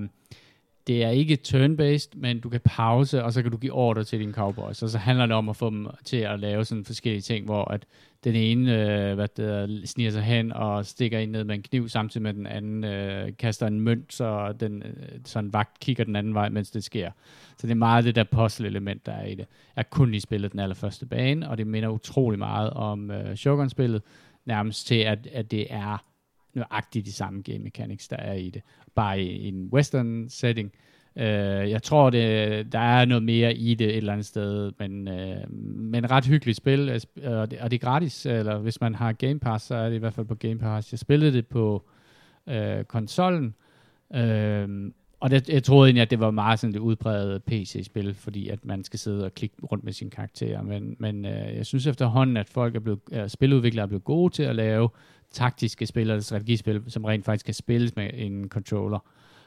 Det 0.88 1.04
er 1.04 1.10
ikke 1.10 1.38
turn-based, 1.48 2.10
men 2.16 2.40
du 2.40 2.48
kan 2.48 2.60
pause, 2.64 3.24
og 3.24 3.32
så 3.32 3.42
kan 3.42 3.50
du 3.50 3.56
give 3.56 3.72
ordre 3.72 4.04
til 4.04 4.20
dine 4.20 4.32
cowboys. 4.32 4.82
Og 4.82 4.88
så 4.88 4.98
handler 4.98 5.26
det 5.26 5.36
om 5.36 5.48
at 5.48 5.56
få 5.56 5.70
dem 5.70 5.86
til 6.04 6.16
at 6.16 6.40
lave 6.40 6.64
sådan 6.64 6.84
forskellige 6.84 7.22
ting, 7.22 7.44
hvor 7.44 7.64
at 7.64 7.86
den 8.24 8.34
ene 8.34 8.72
øh, 8.72 9.14
hvad 9.14 9.28
det, 9.28 9.88
sniger 9.88 10.10
sig 10.10 10.22
hen 10.22 10.52
og 10.52 10.86
stikker 10.86 11.18
ind 11.18 11.30
ned 11.30 11.44
med 11.44 11.54
en 11.54 11.62
kniv, 11.62 11.88
samtidig 11.88 12.22
med 12.22 12.34
den 12.34 12.46
anden 12.46 12.84
øh, 12.84 13.36
kaster 13.38 13.66
en 13.66 13.80
mønt, 13.80 14.12
så 14.12 14.52
den, 14.60 14.82
sådan 14.82 15.24
så 15.24 15.38
en 15.38 15.52
vagt 15.52 15.80
kigger 15.80 16.04
den 16.04 16.16
anden 16.16 16.34
vej, 16.34 16.48
mens 16.48 16.70
det 16.70 16.84
sker. 16.84 17.10
Så 17.58 17.66
det 17.66 17.70
er 17.70 17.76
meget 17.76 18.04
det 18.04 18.14
der 18.14 18.24
puzzle-element, 18.24 19.06
der 19.06 19.12
er 19.12 19.26
i 19.26 19.34
det. 19.34 19.38
Jeg 19.38 19.46
har 19.76 19.82
kun 19.90 20.10
lige 20.10 20.20
spillet 20.20 20.52
den 20.52 20.60
allerførste 20.60 21.06
bane, 21.06 21.50
og 21.50 21.58
det 21.58 21.66
minder 21.66 21.88
utrolig 21.88 22.38
meget 22.38 22.70
om 22.70 23.10
øh, 23.10 23.36
Shogun-spillet, 23.36 24.02
nærmest 24.44 24.86
til, 24.86 24.98
at, 24.98 25.26
at 25.32 25.50
det 25.50 25.66
er 25.70 26.04
nøjagtigt 26.54 27.06
de 27.06 27.12
samme 27.12 27.42
game 27.42 27.58
mechanics, 27.58 28.08
der 28.08 28.16
er 28.16 28.32
i 28.32 28.50
det. 28.50 28.62
Bare 28.94 29.20
i, 29.20 29.30
i 29.30 29.48
en 29.48 29.68
western 29.72 30.28
setting. 30.28 30.72
Uh, 31.16 31.22
jeg 31.70 31.82
tror, 31.82 32.10
det, 32.10 32.72
der 32.72 32.78
er 32.78 33.04
noget 33.04 33.22
mere 33.22 33.54
i 33.54 33.74
det 33.74 33.86
et 33.86 33.96
eller 33.96 34.12
andet 34.12 34.26
sted, 34.26 34.72
men, 34.78 35.08
uh, 35.08 35.54
men 35.76 36.10
ret 36.10 36.26
hyggeligt 36.26 36.56
spil, 36.56 37.00
og 37.24 37.50
det, 37.50 37.60
og 37.60 37.70
det 37.70 37.76
er 37.76 37.86
gratis, 37.86 38.26
eller 38.26 38.58
hvis 38.58 38.80
man 38.80 38.94
har 38.94 39.12
Game 39.12 39.38
Pass, 39.38 39.64
så 39.64 39.74
er 39.74 39.88
det 39.88 39.96
i 39.96 39.98
hvert 39.98 40.14
fald 40.14 40.26
på 40.26 40.34
Game 40.34 40.58
Pass. 40.58 40.92
Jeg 40.92 40.98
spillede 40.98 41.32
det 41.32 41.46
på 41.46 41.88
uh, 42.46 42.82
konsollen, 42.88 43.54
uh, 44.10 44.90
og 45.20 45.30
det, 45.30 45.48
jeg 45.48 45.62
troede 45.62 45.88
egentlig, 45.88 46.02
at 46.02 46.10
det 46.10 46.20
var 46.20 46.30
meget 46.30 46.58
sådan 46.58 46.74
det 46.74 46.80
udbredte 46.80 47.40
PC-spil, 47.46 48.14
fordi 48.14 48.48
at 48.48 48.64
man 48.64 48.84
skal 48.84 48.98
sidde 48.98 49.24
og 49.24 49.34
klikke 49.34 49.56
rundt 49.62 49.84
med 49.84 49.92
sine 49.92 50.10
karakterer. 50.10 50.62
Men, 50.62 50.96
men 50.98 51.24
øh, 51.24 51.56
jeg 51.56 51.66
synes 51.66 51.86
efterhånden, 51.86 52.36
at 52.36 52.48
folk 52.48 52.76
er 52.76 52.80
blevet, 52.80 53.00
øh, 53.12 53.28
spiludviklere 53.28 53.82
er 53.82 53.86
blevet 53.86 54.04
gode 54.04 54.34
til 54.34 54.42
at 54.42 54.56
lave 54.56 54.88
taktiske 55.30 55.86
spil 55.86 56.10
eller 56.10 56.20
strategispil, 56.20 56.82
som 56.88 57.04
rent 57.04 57.24
faktisk 57.24 57.44
kan 57.44 57.54
spilles 57.54 57.96
med 57.96 58.10
en 58.14 58.48
controller. 58.48 58.98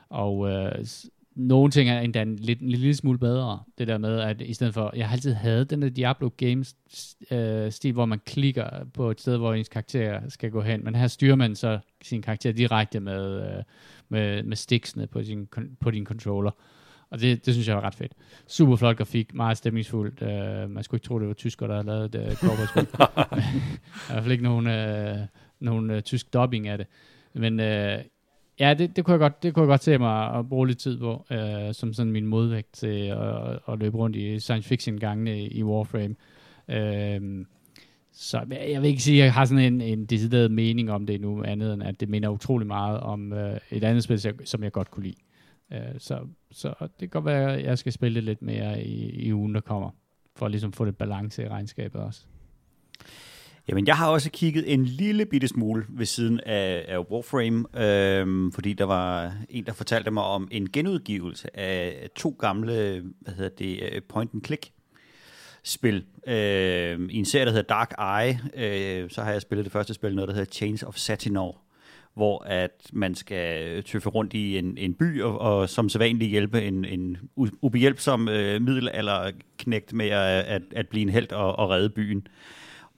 Og 0.09 0.49
øh, 0.49 0.85
nogle 1.35 1.71
ting 1.71 1.89
er 1.89 1.99
endda 1.99 2.21
en, 2.21 2.35
lidt, 2.35 2.59
en 2.59 2.69
lille 2.69 2.95
smule 2.95 3.19
bedre. 3.19 3.59
Det 3.77 3.87
der 3.87 3.97
med, 3.97 4.19
at 4.19 4.41
i 4.41 4.53
stedet 4.53 4.73
for, 4.73 4.93
jeg 4.95 5.07
har 5.07 5.15
altid 5.15 5.33
havde 5.33 5.65
den 5.65 5.81
der 5.81 5.89
Diablo 5.89 6.29
Games 6.37 6.75
øh, 7.31 7.71
stil, 7.71 7.93
hvor 7.93 8.05
man 8.05 8.19
klikker 8.25 8.69
på 8.93 9.11
et 9.11 9.21
sted, 9.21 9.37
hvor 9.37 9.53
ens 9.53 9.69
karakter 9.69 10.29
skal 10.29 10.51
gå 10.51 10.61
hen. 10.61 10.83
Men 10.83 10.95
her 10.95 11.07
styrer 11.07 11.35
man 11.35 11.55
så 11.55 11.79
sin 12.01 12.21
karakter 12.21 12.51
direkte 12.51 12.99
med, 12.99 13.57
øh, 13.57 13.63
med, 14.11 14.43
med 14.43 14.55
sticksene 14.55 15.07
på, 15.07 15.23
sin, 15.23 15.47
på 15.79 15.91
din 15.91 16.05
controller. 16.05 16.51
Og 17.09 17.21
det, 17.21 17.45
det 17.45 17.53
synes 17.53 17.67
jeg 17.67 17.75
var 17.75 17.81
ret 17.81 17.95
fedt. 17.95 18.11
Super 18.47 18.75
flot 18.75 18.97
grafik, 18.97 19.33
meget 19.33 19.57
stemningsfuldt. 19.57 20.21
Uh, 20.21 20.71
man 20.71 20.83
skulle 20.83 20.99
ikke 20.99 21.07
tro, 21.07 21.19
det 21.19 21.27
var 21.27 21.33
tysker, 21.33 21.67
der 21.67 21.73
havde 21.73 21.87
lavet 21.87 22.13
det 22.13 22.19
uh, 22.19 22.31
I 24.09 24.11
hvert 24.11 24.23
fald 24.23 24.31
ikke 24.31 24.43
nogen, 24.43 24.67
uh, 24.67 25.19
nogen 25.59 25.89
uh, 25.89 25.99
tysk 25.99 26.33
dubbing 26.33 26.67
af 26.67 26.77
det. 26.77 26.87
Men 27.33 27.59
uh, 27.59 28.05
ja, 28.59 28.73
det, 28.73 28.95
det, 28.95 29.05
kunne 29.05 29.11
jeg 29.11 29.19
godt, 29.19 29.43
det 29.43 29.53
kunne 29.53 29.63
jeg 29.63 29.67
godt 29.67 29.83
se 29.83 29.97
mig 29.97 30.33
at 30.33 30.49
bruge 30.49 30.67
lidt 30.67 30.79
tid 30.79 30.99
på, 30.99 31.25
uh, 31.31 31.73
som 31.73 31.93
sådan 31.93 32.11
min 32.11 32.25
modvægt 32.25 32.73
til 32.73 33.07
at, 33.07 33.59
at 33.67 33.79
løbe 33.79 33.97
rundt 33.97 34.15
i 34.15 34.39
science 34.39 34.69
fiction 34.69 34.99
gangene 34.99 35.47
i 35.47 35.63
Warframe. 35.63 36.15
Uh, 36.67 37.45
så 38.13 38.45
jeg 38.49 38.81
vil 38.81 38.89
ikke 38.89 39.03
sige, 39.03 39.21
at 39.21 39.25
jeg 39.25 39.33
har 39.33 39.45
sådan 39.45 39.73
en, 39.73 39.81
en 39.81 40.05
decideret 40.05 40.51
mening 40.51 40.91
om 40.91 41.05
det 41.05 41.21
nu, 41.21 41.43
andet 41.43 41.73
end 41.73 41.83
at 41.83 41.99
det 41.99 42.09
minder 42.09 42.29
utrolig 42.29 42.67
meget 42.67 42.99
om 42.99 43.33
øh, 43.33 43.57
et 43.71 43.83
andet 43.83 44.03
spil, 44.03 44.35
som 44.45 44.63
jeg 44.63 44.71
godt 44.71 44.91
kunne 44.91 45.03
lide. 45.03 45.15
Øh, 45.73 45.79
så, 45.97 46.19
så 46.51 46.73
det 46.79 46.99
kan 46.99 47.09
godt 47.09 47.25
være, 47.25 47.57
at 47.57 47.65
jeg 47.65 47.77
skal 47.77 47.91
spille 47.91 48.15
det 48.15 48.23
lidt 48.23 48.41
mere 48.41 48.83
i, 48.83 49.09
i 49.09 49.33
ugen, 49.33 49.55
der 49.55 49.61
kommer, 49.61 49.89
for 50.35 50.45
at 50.45 50.51
ligesom 50.51 50.73
få 50.73 50.83
lidt 50.83 50.97
balance 50.97 51.43
i 51.43 51.47
regnskabet 51.47 52.01
også. 52.01 52.25
Jamen, 53.69 53.87
jeg 53.87 53.97
har 53.97 54.09
også 54.09 54.31
kigget 54.31 54.73
en 54.73 54.85
lille 54.85 55.25
bitte 55.25 55.47
smule 55.47 55.85
ved 55.89 56.05
siden 56.05 56.39
af, 56.39 56.85
af 56.87 56.99
Warframe, 56.99 57.81
øhm, 57.83 58.51
fordi 58.51 58.73
der 58.73 58.85
var 58.85 59.33
en, 59.49 59.65
der 59.65 59.73
fortalte 59.73 60.11
mig 60.11 60.23
om 60.23 60.47
en 60.51 60.71
genudgivelse 60.71 61.59
af 61.59 62.09
to 62.15 62.35
gamle, 62.39 63.03
hvad 63.21 63.33
hedder 63.33 63.49
det, 63.49 63.79
øh, 63.91 64.01
point-and-click 64.09 64.71
spil. 65.63 66.05
Øh, 66.27 66.99
I 67.09 67.17
en 67.17 67.25
serie, 67.25 67.45
der 67.45 67.51
hedder 67.51 67.75
Dark 67.75 67.91
Eye, 67.99 68.39
øh, 68.55 69.09
så 69.09 69.21
har 69.21 69.31
jeg 69.31 69.41
spillet 69.41 69.65
det 69.65 69.71
første 69.71 69.93
spil, 69.93 70.15
noget 70.15 70.27
der 70.27 70.33
hedder 70.33 70.51
Chains 70.51 70.83
of 70.83 70.95
Satinor, 70.95 71.61
hvor 72.13 72.43
at 72.43 72.89
man 72.93 73.15
skal 73.15 73.83
tøffe 73.83 74.09
rundt 74.09 74.33
i 74.33 74.57
en, 74.57 74.77
en 74.77 74.93
by, 74.93 75.21
og, 75.21 75.39
og 75.39 75.69
som 75.69 75.89
sædvanligt 75.89 76.31
hjælpe 76.31 76.61
en, 76.61 76.85
en 76.85 77.17
ubehjælpsom 77.35 78.29
øh, 78.29 78.61
middelalder 78.61 79.31
knægt 79.57 79.93
med 79.93 80.09
at, 80.09 80.45
at, 80.45 80.61
at 80.71 80.87
blive 80.87 81.01
en 81.01 81.09
held 81.09 81.31
og, 81.31 81.59
og 81.59 81.69
redde 81.69 81.89
byen. 81.89 82.27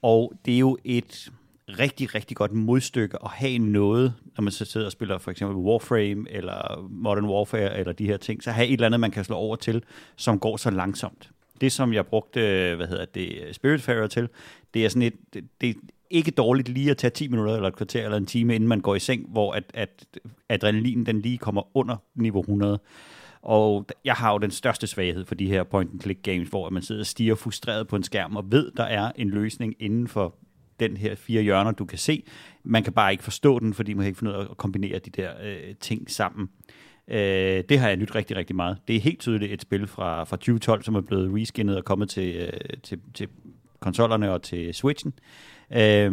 Og 0.02 0.32
det 0.44 0.54
er 0.54 0.58
jo 0.58 0.78
et 0.84 1.32
rigtig, 1.68 2.14
rigtig 2.14 2.36
godt 2.36 2.52
modstykke 2.52 3.16
at 3.24 3.30
have 3.30 3.58
noget, 3.58 4.14
når 4.36 4.42
man 4.42 4.52
så 4.52 4.64
sidder 4.64 4.86
og 4.86 4.92
spiller 4.92 5.18
for 5.18 5.30
eksempel 5.30 5.56
Warframe, 5.56 6.30
eller 6.30 6.88
Modern 6.90 7.24
Warfare, 7.24 7.78
eller 7.78 7.92
de 7.92 8.06
her 8.06 8.16
ting, 8.16 8.42
så 8.42 8.50
have 8.50 8.66
et 8.66 8.72
eller 8.72 8.86
andet, 8.86 9.00
man 9.00 9.10
kan 9.10 9.24
slå 9.24 9.36
over 9.36 9.56
til, 9.56 9.82
som 10.16 10.38
går 10.38 10.56
så 10.56 10.70
langsomt. 10.70 11.30
Det, 11.60 11.72
som 11.72 11.92
jeg 11.92 12.06
brugte, 12.06 12.40
hvad 12.76 12.86
hedder 12.86 13.04
det, 13.04 13.48
Spiritfarer 13.52 14.06
til, 14.06 14.28
det 14.74 14.84
er 14.84 14.88
sådan 14.88 15.02
et, 15.02 15.14
det, 15.34 15.44
det 15.60 15.70
er 15.70 15.74
ikke 16.10 16.30
dårligt 16.30 16.68
lige 16.68 16.90
at 16.90 16.96
tage 16.96 17.10
10 17.10 17.28
minutter 17.28 17.54
eller 17.54 17.68
et 17.68 17.76
kvarter 17.76 18.04
eller 18.04 18.16
en 18.16 18.26
time, 18.26 18.54
inden 18.54 18.68
man 18.68 18.80
går 18.80 18.94
i 18.94 18.98
seng, 18.98 19.26
hvor 19.28 19.52
at, 19.52 19.64
at 19.74 20.06
adrenalin 20.48 21.06
den 21.06 21.20
lige 21.20 21.38
kommer 21.38 21.76
under 21.76 21.96
niveau 22.14 22.40
100. 22.40 22.78
Og 23.42 23.86
jeg 24.04 24.14
har 24.14 24.32
jo 24.32 24.38
den 24.38 24.50
største 24.50 24.86
svaghed 24.86 25.24
for 25.24 25.34
de 25.34 25.46
her 25.46 25.62
point-and-click 25.62 26.22
games, 26.22 26.48
hvor 26.48 26.70
man 26.70 26.82
sidder 26.82 27.02
og 27.02 27.06
stiger 27.06 27.34
frustreret 27.34 27.88
på 27.88 27.96
en 27.96 28.02
skærm 28.02 28.36
og 28.36 28.52
ved, 28.52 28.70
der 28.76 28.84
er 28.84 29.12
en 29.16 29.30
løsning 29.30 29.74
inden 29.78 30.08
for 30.08 30.34
den 30.80 30.96
her 30.96 31.14
fire 31.14 31.42
hjørner, 31.42 31.70
du 31.70 31.84
kan 31.84 31.98
se. 31.98 32.24
Man 32.62 32.82
kan 32.82 32.92
bare 32.92 33.12
ikke 33.12 33.24
forstå 33.24 33.58
den, 33.58 33.74
fordi 33.74 33.94
man 33.94 34.02
kan 34.02 34.06
ikke 34.06 34.18
finde 34.18 34.32
ud 34.32 34.36
af 34.36 34.46
at 34.50 34.56
kombinere 34.56 34.98
de 34.98 35.10
der 35.10 35.32
øh, 35.42 35.74
ting 35.80 36.10
sammen. 36.10 36.48
Øh, 37.08 37.64
det 37.68 37.78
har 37.78 37.88
jeg 37.88 37.96
nyt 37.96 38.14
rigtig, 38.14 38.36
rigtig 38.36 38.56
meget. 38.56 38.78
Det 38.88 38.96
er 38.96 39.00
helt 39.00 39.20
tydeligt 39.20 39.52
et 39.52 39.62
spil 39.62 39.86
fra, 39.86 40.24
fra 40.24 40.36
2012, 40.36 40.82
som 40.82 40.94
er 40.94 41.00
blevet 41.00 41.40
reskinnet 41.40 41.76
og 41.76 41.84
kommet 41.84 42.10
til, 42.10 42.36
øh, 42.36 42.60
til, 42.82 43.00
til 43.14 43.28
konsollerne 43.80 44.32
og 44.32 44.42
til 44.42 44.74
Switchen. 44.74 45.12
Øh, 45.76 46.12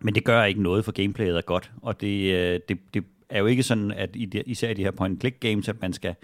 men 0.00 0.14
det 0.14 0.24
gør 0.24 0.44
ikke 0.44 0.62
noget, 0.62 0.84
for 0.84 0.92
gameplayet 0.92 1.36
er 1.36 1.40
godt, 1.42 1.72
og 1.82 2.00
det, 2.00 2.32
øh, 2.32 2.60
det, 2.68 2.78
det 2.94 3.04
er 3.28 3.38
jo 3.38 3.46
ikke 3.46 3.62
sådan, 3.62 3.90
at 3.90 4.10
i 4.14 4.24
de, 4.24 4.42
især 4.46 4.70
i 4.70 4.74
de 4.74 4.82
her 4.82 4.90
point-click 4.90 5.38
games, 5.40 5.68
at 5.68 5.82
man 5.82 5.92
skal 5.92 6.14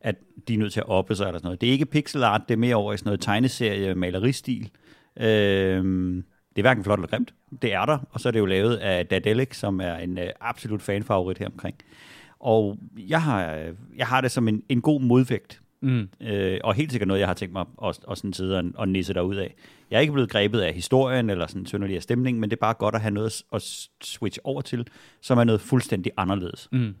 at 0.00 0.16
de 0.48 0.54
er 0.54 0.58
nødt 0.58 0.72
til 0.72 0.80
at 0.80 0.88
oppe 0.88 1.14
sig 1.14 1.26
eller 1.26 1.38
sådan 1.38 1.46
noget. 1.46 1.60
Det 1.60 1.68
er 1.68 1.72
ikke 1.72 1.86
pixel 1.86 2.22
art, 2.22 2.42
det 2.48 2.54
er 2.54 2.58
mere 2.58 2.76
over 2.76 2.92
i 2.92 2.96
sådan 2.96 3.08
noget 3.08 3.20
tegneserie 3.20 3.94
maleristil. 3.94 4.70
Øhm, 5.16 6.24
det 6.50 6.58
er 6.58 6.62
hverken 6.62 6.84
flot 6.84 6.98
eller 6.98 7.08
grimt. 7.08 7.34
Det 7.62 7.72
er 7.72 7.84
der, 7.84 7.98
og 8.10 8.20
så 8.20 8.28
er 8.28 8.30
det 8.30 8.38
jo 8.38 8.46
lavet 8.46 8.76
af 8.76 9.06
Daedalic, 9.06 9.56
som 9.56 9.80
er 9.80 9.96
en 9.96 10.18
øh, 10.18 10.30
absolut 10.40 10.82
fanfavorit 10.82 11.38
her 11.38 11.46
omkring. 11.46 11.76
Og 12.46 12.78
jeg 13.08 13.22
har, 13.22 13.64
jeg 13.96 14.06
har 14.06 14.20
det 14.20 14.30
som 14.30 14.48
en, 14.48 14.62
en 14.68 14.80
god 14.80 15.00
modvægt. 15.00 15.60
Mm. 15.80 16.08
Øh, 16.20 16.58
og 16.64 16.74
helt 16.74 16.90
sikkert 16.90 17.08
noget, 17.08 17.20
jeg 17.20 17.28
har 17.28 17.34
tænkt 17.34 17.52
mig 17.52 17.64
at, 17.84 17.98
at 18.10 18.18
sådan 18.18 18.32
sidde 18.32 18.58
og, 18.58 18.64
og 18.74 18.88
nisse 18.88 19.14
derud 19.14 19.36
af. 19.36 19.54
Jeg 19.90 19.96
er 19.96 20.00
ikke 20.00 20.12
blevet 20.12 20.30
grebet 20.30 20.60
af 20.60 20.74
historien 20.74 21.30
eller 21.30 21.46
sådan 21.46 21.66
synderlig 21.66 21.96
af 21.96 22.02
stemningen, 22.02 22.40
men 22.40 22.50
det 22.50 22.56
er 22.56 22.60
bare 22.60 22.74
godt 22.74 22.94
at 22.94 23.00
have 23.00 23.14
noget 23.14 23.42
at 23.52 23.62
switch 24.02 24.38
over 24.44 24.60
til, 24.60 24.86
som 25.20 25.38
er 25.38 25.44
noget 25.44 25.60
fuldstændig 25.60 26.12
anderledes. 26.16 26.68
Mm. 26.72 26.94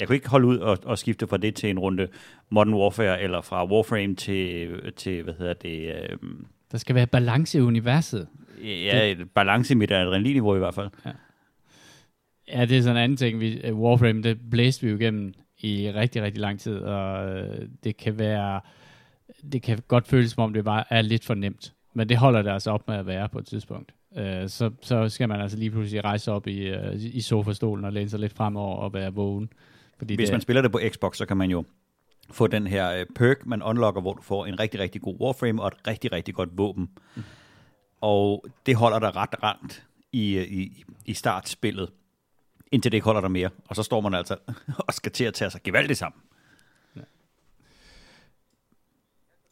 Jeg 0.00 0.06
kunne 0.08 0.16
ikke 0.16 0.28
holde 0.28 0.46
ud 0.46 0.58
og, 0.58 0.78
og 0.84 0.98
skifte 0.98 1.26
fra 1.26 1.36
det 1.36 1.54
til 1.54 1.70
en 1.70 1.78
runde 1.78 2.08
Modern 2.50 2.74
Warfare, 2.74 3.22
eller 3.22 3.40
fra 3.40 3.66
Warframe 3.66 4.14
til, 4.14 4.70
til 4.96 5.22
hvad 5.22 5.34
hedder 5.38 5.54
det... 5.54 5.94
Øh, 5.94 6.18
der 6.72 6.78
skal 6.78 6.94
være 6.94 7.06
balance 7.06 7.58
i 7.58 7.60
universet. 7.60 8.28
Ja, 8.62 9.14
det... 9.18 9.30
balance 9.30 9.74
i 9.74 9.76
mit 9.76 9.90
adrenalinniveau 9.90 10.54
i 10.54 10.58
hvert 10.58 10.74
fald. 10.74 10.88
Ja. 11.06 11.10
Ja, 12.48 12.64
det 12.64 12.78
er 12.78 12.82
sådan 12.82 12.96
en 12.96 13.02
anden 13.02 13.16
ting. 13.16 13.40
Vi, 13.40 13.70
uh, 13.70 13.80
Warframe, 13.80 14.22
det 14.22 14.50
blæste 14.50 14.82
vi 14.82 14.90
jo 14.90 14.96
igennem 14.98 15.34
i 15.58 15.90
rigtig, 15.94 16.22
rigtig 16.22 16.40
lang 16.40 16.60
tid, 16.60 16.76
og 16.76 17.26
uh, 17.26 17.66
det 17.84 17.96
kan 17.96 18.18
være, 18.18 18.60
det 19.52 19.62
kan 19.62 19.78
godt 19.88 20.08
føles 20.08 20.30
som 20.30 20.42
om 20.42 20.52
det 20.52 20.64
bare 20.64 20.84
er 20.90 21.02
lidt 21.02 21.24
for 21.24 21.34
nemt, 21.34 21.72
men 21.94 22.08
det 22.08 22.16
holder 22.16 22.42
det 22.42 22.50
altså 22.50 22.70
op 22.70 22.88
med 22.88 22.96
at 22.96 23.06
være 23.06 23.28
på 23.28 23.38
et 23.38 23.46
tidspunkt. 23.46 23.94
Uh, 24.10 24.22
så, 24.46 24.70
så 24.82 25.08
skal 25.08 25.28
man 25.28 25.40
altså 25.40 25.58
lige 25.58 25.70
pludselig 25.70 26.04
rejse 26.04 26.32
op 26.32 26.46
i, 26.46 26.72
uh, 26.72 26.78
i 26.94 27.20
sofastolen 27.20 27.84
og 27.84 27.92
læne 27.92 28.10
sig 28.10 28.20
lidt 28.20 28.32
fremover 28.32 28.76
og 28.76 28.94
være 28.94 29.14
vågen. 29.14 29.48
Fordi 29.98 30.14
Hvis 30.14 30.28
det, 30.28 30.34
man 30.34 30.40
spiller 30.40 30.62
det 30.62 30.72
på 30.72 30.80
Xbox, 30.90 31.16
så 31.16 31.26
kan 31.26 31.36
man 31.36 31.50
jo 31.50 31.64
få 32.30 32.46
den 32.46 32.66
her 32.66 33.00
uh, 33.00 33.06
perk, 33.14 33.46
man 33.46 33.62
unlocker, 33.62 34.00
hvor 34.00 34.14
du 34.14 34.22
får 34.22 34.46
en 34.46 34.60
rigtig, 34.60 34.80
rigtig 34.80 35.00
god 35.00 35.20
Warframe 35.20 35.62
og 35.62 35.68
et 35.68 35.86
rigtig, 35.86 36.12
rigtig 36.12 36.34
godt 36.34 36.48
våben. 36.52 36.88
Mm. 37.16 37.22
Og 38.00 38.44
det 38.66 38.76
holder 38.76 38.98
dig 38.98 39.16
ret 39.16 39.42
ramt 39.42 39.86
i, 40.12 40.40
i, 40.40 40.84
i 41.06 41.14
startspillet 41.14 41.90
indtil 42.74 42.92
det 42.92 42.96
ikke 42.96 43.04
holder 43.04 43.20
der 43.20 43.28
mere. 43.28 43.50
Og 43.68 43.76
så 43.76 43.82
står 43.82 44.00
man 44.00 44.14
altså 44.14 44.36
og 44.88 44.94
skal 44.94 45.12
til 45.12 45.24
at 45.24 45.34
tage 45.34 45.50
sig 45.50 45.60
gevaldigt 45.62 45.98
sammen. 45.98 46.20
Ja. 46.96 47.00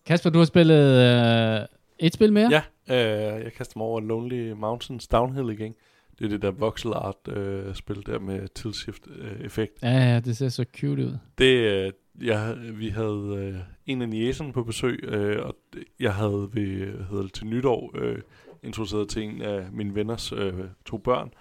Kasper, 0.06 0.30
du 0.30 0.38
har 0.38 0.46
spillet 0.46 1.60
øh, 1.60 1.66
et 1.98 2.14
spil 2.14 2.32
mere? 2.32 2.50
Ja, 2.50 2.62
øh, 2.94 3.44
jeg 3.44 3.52
kaster 3.52 3.78
mig 3.78 3.86
over 3.86 4.00
Lonely 4.00 4.50
Mountains 4.50 5.08
Downhill 5.08 5.50
igen. 5.50 5.74
Det 6.18 6.24
er 6.24 6.28
det 6.28 6.42
der 6.42 6.50
voxel 6.50 6.92
art 6.92 7.28
øh, 7.28 7.74
spil 7.74 8.06
der 8.06 8.18
med 8.18 8.48
tilshift 8.48 9.02
øh, 9.16 9.40
effekt. 9.40 9.82
Ja, 9.82 10.12
ja, 10.12 10.20
det 10.20 10.36
ser 10.36 10.48
så 10.48 10.64
cute 10.80 11.06
ud. 11.06 11.18
Det, 11.38 11.56
øh, 11.56 11.92
jeg, 12.20 12.56
vi 12.74 12.88
havde 12.88 13.34
øh, 13.36 13.60
en 13.86 14.02
af 14.02 14.08
niæserne 14.08 14.52
på 14.52 14.64
besøg, 14.64 15.04
øh, 15.04 15.46
og 15.46 15.56
jeg 16.00 16.14
havde 16.14 16.48
ved, 16.52 17.04
hedder 17.10 17.22
det, 17.22 17.32
til 17.32 17.46
nytår 17.46 17.90
øh, 17.94 18.18
introduceret 18.62 19.08
til 19.08 19.22
en 19.22 19.42
af 19.42 19.72
mine 19.72 19.94
venners 19.94 20.32
øh, 20.32 20.54
to 20.86 20.98
børn. 20.98 21.32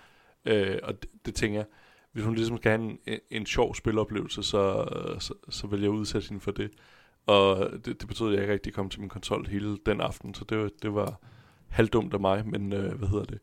Øh, 0.45 0.77
og 0.83 1.01
det, 1.01 1.09
det 1.25 1.35
tænker 1.35 1.59
jeg, 1.59 1.65
hvis 2.11 2.25
hun 2.25 2.35
ligesom 2.35 2.57
skal 2.57 2.71
have 2.71 2.81
en, 2.89 2.97
en, 3.07 3.19
en 3.31 3.45
sjov 3.45 3.75
spiloplevelse, 3.75 4.43
så, 4.43 4.85
så, 5.19 5.33
så 5.49 5.67
vil 5.67 5.81
jeg 5.81 5.89
udsætte 5.89 6.29
hende 6.29 6.41
for 6.41 6.51
det. 6.51 6.71
Og 7.25 7.69
det, 7.85 8.01
det 8.01 8.07
betød, 8.07 8.27
at 8.27 8.33
jeg 8.33 8.41
ikke 8.41 8.53
rigtig 8.53 8.73
kom 8.73 8.89
til 8.89 8.99
min 8.99 9.09
konsol 9.09 9.47
hele 9.47 9.77
den 9.85 10.01
aften, 10.01 10.33
så 10.33 10.45
det 10.49 10.57
var, 10.57 10.69
det 10.81 10.93
var 10.93 11.19
halvdumt 11.69 12.13
af 12.13 12.19
mig, 12.19 12.47
men 12.47 12.73
øh, 12.73 12.93
hvad 12.95 13.07
hedder 13.07 13.25
det? 13.25 13.39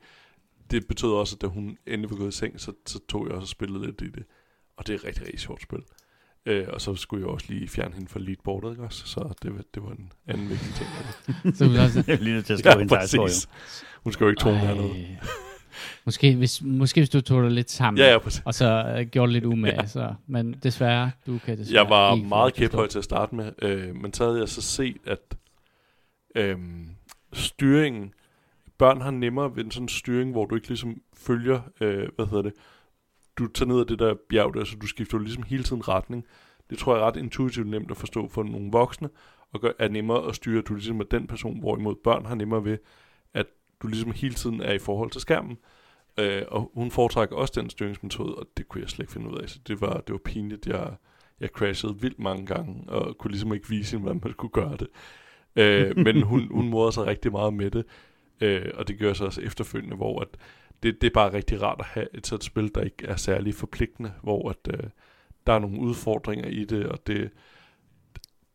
Det 0.71 0.87
betød 0.89 1.11
også, 1.11 1.37
at 1.37 1.43
da 1.43 1.47
hun 1.47 1.79
endelig 1.87 2.11
var 2.11 2.17
gået 2.17 2.29
i 2.29 2.37
seng, 2.37 2.61
så, 2.61 2.73
så 2.87 3.01
tog 3.09 3.27
jeg 3.27 3.33
også 3.35 3.45
og 3.45 3.49
spillede 3.49 3.87
lidt 3.87 4.01
i 4.01 4.11
det. 4.11 4.25
Og 4.77 4.87
det 4.87 4.93
er 4.93 4.99
et 4.99 5.05
rigtig, 5.05 5.23
rigtig 5.25 5.41
sjovt 5.41 5.63
spil. 5.63 5.79
Øh, 6.47 6.67
og 6.69 6.81
så 6.81 6.95
skulle 6.95 7.21
jeg 7.27 7.31
også 7.35 7.47
lige 7.49 7.69
fjerne 7.69 7.95
hende 7.95 8.09
fra 8.09 8.21
leadboardet, 8.21 8.71
ikke 8.71 8.83
også? 8.83 9.07
Så 9.07 9.35
det, 9.43 9.55
var- 9.55 9.65
det 9.75 9.83
var 9.83 9.91
en 9.91 10.13
anden 10.27 10.49
vigtig 10.51 10.75
ting. 10.75 10.89
Så 11.57 11.69
vil 11.69 11.81
også, 11.81 12.05
lige 12.21 12.35
nødt 12.35 12.47
til 12.47 12.53
at 12.53 12.59
skrive 12.59 12.73
ja, 12.73 12.79
hendes 12.79 13.11
historie. 13.11 13.31
Hun 14.05 14.13
skal 14.13 14.25
jo 14.25 14.31
ikke 14.31 14.41
tone 14.41 14.59
hernede. 14.59 15.19
Måske, 16.05 16.37
hvis, 16.37 16.63
måske 16.63 17.01
hvis 17.01 17.11
du 17.11 17.21
tog 17.21 17.43
dig 17.43 17.51
lidt 17.51 17.71
sammen, 17.71 17.99
Ja, 17.99 18.13
ja, 18.13 18.19
præcis. 18.19 18.43
og 18.45 18.55
så 18.55 18.97
uh, 19.01 19.07
gjorde 19.09 19.33
lidt 19.33 19.45
umage, 19.45 19.81
Ja. 19.81 19.87
så, 19.87 20.15
men 20.27 20.53
desværre, 20.63 21.11
du 21.27 21.39
kan 21.45 21.59
desværre 21.59 21.83
Jeg 21.83 21.91
var 21.91 22.15
ikke 22.15 22.29
meget 22.29 22.55
kæphøj 22.55 22.87
til 22.87 22.99
at 22.99 23.05
starte 23.05 23.35
med, 23.35 23.53
øh, 23.63 23.97
men 23.97 24.13
så 24.13 24.25
havde 24.27 24.39
jeg 24.41 24.49
så 24.49 24.63
set, 24.63 24.97
at 25.07 25.19
øh, 26.35 26.59
styringen, 27.33 28.13
børn 28.79 29.01
har 29.01 29.11
nemmere 29.11 29.57
ved 29.57 29.65
en 29.65 29.71
sådan 29.71 29.89
styring, 29.89 30.31
hvor 30.33 30.47
du 30.47 30.55
ikke 30.55 30.69
ligesom 30.69 31.01
følger, 31.17 31.61
øh, 31.81 32.09
hvad 32.17 32.27
hedder 32.27 32.43
det, 32.43 32.53
du 33.39 33.47
tager 33.47 33.69
ned 33.69 33.81
ad 33.81 33.85
det 33.85 33.99
der 33.99 34.15
bjerg 34.29 34.55
der, 34.55 34.65
så 34.65 34.77
du 34.77 34.87
skifter 34.87 35.19
jo 35.19 35.25
ligesom 35.25 35.43
hele 35.43 35.63
tiden 35.63 35.89
retning. 35.89 36.25
Det 36.71 36.79
tror 36.79 36.95
jeg 36.95 37.03
er 37.03 37.07
ret 37.07 37.17
intuitivt 37.17 37.67
nemt 37.69 37.91
at 37.91 37.97
forstå 37.97 38.29
for 38.29 38.43
nogle 38.43 38.71
voksne, 38.73 39.09
og 39.53 39.61
gør, 39.61 39.71
er 39.79 39.89
nemmere 39.89 40.29
at 40.29 40.35
styre, 40.35 40.59
at 40.59 40.69
du 40.69 40.75
ligesom 40.75 41.01
er 41.01 41.05
den 41.05 41.27
person, 41.27 41.61
hvorimod 41.61 41.95
børn 42.05 42.27
har 42.27 42.35
nemmere 42.35 42.65
ved, 42.65 42.79
du 43.83 43.87
ligesom 43.87 44.13
hele 44.13 44.35
tiden 44.35 44.61
er 44.61 44.73
i 44.73 44.79
forhold 44.79 45.11
til 45.11 45.21
skærmen. 45.21 45.59
Øh, 46.19 46.43
og 46.49 46.71
hun 46.75 46.91
foretrækker 46.91 47.37
også 47.37 47.61
den 47.61 47.71
styringsmetode, 47.71 48.35
og 48.35 48.47
det 48.57 48.69
kunne 48.69 48.81
jeg 48.81 48.89
slet 48.89 49.05
ikke 49.05 49.13
finde 49.13 49.31
ud 49.31 49.39
af. 49.39 49.49
Så 49.49 49.59
det 49.69 49.81
var, 49.81 50.01
det 50.01 50.13
var 50.13 50.21
pinligt. 50.25 50.67
Jeg, 50.67 50.95
jeg 51.41 51.49
crashede 51.49 52.01
vildt 52.01 52.19
mange 52.19 52.47
gange, 52.47 52.85
og 52.89 53.19
kunne 53.19 53.31
ligesom 53.31 53.55
ikke 53.55 53.69
vise 53.69 53.91
hende, 53.91 54.03
hvordan 54.03 54.21
man 54.25 54.33
skulle 54.33 54.53
gøre 54.53 54.77
det. 54.77 54.89
Øh, 55.57 55.97
men 56.07 56.23
hun, 56.23 56.49
hun 56.51 56.69
morede 56.69 56.93
sig 56.93 57.07
rigtig 57.07 57.33
meget 57.33 57.55
med 57.55 57.71
det, 57.71 57.85
øh, 58.41 58.71
og 58.75 58.89
det 58.89 58.99
gør 58.99 59.13
så 59.13 59.25
også 59.25 59.41
efterfølgende, 59.41 59.97
hvor 59.97 60.21
at 60.21 60.29
det, 60.83 61.01
det 61.01 61.07
er 61.07 61.15
bare 61.15 61.33
rigtig 61.33 61.63
rart 61.63 61.81
at 61.81 61.87
have 61.87 62.07
et 62.15 62.27
sådan 62.27 62.43
spil, 62.43 62.75
der 62.75 62.81
ikke 62.81 63.07
er 63.07 63.17
særlig 63.17 63.55
forpligtende, 63.55 64.13
hvor 64.23 64.51
at, 64.51 64.75
øh, 64.75 64.91
der 65.47 65.53
er 65.53 65.59
nogle 65.59 65.81
udfordringer 65.81 66.49
i 66.49 66.65
det, 66.65 66.87
og 66.87 67.07
det, 67.07 67.31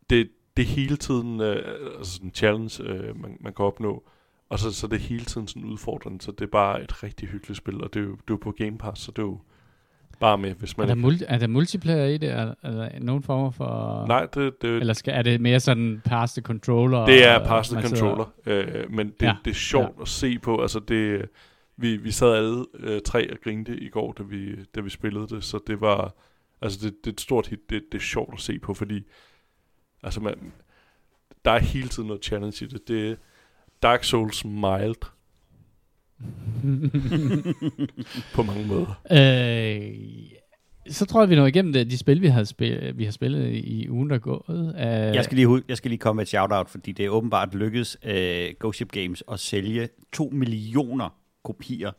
det, 0.10 0.30
det 0.58 0.66
hele 0.66 0.98
tiden 0.98 1.42
øh, 1.42 1.64
altså 1.98 2.14
sådan 2.14 2.28
en 2.28 2.34
challenge, 2.34 2.84
øh, 2.84 3.22
man, 3.22 3.38
man 3.40 3.54
kan 3.54 3.66
opnå, 3.66 4.04
og 4.54 4.60
så, 4.60 4.72
så 4.72 4.88
det 4.88 4.95
er 4.95 4.99
hele 4.99 5.26
tiden 5.26 5.47
sådan 5.47 5.64
udfordrende, 5.66 6.22
så 6.22 6.32
det 6.32 6.41
er 6.41 6.51
bare 6.51 6.84
et 6.84 7.04
rigtig 7.04 7.28
hyggeligt 7.30 7.58
spil, 7.58 7.84
og 7.84 7.93
det 7.93 7.99
er 7.99 8.04
jo, 8.04 8.12
det 8.12 8.18
er 8.20 8.24
jo 8.30 8.38
på 8.38 8.51
Game 8.51 8.78
Pass, 8.78 9.01
så 9.01 9.12
det 9.12 9.20
er 9.20 9.24
jo 9.24 9.39
bare 10.20 10.38
med, 10.38 10.54
hvis 10.54 10.72
Er 10.72 10.76
man 10.78 10.88
der, 10.88 10.93
ikke... 10.95 11.01
multi, 11.01 11.24
er 11.28 11.38
der 11.38 11.47
multiplayer 11.47 12.06
i 12.06 12.18
det? 12.18 12.30
Er, 12.32 12.54
er 12.62 12.72
der 12.72 12.89
nogen 12.99 13.24
former 13.24 13.51
for... 13.51 14.06
Nej, 14.08 14.26
det, 14.26 14.62
det, 14.62 14.70
Eller 14.70 14.93
skal, 14.93 15.14
er 15.14 15.22
det 15.22 15.41
mere 15.41 15.60
sådan 15.60 16.01
pass 16.06 16.34
the 16.34 16.41
controller? 16.41 17.06
Det 17.06 17.28
er 17.28 17.45
pass 17.45 17.70
the 17.70 17.76
man 17.76 17.88
sidder- 17.88 18.01
controller, 18.01 18.26
øh, 18.45 18.91
men 18.91 19.08
det, 19.20 19.26
ja. 19.26 19.36
Det 19.45 19.51
er 19.51 19.56
sjovt 19.56 19.95
ja. 19.97 20.01
at 20.01 20.08
se 20.08 20.39
på. 20.39 20.62
Altså 20.62 20.80
det, 20.80 21.30
vi, 21.78 21.97
vi 21.97 22.12
sad 22.12 22.34
alle 22.36 22.66
øh, 22.80 23.01
tre 23.06 23.32
og 23.32 23.38
grinte 23.43 23.80
i 23.80 23.89
går, 23.89 24.12
da 24.14 24.24
vi, 24.24 24.56
da 24.76 24.82
vi 24.82 24.89
spillede 24.89 25.28
det, 25.28 25.43
så 25.43 25.60
det 25.68 25.82
var, 25.82 26.14
altså 26.62 26.80
det, 26.88 26.93
det 27.04 27.10
er 27.10 27.14
et 27.14 27.22
stort 27.22 27.47
hit, 27.47 27.70
det, 27.70 27.84
det 27.91 27.97
er 27.97 28.01
sjovt 28.01 28.34
at 28.34 28.39
se 28.39 28.60
på, 28.60 28.74
fordi 28.74 29.04
altså 30.04 30.20
man, 30.22 30.36
der 31.45 31.51
er 31.51 31.60
hele 31.60 31.88
tiden 31.88 32.08
noget 32.08 32.24
challenge 32.26 32.66
i 32.66 32.68
det. 32.68 32.88
Det 32.88 33.12
er 33.12 33.16
Dark 33.84 34.04
Souls 34.04 34.46
mild 34.46 34.96
på 38.36 38.44
mange 38.44 38.68
måder. 38.68 39.02
øh, 39.12 39.94
så 40.90 41.06
tror 41.06 41.22
jeg, 41.22 41.30
vi 41.30 41.36
når 41.36 41.46
igennem 41.46 41.74
det, 41.74 41.92
de 41.92 41.98
spil, 41.98 42.22
vi 42.22 42.28
har, 42.28 42.44
spil, 42.44 42.98
vi 42.98 43.04
har 43.06 43.12
spillet 43.12 43.52
i 43.54 43.90
ugen, 43.90 44.10
der 44.10 44.16
er 44.16 44.20
gået. 44.20 44.76
Øh, 44.78 44.82
Jeg 44.86 45.24
skal, 45.24 45.36
lige, 45.36 45.62
jeg 45.68 45.78
skal 45.78 45.90
lige 45.92 46.00
komme 46.00 46.18
med 46.18 46.24
et 46.24 46.28
shout-out, 46.30 46.70
fordi 46.70 46.92
det 46.92 47.06
er 47.06 47.10
åbenbart 47.10 47.56
lykkedes 47.56 47.98
uh, 48.06 48.12
Ghost 48.60 48.76
Ship 48.76 48.92
Games 48.92 49.24
at 49.32 49.40
sælge 49.40 49.90
2 50.14 50.30
millioner 50.34 51.10
kopier 51.44 51.92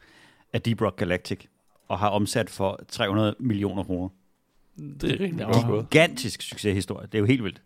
af 0.52 0.62
Deep 0.62 0.82
Rock 0.82 0.96
Galactic, 0.98 1.44
og 1.88 1.98
har 1.98 2.08
omsat 2.08 2.50
for 2.50 2.80
300 2.88 3.34
millioner 3.40 3.84
kroner. 3.84 4.08
Det 5.00 5.12
er 5.12 5.20
rigtig 5.20 5.46
gået. 5.66 5.90
Gigantisk 5.90 6.42
succeshistorie. 6.42 7.06
Det 7.06 7.14
er 7.14 7.18
jo 7.20 7.26
helt 7.26 7.44
vildt. 7.44 7.62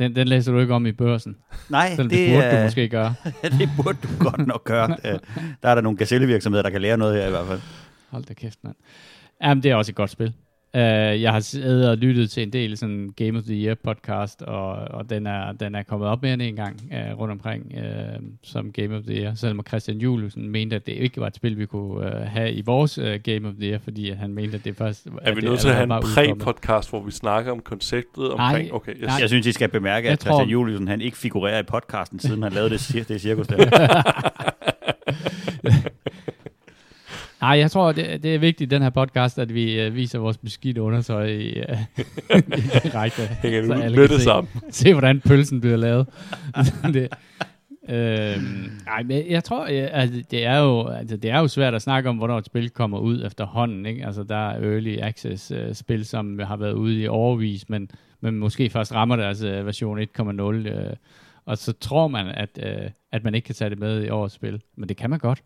Den, 0.00 0.16
den 0.16 0.28
læser 0.28 0.52
du 0.52 0.58
ikke 0.58 0.74
om 0.74 0.86
i 0.86 0.92
børsen. 0.92 1.36
Nej, 1.68 1.88
Selvom 1.90 2.08
det, 2.08 2.18
det, 2.18 2.34
burde 2.36 2.56
du 2.58 2.62
måske 2.64 2.88
gøre. 2.88 3.14
det 3.58 3.68
burde 3.76 3.98
du 4.02 4.08
godt 4.18 4.46
nok 4.46 4.64
gøre. 4.64 4.96
Øh, 5.04 5.18
Der 5.62 5.68
er 5.68 5.74
der 5.74 5.82
nogle 5.82 5.98
gazellevirksomheder, 5.98 6.62
der 6.62 6.70
kan 6.70 6.80
lære 6.80 6.96
noget 6.96 7.14
her 7.16 7.26
i 7.26 7.30
hvert 7.30 7.46
fald. 7.46 7.60
Hold 8.10 8.24
da 8.24 8.34
kæft, 8.34 8.58
mand. 8.64 8.76
Jamen, 9.42 9.62
det 9.62 9.70
er 9.70 9.74
også 9.74 9.92
et 9.92 9.96
godt 9.96 10.10
spil. 10.10 10.32
Uh, 10.74 10.80
jeg 11.22 11.32
har 11.32 11.40
siddet 11.40 11.90
og 11.90 11.96
lyttet 11.96 12.30
til 12.30 12.42
en 12.42 12.52
del 12.52 12.76
sådan 12.76 13.10
Game 13.16 13.38
of 13.38 13.44
the 13.44 13.54
Year 13.54 13.74
podcast, 13.74 14.42
og, 14.42 14.70
og 14.72 15.10
den, 15.10 15.26
er, 15.26 15.52
den 15.52 15.74
er 15.74 15.82
kommet 15.82 16.08
op 16.08 16.22
mere 16.22 16.32
end 16.34 16.42
en 16.42 16.56
gang 16.56 16.80
uh, 16.92 17.20
rundt 17.20 17.32
omkring 17.32 17.72
uh, 17.76 18.22
som 18.42 18.72
Game 18.72 18.96
of 18.96 19.02
the 19.02 19.14
Year, 19.22 19.34
selvom 19.34 19.60
Christian 19.68 19.98
Juliusen 19.98 20.48
mente, 20.48 20.76
at 20.76 20.86
det 20.86 20.92
ikke 20.92 21.20
var 21.20 21.26
et 21.26 21.34
spil, 21.36 21.58
vi 21.58 21.66
kunne 21.66 22.06
uh, 22.06 22.12
have 22.26 22.52
i 22.52 22.62
vores 22.66 22.98
uh, 22.98 23.04
Game 23.24 23.48
of 23.48 23.54
the 23.60 23.70
Year, 23.70 23.78
fordi 23.84 24.10
han 24.10 24.34
mente, 24.34 24.56
at 24.56 24.64
det 24.64 24.76
først... 24.76 25.06
Er 25.06 25.10
at 25.22 25.36
vi 25.36 25.40
nødt 25.40 25.60
til 25.60 25.68
at 25.68 25.74
have 25.74 25.84
en 25.84 25.90
præ-podcast, 26.02 26.90
hvor 26.90 27.02
vi 27.02 27.10
snakker 27.10 27.52
om 27.52 27.60
konceptet 27.60 28.30
omkring... 28.32 28.68
Nej, 28.68 28.76
okay, 28.76 28.92
yes. 28.94 29.00
nej. 29.02 29.16
Jeg 29.20 29.28
synes, 29.28 29.46
I 29.46 29.52
skal 29.52 29.68
bemærke, 29.68 30.04
Jeg 30.06 30.12
at 30.12 30.18
tror- 30.18 30.30
Christian 30.30 30.50
Juliusen, 30.50 30.88
han 30.88 31.00
ikke 31.00 31.16
figurerer 31.16 31.58
i 31.58 31.62
podcasten, 31.62 32.18
siden 32.18 32.42
han 32.42 32.52
lavede 32.52 32.70
det, 32.70 32.78
cir- 32.80 33.04
det 33.08 33.20
cirkus 33.20 33.46
der. 33.46 33.56
Nej, 37.40 37.50
jeg 37.58 37.70
tror, 37.70 37.92
det, 37.92 38.22
det 38.22 38.34
er 38.34 38.38
vigtigt 38.38 38.72
i 38.72 38.74
den 38.74 38.82
her 38.82 38.90
podcast, 38.90 39.38
at 39.38 39.54
vi 39.54 39.86
uh, 39.86 39.94
viser 39.94 40.18
vores 40.18 40.38
beskidte 40.38 40.82
undertøj 40.82 41.26
i, 41.26 41.60
uh, 41.60 41.78
i 42.38 42.60
direkte. 42.84 43.22
Hænger 43.42 43.66
så 43.66 43.72
alle 43.72 44.08
kan 44.08 44.18
se. 44.18 44.24
sammen. 44.24 44.52
se, 44.70 44.92
hvordan 44.92 45.20
pølsen 45.20 45.60
bliver 45.60 45.76
lavet. 45.76 46.06
det, 46.82 47.08
øhm, 47.88 48.70
nej, 48.86 49.02
men 49.02 49.30
jeg 49.30 49.44
tror, 49.44 49.64
altså, 49.64 50.22
det, 50.30 50.44
er 50.44 50.58
jo, 50.58 50.88
altså, 50.88 51.16
det 51.16 51.30
er 51.30 51.38
jo 51.38 51.48
svært 51.48 51.74
at 51.74 51.82
snakke 51.82 52.08
om, 52.08 52.16
hvornår 52.16 52.38
et 52.38 52.46
spil 52.46 52.70
kommer 52.70 52.98
ud 52.98 53.24
efterhånden. 53.26 53.86
Ikke? 53.86 54.06
Altså, 54.06 54.22
der 54.22 54.50
er 54.50 54.72
early 54.72 54.98
access 55.02 55.52
uh, 55.52 55.72
spil, 55.72 56.04
som 56.06 56.38
har 56.38 56.56
været 56.56 56.72
ude 56.72 57.00
i 57.00 57.08
overvis, 57.08 57.68
men, 57.68 57.90
men 58.20 58.38
måske 58.38 58.70
først 58.70 58.94
rammer 58.94 59.16
deres 59.16 59.42
uh, 59.42 59.66
version 59.66 59.98
1.0. 59.98 60.42
Uh, 60.42 60.92
og 61.44 61.58
så 61.58 61.72
tror 61.72 62.08
man, 62.08 62.26
at, 62.26 62.58
uh, 62.62 62.90
at 63.12 63.24
man 63.24 63.34
ikke 63.34 63.46
kan 63.46 63.54
tage 63.54 63.70
det 63.70 63.78
med 63.78 64.04
i 64.04 64.08
årets 64.08 64.34
spil. 64.34 64.62
Men 64.76 64.88
det 64.88 64.96
kan 64.96 65.10
man 65.10 65.18
godt. 65.18 65.42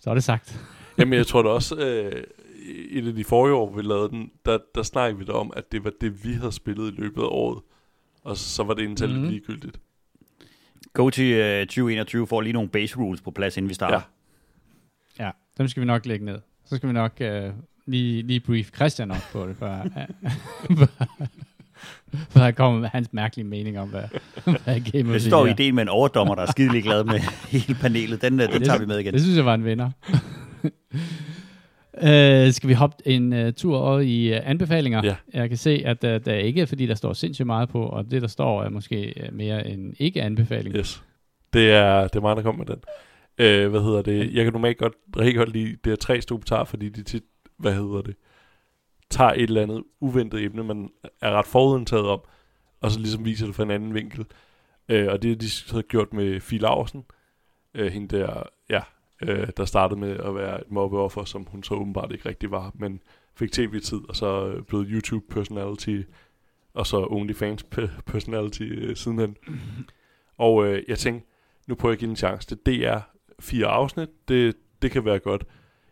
Så 0.00 0.10
er 0.10 0.14
det 0.14 0.24
sagt. 0.24 0.60
Jamen, 0.98 1.12
jeg 1.18 1.26
tror 1.26 1.42
da 1.42 1.48
også, 1.48 1.76
øh, 1.76 2.22
i 2.66 2.98
et 2.98 3.08
af 3.08 3.14
de 3.14 3.24
forrige 3.24 3.54
år, 3.54 3.76
vi 3.76 3.82
lavede 3.82 4.08
den, 4.08 4.30
der, 4.46 4.58
der 4.74 4.82
snakkede 4.82 5.18
vi 5.18 5.24
da 5.24 5.32
om, 5.32 5.52
at 5.56 5.72
det 5.72 5.84
var 5.84 5.92
det, 6.00 6.24
vi 6.24 6.32
havde 6.32 6.52
spillet 6.52 6.92
i 6.92 7.00
løbet 7.00 7.22
af 7.22 7.26
året. 7.26 7.62
Og 8.24 8.36
så 8.36 8.62
var 8.64 8.74
det 8.74 8.84
egentlig 8.84 9.08
Mhm. 9.08 9.18
mm. 9.18 9.28
ligegyldigt. 9.28 9.80
Go 10.92 11.10
til 11.10 11.60
uh, 11.60 11.66
2021 11.66 12.26
får 12.26 12.40
lige 12.40 12.52
nogle 12.52 12.68
base 12.68 12.96
rules 12.96 13.20
på 13.20 13.30
plads, 13.30 13.56
inden 13.56 13.68
vi 13.68 13.74
starter. 13.74 14.00
Ja. 15.18 15.24
Ja, 15.24 15.30
dem 15.58 15.68
skal 15.68 15.80
vi 15.80 15.86
nok 15.86 16.06
lægge 16.06 16.24
ned. 16.24 16.38
Så 16.66 16.76
skal 16.76 16.88
vi 16.88 16.92
nok 16.92 17.12
uh, 17.20 17.26
lige, 17.86 18.22
lige 18.22 18.40
brief 18.40 18.70
Christian 18.74 19.10
op 19.10 19.16
på 19.32 19.46
det, 19.46 19.56
før, 19.56 19.82
før 22.30 22.40
han 22.40 22.54
kommer 22.54 22.80
med 22.80 22.88
hans 22.88 23.12
mærkelige 23.12 23.46
mening 23.46 23.78
om, 23.78 23.88
hvad, 23.88 24.02
hvad 24.44 24.80
Game 24.92 25.12
Det 25.12 25.22
står 25.22 25.46
ideen 25.46 25.74
med 25.74 25.82
en 25.82 25.88
overdommer, 25.88 26.34
der 26.34 26.42
er 26.42 26.50
skidelig 26.50 26.82
glad 26.82 27.04
med 27.04 27.18
hele 27.58 27.74
panelet. 27.74 28.22
Den, 28.22 28.40
uh, 28.40 28.46
den 28.52 28.62
tager 28.64 28.78
vi 28.78 28.86
med 28.86 28.98
igen. 28.98 29.14
Det 29.14 29.22
synes 29.22 29.36
jeg 29.36 29.44
var 29.44 29.54
en 29.54 29.64
vinder. 29.64 29.90
Uh, 32.02 32.52
skal 32.54 32.68
vi 32.68 32.74
hoppe 32.74 32.96
en 33.04 33.32
uh, 33.32 33.52
tur 33.52 33.78
over 33.78 34.00
i 34.00 34.30
uh, 34.30 34.50
anbefalinger? 34.50 35.00
Ja. 35.04 35.16
Jeg 35.32 35.48
kan 35.48 35.58
se, 35.58 35.82
at 35.84 36.04
uh, 36.04 36.10
der 36.10 36.32
er 36.32 36.38
ikke, 36.38 36.66
fordi 36.66 36.86
der 36.86 36.94
står 36.94 37.12
sindssygt 37.12 37.46
meget 37.46 37.68
på, 37.68 37.86
og 37.86 38.10
det, 38.10 38.22
der 38.22 38.28
står, 38.28 38.62
er 38.62 38.68
måske 38.68 39.14
uh, 39.28 39.34
mere 39.34 39.66
en 39.66 39.94
ikke-anbefaling. 39.98 40.76
Yes. 40.76 41.02
Det 41.52 41.70
er, 41.70 42.02
det 42.02 42.16
er 42.16 42.20
mig, 42.20 42.36
der 42.36 42.42
kommer 42.42 42.64
med 42.64 42.74
den. 42.74 42.82
Øh, 43.38 43.70
hvad 43.70 43.80
hedder 43.80 44.02
det? 44.02 44.34
Jeg 44.34 44.44
kan 44.44 44.52
normalt 44.52 44.78
godt, 44.78 44.92
rigtig 45.16 45.36
godt 45.36 45.52
lide 45.52 45.76
det 45.84 45.92
er 45.92 45.96
tre 45.96 46.20
stupetarer, 46.20 46.64
fordi 46.64 46.88
de 46.88 47.02
tit, 47.02 47.24
hvad 47.56 47.74
hedder 47.74 48.02
det, 48.02 48.16
tager 49.10 49.30
et 49.30 49.42
eller 49.42 49.62
andet 49.62 49.84
uventet 50.00 50.44
emne, 50.44 50.64
man 50.64 50.90
er 51.20 51.30
ret 51.30 51.46
forudindtaget 51.46 52.06
om, 52.06 52.20
og 52.80 52.90
så 52.90 52.98
ligesom 53.00 53.24
viser 53.24 53.46
det 53.46 53.54
fra 53.54 53.62
en 53.62 53.70
anden 53.70 53.94
vinkel. 53.94 54.26
Øh, 54.88 55.08
og 55.12 55.22
det 55.22 55.32
er 55.32 55.36
de 55.36 55.74
har 55.74 55.82
gjort 55.82 56.12
med 56.12 56.40
Fie 56.40 56.58
Laursen, 56.58 57.04
øh, 57.74 57.92
hende 57.92 58.16
der, 58.16 58.42
ja, 58.70 58.80
øh, 59.28 59.48
der 59.56 59.64
startede 59.64 60.00
med 60.00 60.16
at 60.16 60.34
være 60.34 60.60
et 60.60 60.70
mobbeoffer, 60.70 61.24
som 61.24 61.46
hun 61.50 61.62
så 61.62 61.74
åbenbart 61.74 62.12
ikke 62.12 62.28
rigtig 62.28 62.50
var, 62.50 62.72
men 62.74 63.00
fik 63.34 63.52
tv-tid, 63.52 64.00
og 64.08 64.16
så 64.16 64.46
øh, 64.46 64.62
blev 64.62 64.84
YouTube-personality, 64.88 66.02
og 66.74 66.86
så 66.86 67.06
OnlyFans-personality 67.10 68.62
øh, 68.62 68.96
sidenhen. 68.96 69.36
Og 70.38 70.66
øh, 70.66 70.82
jeg 70.88 70.98
tænkte, 70.98 71.26
nu 71.66 71.74
prøver 71.74 71.92
jeg 71.92 71.96
at 71.96 71.98
give 71.98 72.06
den 72.06 72.12
en 72.12 72.16
chance. 72.16 72.56
Det 72.66 72.86
er 72.86 73.00
fire 73.40 73.66
afsnit, 73.66 74.08
det, 74.28 74.56
det 74.82 74.90
kan 74.90 75.04
være 75.04 75.18
godt. 75.18 75.44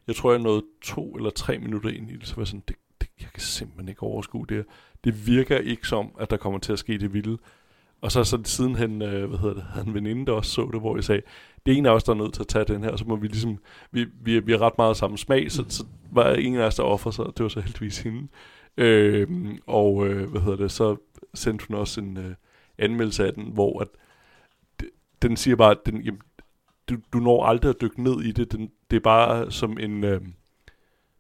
Jeg 0.07 0.16
tror, 0.16 0.33
jeg 0.33 0.41
nåede 0.41 0.62
to 0.83 1.14
eller 1.14 1.30
tre 1.30 1.59
minutter 1.59 1.91
ind 1.91 2.11
i 2.11 2.16
det, 2.16 2.26
så 2.26 2.37
var 2.37 2.41
jeg 2.41 2.47
sådan, 2.47 2.62
det, 2.68 2.76
det, 3.01 3.09
jeg 3.20 3.28
kan 3.35 3.41
simpelthen 3.43 3.89
ikke 3.89 4.03
overskue 4.03 4.47
det 4.49 4.57
her. 4.57 4.64
Det 5.05 5.26
virker 5.26 5.59
ikke 5.59 5.89
som, 5.89 6.11
at 6.20 6.30
der 6.30 6.37
kommer 6.37 6.59
til 6.59 6.72
at 6.72 6.78
ske 6.78 6.99
det 6.99 7.14
vilde. 7.14 7.39
Og 8.01 8.12
så, 8.12 8.24
så 8.24 8.39
sidenhen, 8.45 9.03
øh, 9.03 9.28
hvad 9.28 9.39
hedder 9.39 9.55
det, 9.55 9.62
havde 9.62 9.87
en 9.87 9.95
veninde, 9.95 10.26
der 10.26 10.33
også 10.33 10.51
så 10.51 10.68
det, 10.72 10.80
hvor 10.80 10.97
jeg 10.97 11.05
sagde, 11.05 11.22
det 11.66 11.74
er 11.74 11.78
en 11.78 11.86
af 11.86 11.90
os, 11.90 12.04
der 12.04 12.12
er 12.12 12.16
nødt 12.16 12.34
til 12.34 12.40
at 12.40 12.48
tage 12.48 12.64
den 12.64 12.84
her, 12.84 12.96
så 12.96 13.04
må 13.04 13.16
vi 13.16 13.26
ligesom, 13.26 13.58
vi, 13.90 14.06
vi, 14.22 14.38
vi 14.40 14.52
har 14.52 14.58
ret 14.58 14.78
meget 14.78 14.96
samme 14.96 15.18
smag, 15.18 15.52
så, 15.52 15.64
så 15.68 15.84
var 16.12 16.34
ingen 16.34 16.60
af 16.60 16.66
os, 16.66 16.74
der 16.74 16.82
offer 16.82 17.10
sig, 17.10 17.24
det 17.26 17.42
var 17.42 17.48
så 17.48 17.60
heldigvis 17.60 17.98
hende. 17.98 18.28
Øh, 18.76 19.28
og 19.66 20.06
øh, 20.06 20.30
hvad 20.30 20.40
hedder 20.40 20.56
det, 20.56 20.70
så 20.70 20.96
sendte 21.34 21.64
hun 21.68 21.76
også 21.76 22.00
en 22.00 22.16
øh, 22.16 22.34
anmeldelse 22.78 23.26
af 23.26 23.34
den, 23.34 23.44
hvor 23.44 23.80
at, 23.80 23.88
den 25.22 25.36
siger 25.36 25.56
bare, 25.56 25.70
at 25.70 25.86
den, 25.86 26.02
jamen, 26.02 26.20
du, 26.88 26.96
du 27.12 27.18
når 27.18 27.44
aldrig 27.44 27.70
at 27.70 27.80
dykke 27.80 28.02
ned 28.02 28.20
i 28.22 28.32
det, 28.32 28.52
den, 28.52 28.70
det 28.90 28.96
er 28.96 29.00
bare 29.00 29.50
som 29.50 29.78
en, 29.78 30.04
øh, 30.04 30.20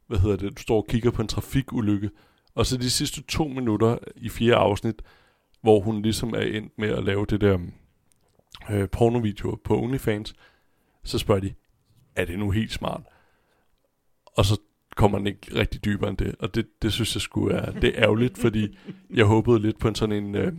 hvad 0.06 0.18
hedder 0.18 0.36
det, 0.36 0.56
du 0.58 0.62
står 0.62 0.76
og 0.76 0.86
kigger 0.88 1.10
på 1.10 1.22
en 1.22 1.28
trafikulykke, 1.28 2.10
og 2.54 2.66
så 2.66 2.76
de 2.76 2.90
sidste 2.90 3.22
to 3.22 3.48
minutter 3.48 3.98
i 4.16 4.28
fire 4.28 4.54
afsnit, 4.54 5.02
hvor 5.60 5.80
hun 5.80 6.02
ligesom 6.02 6.34
er 6.34 6.40
endt 6.40 6.78
med 6.78 6.88
at 6.88 7.04
lave 7.04 7.26
det 7.26 7.40
der 7.40 7.58
øh, 8.70 8.88
pornovideoer 8.88 9.56
på 9.56 9.82
OnlyFans, 9.82 10.34
så 11.04 11.18
spørger 11.18 11.40
de, 11.40 11.54
er 12.16 12.24
det 12.24 12.38
nu 12.38 12.50
helt 12.50 12.72
smart? 12.72 13.00
Og 14.36 14.44
så 14.44 14.60
kommer 14.96 15.18
den 15.18 15.26
ikke 15.26 15.54
rigtig 15.54 15.84
dybere 15.84 16.10
end 16.10 16.18
det, 16.18 16.34
og 16.38 16.54
det, 16.54 16.82
det 16.82 16.92
synes 16.92 17.14
jeg 17.14 17.22
skulle 17.22 17.56
er, 17.56 17.72
det 17.72 17.84
er 17.84 18.02
ærgerligt, 18.02 18.38
fordi 18.38 18.78
jeg 19.14 19.24
håbede 19.24 19.58
lidt 19.58 19.78
på 19.78 19.88
en 19.88 19.94
sådan 19.94 20.24
en 20.24 20.34
øh, 20.34 20.52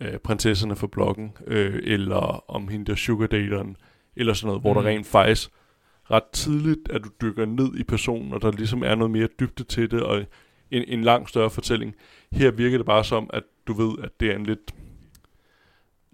øh, 0.00 0.18
prinsesserne 0.18 0.76
for 0.76 0.86
bloggen, 0.86 1.32
øh, 1.46 1.80
eller 1.82 2.50
om 2.50 2.68
hende 2.68 2.86
der 2.86 2.94
sugar 2.94 3.26
dateren, 3.26 3.76
eller 4.16 4.34
sådan 4.34 4.46
noget, 4.46 4.62
hvor 4.62 4.72
mm. 4.72 4.82
der 4.82 4.90
rent 4.90 5.06
faktisk 5.06 5.50
ret 6.10 6.26
tidligt, 6.32 6.88
at 6.90 7.04
du 7.04 7.08
dykker 7.20 7.46
ned 7.46 7.76
i 7.76 7.84
personen, 7.84 8.32
og 8.32 8.42
der 8.42 8.52
ligesom 8.52 8.82
er 8.82 8.94
noget 8.94 9.10
mere 9.10 9.28
dybde 9.40 9.64
til 9.64 9.90
det, 9.90 10.02
og 10.02 10.26
en, 10.70 10.84
en 10.88 11.02
lang 11.02 11.28
større 11.28 11.50
fortælling. 11.50 11.94
Her 12.32 12.50
virker 12.50 12.78
det 12.78 12.86
bare 12.86 13.04
som, 13.04 13.30
at 13.32 13.42
du 13.66 13.72
ved, 13.72 14.04
at 14.04 14.20
det 14.20 14.30
er 14.30 14.36
en 14.36 14.46
lidt... 14.46 14.74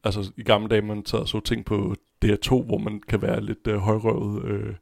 Altså, 0.05 0.33
i 0.37 0.43
gamle 0.43 0.69
dage, 0.69 0.83
man 0.83 1.03
tager 1.03 1.25
så 1.25 1.41
ting 1.41 1.65
på 1.65 1.95
DR2, 2.25 2.49
hvor 2.49 2.79
man 2.79 3.01
kan 3.09 3.23
være 3.23 3.41
lidt 3.41 3.67
øh, 3.67 3.79
højrøvet 3.79 4.45
øh, 4.45 4.75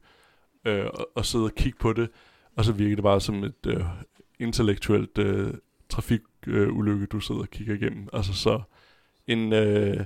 øh, 0.65 0.85
og, 0.85 1.07
og 1.15 1.25
sidde 1.25 1.45
og 1.45 1.55
kigge 1.55 1.77
på 1.79 1.93
det, 1.93 2.09
og 2.55 2.65
så 2.65 2.73
virker 2.73 2.95
det 2.95 3.03
bare 3.03 3.21
som 3.21 3.43
et 3.43 3.65
øh, 3.67 3.83
intellektuelt 4.39 5.17
øh, 5.17 5.53
trafikulykke, 5.89 7.03
øh, 7.03 7.07
du 7.11 7.19
sidder 7.19 7.41
og 7.41 7.49
kigger 7.49 7.75
igennem. 7.75 8.07
Altså, 8.13 8.33
så 8.33 8.61
en... 9.27 9.53
Øh, 9.53 10.05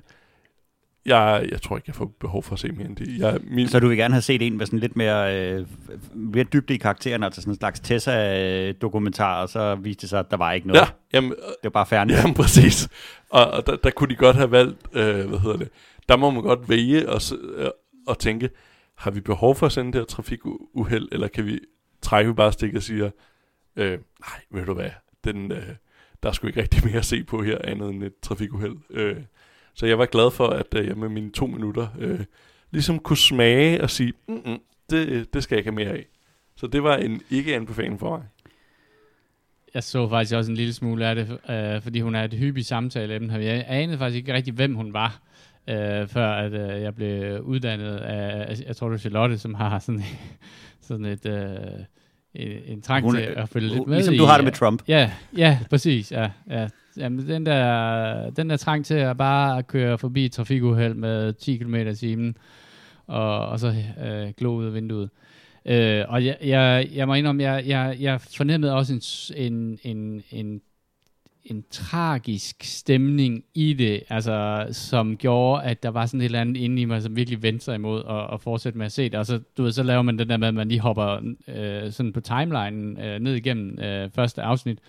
jeg, 1.05 1.47
jeg 1.51 1.61
tror 1.61 1.77
ikke, 1.77 1.85
jeg 1.87 1.95
får 1.95 2.11
behov 2.19 2.43
for 2.43 2.53
at 2.53 2.59
se 2.59 2.71
mere 2.71 2.87
end 2.87 2.95
det. 2.95 3.19
Jeg, 3.19 3.39
min... 3.43 3.67
Så 3.67 3.79
du 3.79 3.87
vil 3.87 3.97
gerne 3.97 4.13
have 4.13 4.21
set 4.21 4.41
en 4.41 4.57
med 4.57 4.65
sådan 4.65 4.79
lidt 4.79 4.95
mere, 4.95 5.51
øh, 5.51 5.67
mere 6.13 6.43
dybde 6.43 6.73
i 6.73 6.77
karakteren, 6.77 7.23
altså 7.23 7.41
sådan 7.41 7.53
en 7.53 7.57
slags 7.57 7.79
Tessa-dokumentar, 7.79 9.41
og 9.41 9.49
så 9.49 9.75
viste 9.75 10.01
det 10.01 10.09
sig, 10.09 10.19
at 10.19 10.31
der 10.31 10.37
var 10.37 10.51
ikke 10.51 10.67
noget. 10.67 10.81
Ja, 10.81 10.87
jamen, 11.13 11.29
det 11.31 11.63
var 11.63 11.69
bare 11.69 11.85
færdigt. 11.85 12.19
Jamen, 12.19 12.33
præcis. 12.33 12.89
Og, 13.29 13.47
og 13.47 13.67
der, 13.67 13.75
der 13.75 13.89
kunne 13.89 14.09
de 14.09 14.15
godt 14.15 14.35
have 14.35 14.51
valgt, 14.51 14.77
øh, 14.93 15.27
hvad 15.27 15.39
hedder 15.39 15.57
det, 15.57 15.69
der 16.09 16.17
må 16.17 16.31
man 16.31 16.43
godt 16.43 16.69
vælge 16.69 17.09
og, 17.09 17.21
øh, 17.55 17.69
og 18.07 18.19
tænke, 18.19 18.49
har 18.95 19.11
vi 19.11 19.19
behov 19.19 19.55
for 19.55 19.65
at 19.65 19.71
sende 19.71 19.91
det 19.91 20.01
her 20.01 20.05
trafikuheld, 20.05 21.07
eller 21.11 21.27
kan 21.27 21.45
vi 21.45 21.59
trække 22.01 22.33
bare 22.33 22.51
stik 22.51 22.75
og 22.75 22.83
sige, 22.83 23.11
øh, 23.75 23.91
nej, 23.91 24.39
ved 24.51 24.65
du 24.65 24.73
hvad, 24.73 24.89
den, 25.23 25.51
øh, 25.51 25.63
der 26.23 26.29
er 26.29 26.33
sgu 26.33 26.47
ikke 26.47 26.61
rigtig 26.61 26.85
mere 26.85 26.97
at 26.97 27.05
se 27.05 27.23
på 27.23 27.43
her, 27.43 27.57
andet 27.63 27.89
end 27.89 28.03
et 28.03 28.13
trafikuheld. 28.21 28.75
Øh, 28.89 29.17
så 29.75 29.85
jeg 29.85 29.99
var 29.99 30.05
glad 30.05 30.31
for, 30.31 30.47
at 30.47 30.75
øh, 30.75 30.87
jeg 30.87 30.97
med 30.97 31.09
mine 31.09 31.31
to 31.31 31.45
minutter 31.47 31.87
øh, 31.99 32.19
ligesom 32.71 32.99
kunne 32.99 33.17
smage 33.17 33.81
og 33.81 33.89
sige, 33.89 34.13
mm 34.27 34.59
det, 34.89 35.33
det 35.33 35.43
skal 35.43 35.55
jeg 35.55 35.59
ikke 35.59 35.69
have 35.69 35.85
mere 35.85 35.97
af. 35.97 36.05
Så 36.57 36.67
det 36.67 36.83
var 36.83 36.97
en 36.97 37.21
ikke-anbefaling 37.29 37.99
for 37.99 38.17
mig. 38.17 38.27
Jeg 39.73 39.83
så 39.83 40.09
faktisk 40.09 40.35
også 40.35 40.51
en 40.51 40.57
lille 40.57 40.73
smule 40.73 41.07
af 41.07 41.15
det, 41.15 41.37
øh, 41.49 41.81
fordi 41.81 42.01
hun 42.01 42.15
er 42.15 42.23
et 42.23 42.33
hyppigt 42.33 42.67
samtale 42.67 43.31
her. 43.31 43.39
Jeg 43.39 43.65
anede 43.67 43.97
faktisk 43.97 44.17
ikke 44.17 44.33
rigtig, 44.33 44.53
hvem 44.53 44.75
hun 44.75 44.93
var, 44.93 45.21
øh, 45.69 46.07
før 46.07 46.31
at 46.31 46.53
øh, 46.53 46.81
jeg 46.81 46.95
blev 46.95 47.41
uddannet 47.41 47.95
af, 47.95 48.61
jeg 48.67 48.75
tror 48.75 48.89
det 48.89 48.95
er 48.95 48.99
Charlotte, 48.99 49.37
som 49.37 49.53
har 49.53 49.79
sådan, 49.79 50.03
sådan 50.87 51.05
et... 51.05 51.25
Øh, 51.25 51.57
en, 52.35 52.51
en 52.65 52.81
trang 52.81 53.05
hun, 53.05 53.15
til 53.15 53.21
at 53.21 53.49
følge 53.49 53.67
lidt 53.67 53.87
med 53.87 53.95
Ligesom 53.95 54.13
i, 54.13 54.17
du 54.17 54.25
har 54.25 54.35
det 54.35 54.43
med 54.43 54.51
Trump. 54.51 54.83
Ja, 54.87 55.11
ja 55.37 55.59
præcis. 55.69 56.11
Ja, 56.11 56.29
ja. 56.49 56.67
Jamen, 56.97 57.27
den 57.27 57.45
der, 57.45 58.29
den 58.29 58.49
der 58.49 58.57
trang 58.57 58.85
til 58.85 58.93
at 58.93 59.17
bare 59.17 59.63
køre 59.63 59.97
forbi 59.97 60.25
et 60.25 60.31
trafikuheld 60.31 60.93
med 60.93 61.33
10 61.33 61.57
km 61.57 61.75
i 61.75 61.95
timen, 61.95 62.37
og, 63.07 63.47
og 63.47 63.59
så 63.59 63.75
øh, 64.05 64.33
glo 64.37 64.55
ud 64.55 64.65
af 64.65 64.73
vinduet. 64.73 65.09
Øh, 65.65 66.03
og 66.07 66.25
jeg, 66.25 66.37
jeg, 66.43 66.89
jeg 66.93 67.07
må 67.07 67.13
indrømme, 67.13 67.43
jeg, 67.43 67.63
jeg, 67.67 67.97
jeg 67.99 68.21
fornemmede 68.21 68.73
også 68.73 68.93
en, 69.35 69.51
en, 69.51 69.79
en, 69.83 70.23
en, 70.31 70.61
en 71.43 71.63
tragisk 71.71 72.63
stemning 72.63 73.43
i 73.53 73.73
det, 73.73 74.03
altså, 74.09 74.67
som 74.71 75.17
gjorde, 75.17 75.63
at 75.63 75.83
der 75.83 75.89
var 75.89 76.05
sådan 76.05 76.21
et 76.21 76.25
eller 76.25 76.41
andet 76.41 76.57
inde 76.57 76.81
i 76.81 76.85
mig, 76.85 77.01
som 77.01 77.15
virkelig 77.15 77.43
vendte 77.43 77.65
sig 77.65 77.75
imod 77.75 78.03
at, 78.09 78.33
at 78.33 78.41
fortsætte 78.41 78.77
med 78.77 78.85
at 78.85 78.91
se 78.91 79.03
det. 79.03 79.15
Og 79.15 79.25
så, 79.25 79.39
du 79.57 79.63
ved, 79.63 79.71
så 79.71 79.83
laver 79.83 80.01
man 80.01 80.19
den 80.19 80.29
der 80.29 80.37
med, 80.37 80.47
at 80.47 80.53
man 80.53 80.67
lige 80.67 80.79
hopper 80.79 81.33
øh, 81.47 81.91
sådan 81.91 82.13
på 82.13 82.21
timelinen 82.21 82.99
øh, 82.99 83.19
ned 83.19 83.33
igennem 83.33 83.79
øh, 83.79 84.09
første 84.15 84.41
afsnit, 84.41 84.79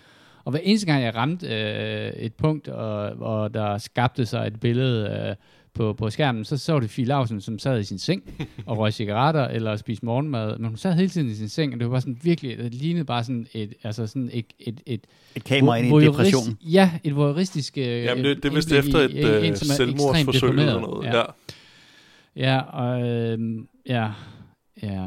og 0.47 0.51
hver 0.51 0.59
eneste 0.63 0.87
gang 0.87 1.03
jeg 1.03 1.15
ramte 1.15 1.47
øh, 1.47 2.11
et 2.13 2.33
punkt, 2.33 2.67
og, 2.67 3.01
og 3.19 3.53
der 3.53 3.77
skabte 3.77 4.25
sig 4.25 4.47
et 4.47 4.59
billede 4.59 5.27
øh, 5.29 5.35
på, 5.73 5.93
på 5.93 6.09
skærmen, 6.09 6.45
så 6.45 6.57
så 6.57 6.79
det 6.79 6.89
Fie 6.89 7.05
Lausen, 7.05 7.41
som 7.41 7.59
sad 7.59 7.79
i 7.79 7.83
sin 7.83 7.99
seng 7.99 8.23
og 8.65 8.77
røg 8.77 8.93
cigaretter 8.93 9.47
eller 9.47 9.75
spiste 9.75 10.05
morgenmad. 10.05 10.57
Men 10.57 10.67
hun 10.67 10.77
sad 10.77 10.93
hele 10.93 11.09
tiden 11.09 11.27
i 11.29 11.33
sin 11.33 11.49
seng, 11.49 11.73
og 11.73 11.79
det 11.79 11.91
var 11.91 11.99
sådan 11.99 12.17
virkelig, 12.21 12.57
det 12.57 12.73
lignede 12.73 13.05
bare 13.05 13.23
sådan 13.23 13.47
et, 13.53 13.73
altså 13.83 14.07
sådan 14.07 14.29
et, 14.33 14.45
et, 14.59 14.81
et, 14.85 15.01
et 15.35 15.43
kamera 15.43 15.75
ind 15.75 15.87
i 15.87 15.89
en 15.89 16.01
depression. 16.01 16.57
Ja, 16.61 16.91
et 17.03 17.15
voyeuristisk... 17.15 17.77
Øh, 17.77 18.03
Jamen 18.03 18.25
det, 18.25 18.43
det 18.43 18.51
er 18.51 18.55
vist 18.55 18.71
efter 18.71 18.99
et 18.99 19.15
øh, 19.15 19.55
selvmordsforsøg 19.55 20.49
eller 20.49 20.79
noget. 20.79 21.05
Ja, 21.05 21.17
ja. 21.17 21.23
ja 22.35 22.59
og, 22.59 23.09
øh, 23.09 23.39
ja, 23.89 24.11
ja. 24.83 25.05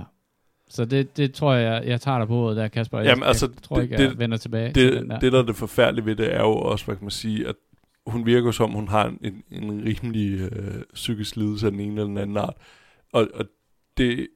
Så 0.70 0.84
det, 0.84 1.16
det 1.16 1.34
tror 1.34 1.54
jeg, 1.54 1.82
jeg 1.86 2.00
tager 2.00 2.18
dig 2.18 2.28
på 2.28 2.34
ordet 2.34 2.56
der, 2.56 2.68
Kasper. 2.68 2.98
Jeg, 2.98 3.06
Jamen, 3.06 3.24
altså, 3.24 3.46
jeg 3.46 3.62
tror 3.62 3.80
ikke, 3.80 3.96
det, 3.96 4.04
jeg 4.04 4.18
vender 4.18 4.36
tilbage 4.36 4.66
det, 4.66 4.74
til 4.74 4.96
den 4.96 5.10
der. 5.10 5.18
Det, 5.18 5.32
der 5.32 5.38
er 5.38 5.42
det 5.42 5.56
forfærdelige 5.56 6.04
ved 6.04 6.16
det, 6.16 6.34
er 6.34 6.40
jo 6.40 6.52
også, 6.52 6.84
hvad 6.84 6.96
kan 6.96 7.04
man 7.04 7.10
sige, 7.10 7.48
at 7.48 7.54
hun 8.06 8.26
virker 8.26 8.50
som, 8.50 8.70
hun 8.72 8.88
har 8.88 9.14
en, 9.22 9.42
en 9.50 9.84
rimelig 9.84 10.40
øh, 10.40 10.82
psykisk 10.94 11.36
lidelse 11.36 11.66
af 11.66 11.72
den 11.72 11.80
ene 11.80 11.92
eller 11.92 12.04
den 12.04 12.18
anden 12.18 12.36
art. 12.36 12.54
Og, 13.12 13.28
og 13.34 13.44
det, 13.96 14.28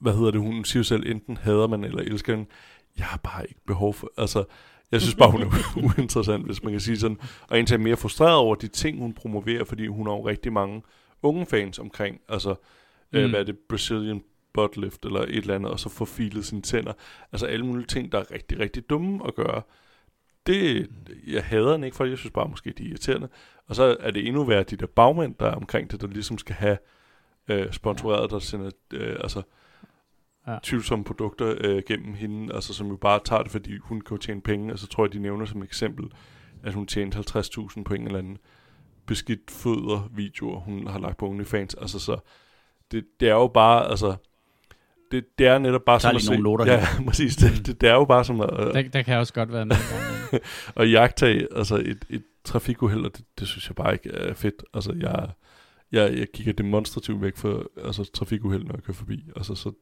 hvad 0.00 0.12
hedder 0.12 0.30
det, 0.30 0.40
hun 0.40 0.64
siger 0.64 0.82
selv, 0.82 1.10
enten 1.10 1.36
hader 1.36 1.66
man 1.66 1.84
eller 1.84 2.02
elsker 2.02 2.34
den. 2.34 2.46
Jeg 2.98 3.06
har 3.06 3.20
bare 3.22 3.42
ikke 3.48 3.60
behov 3.66 3.94
for, 3.94 4.10
altså, 4.16 4.44
jeg 4.92 5.00
synes 5.00 5.14
bare, 5.14 5.30
hun 5.30 5.42
er 5.42 5.46
uinteressant, 5.96 6.46
hvis 6.46 6.62
man 6.62 6.72
kan 6.72 6.80
sige 6.80 6.98
sådan. 6.98 7.18
Og 7.48 7.58
en 7.58 7.66
er 7.72 7.78
mere 7.78 7.96
frustreret 7.96 8.34
over 8.34 8.54
de 8.54 8.68
ting, 8.68 8.98
hun 8.98 9.12
promoverer, 9.12 9.64
fordi 9.64 9.86
hun 9.86 10.06
har 10.06 10.14
jo 10.14 10.26
rigtig 10.26 10.52
mange 10.52 10.82
unge 11.22 11.46
fans 11.46 11.78
omkring, 11.78 12.20
altså, 12.28 12.50
øh, 12.50 12.54
mm. 13.12 13.18
øh, 13.18 13.30
hvad 13.30 13.40
er 13.40 13.44
det, 13.44 13.58
Brazilian 13.68 14.22
buttlift 14.54 15.04
eller 15.04 15.20
et 15.20 15.36
eller 15.36 15.54
andet, 15.54 15.72
og 15.72 15.80
så 15.80 15.88
få 15.88 16.04
filet 16.04 16.44
sine 16.44 16.62
tænder. 16.62 16.92
Altså 17.32 17.46
alle 17.46 17.66
mulige 17.66 17.86
ting, 17.86 18.12
der 18.12 18.18
er 18.18 18.30
rigtig, 18.30 18.58
rigtig 18.58 18.90
dumme 18.90 19.26
at 19.26 19.34
gøre. 19.34 19.62
Det, 20.46 20.90
jeg 21.26 21.44
hader 21.44 21.72
den 21.72 21.84
ikke, 21.84 21.96
for 21.96 22.04
jeg 22.04 22.18
synes 22.18 22.32
bare 22.32 22.48
måske, 22.48 22.70
de 22.70 22.84
er 22.84 22.88
irriterende. 22.88 23.28
Og 23.66 23.76
så 23.76 23.96
er 24.00 24.10
det 24.10 24.26
endnu 24.26 24.44
værre, 24.44 24.62
de 24.62 24.76
der 24.76 24.86
bagmænd, 24.86 25.34
der 25.40 25.46
er 25.46 25.54
omkring 25.54 25.90
det, 25.90 26.00
der 26.00 26.06
ligesom 26.06 26.38
skal 26.38 26.54
have 26.54 26.78
øh, 27.48 27.72
sponsoreret, 27.72 28.30
der 28.30 28.38
sender 28.38 28.70
øh, 28.92 29.16
altså, 29.20 29.42
ja. 30.46 30.58
tvivlsomme 30.62 31.04
produkter 31.04 31.54
øh, 31.60 31.82
gennem 31.86 32.14
hende, 32.14 32.54
altså 32.54 32.74
som 32.74 32.88
jo 32.88 32.96
bare 32.96 33.20
tager 33.24 33.42
det, 33.42 33.52
fordi 33.52 33.76
hun 33.78 34.00
kan 34.00 34.18
tjene 34.18 34.40
penge, 34.40 34.72
og 34.72 34.78
så 34.78 34.86
tror 34.86 35.04
jeg, 35.04 35.12
de 35.12 35.18
nævner 35.18 35.44
som 35.44 35.62
eksempel, 35.62 36.12
at 36.62 36.74
hun 36.74 36.86
tjente 36.86 37.18
50.000 37.18 37.82
på 37.82 37.94
en 37.94 38.06
eller 38.06 38.18
anden 38.18 38.38
beskidt 39.06 39.50
fødder 39.50 40.08
videoer, 40.12 40.60
hun 40.60 40.86
har 40.86 40.98
lagt 40.98 41.16
på 41.16 41.28
OnlyFans. 41.28 41.74
Altså 41.74 41.98
så, 41.98 42.18
det, 42.90 43.04
det 43.20 43.28
er 43.28 43.34
jo 43.34 43.48
bare, 43.48 43.90
altså, 43.90 44.16
det, 45.12 45.24
det 45.38 45.46
er 45.46 45.58
netop 45.58 45.84
bare 45.86 46.00
som 46.00 46.16
at 46.16 46.22
se... 46.22 46.36
Noter 46.36 46.66
ja, 46.66 46.86
præcis. 47.08 47.36
Det, 47.36 47.66
det, 47.66 47.80
det, 47.80 47.88
er 47.88 47.94
jo 47.94 48.04
bare 48.04 48.24
som 48.24 48.40
at... 48.40 48.50
Der, 48.50 48.82
der 48.82 49.02
kan 49.02 49.18
også 49.18 49.32
godt 49.32 49.52
være 49.52 49.66
med. 49.66 49.76
og 50.76 50.90
jagtage 50.90 51.48
altså 51.56 51.76
et, 51.76 52.04
et 52.10 52.22
trafikuheld, 52.44 53.04
det, 53.04 53.24
det 53.38 53.48
synes 53.48 53.68
jeg 53.68 53.76
bare 53.76 53.92
ikke 53.92 54.10
er 54.10 54.34
fedt. 54.34 54.64
Altså, 54.74 54.94
jeg, 55.00 55.28
jeg, 55.92 56.18
jeg 56.18 56.26
kigger 56.34 56.52
demonstrativt 56.52 57.22
væk 57.22 57.36
for 57.36 57.70
altså, 57.84 58.12
trafikuheld, 58.12 58.64
når 58.64 58.74
jeg 58.74 58.82
kører 58.82 58.94
forbi. 58.94 59.24
Altså, 59.36 59.54
så, 59.54 59.72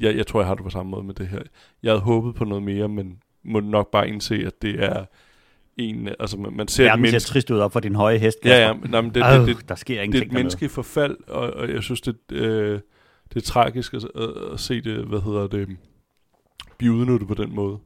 jeg, 0.00 0.16
jeg 0.16 0.26
tror, 0.26 0.40
jeg 0.40 0.46
har 0.46 0.54
det 0.54 0.64
på 0.64 0.70
samme 0.70 0.90
måde 0.90 1.04
med 1.04 1.14
det 1.14 1.28
her. 1.28 1.42
Jeg 1.82 1.92
havde 1.92 2.00
håbet 2.00 2.34
på 2.34 2.44
noget 2.44 2.62
mere, 2.62 2.88
men 2.88 3.18
må 3.44 3.60
nok 3.60 3.90
bare 3.90 4.08
indse, 4.08 4.34
at 4.46 4.62
det 4.62 4.84
er 4.84 5.04
en, 5.76 6.08
altså 6.20 6.36
man, 6.36 6.52
man 6.52 6.68
ser 6.68 6.84
Verden 6.84 7.02
menneske... 7.02 7.20
ser 7.20 7.32
trist 7.32 7.50
ud 7.50 7.58
op 7.58 7.72
for 7.72 7.80
din 7.80 7.94
høje 7.94 8.18
hest. 8.18 8.38
Ja, 8.44 8.66
ja, 8.66 8.72
nej, 8.72 9.00
men 9.00 9.14
det, 9.14 9.24
det, 9.24 9.46
det, 9.46 9.56
det, 9.56 9.68
der 9.68 9.74
sker 9.74 10.06
det 10.06 10.14
er 10.14 10.22
et 10.22 10.32
menneskeligt 10.32 10.72
forfald, 10.72 11.16
og, 11.28 11.50
og 11.50 11.72
jeg 11.72 11.82
synes, 11.82 12.00
det, 12.00 12.16
øh, 12.32 12.80
det 13.34 13.36
er 13.36 13.46
tragisk 13.46 13.94
at, 13.94 14.04
at, 14.52 14.60
se 14.60 14.80
det, 14.80 15.04
hvad 15.04 15.20
hedder 15.20 15.46
det, 15.46 15.76
blive 16.78 16.92
udnyttet 16.92 17.28
på 17.28 17.34
den 17.34 17.54
måde. 17.54 17.78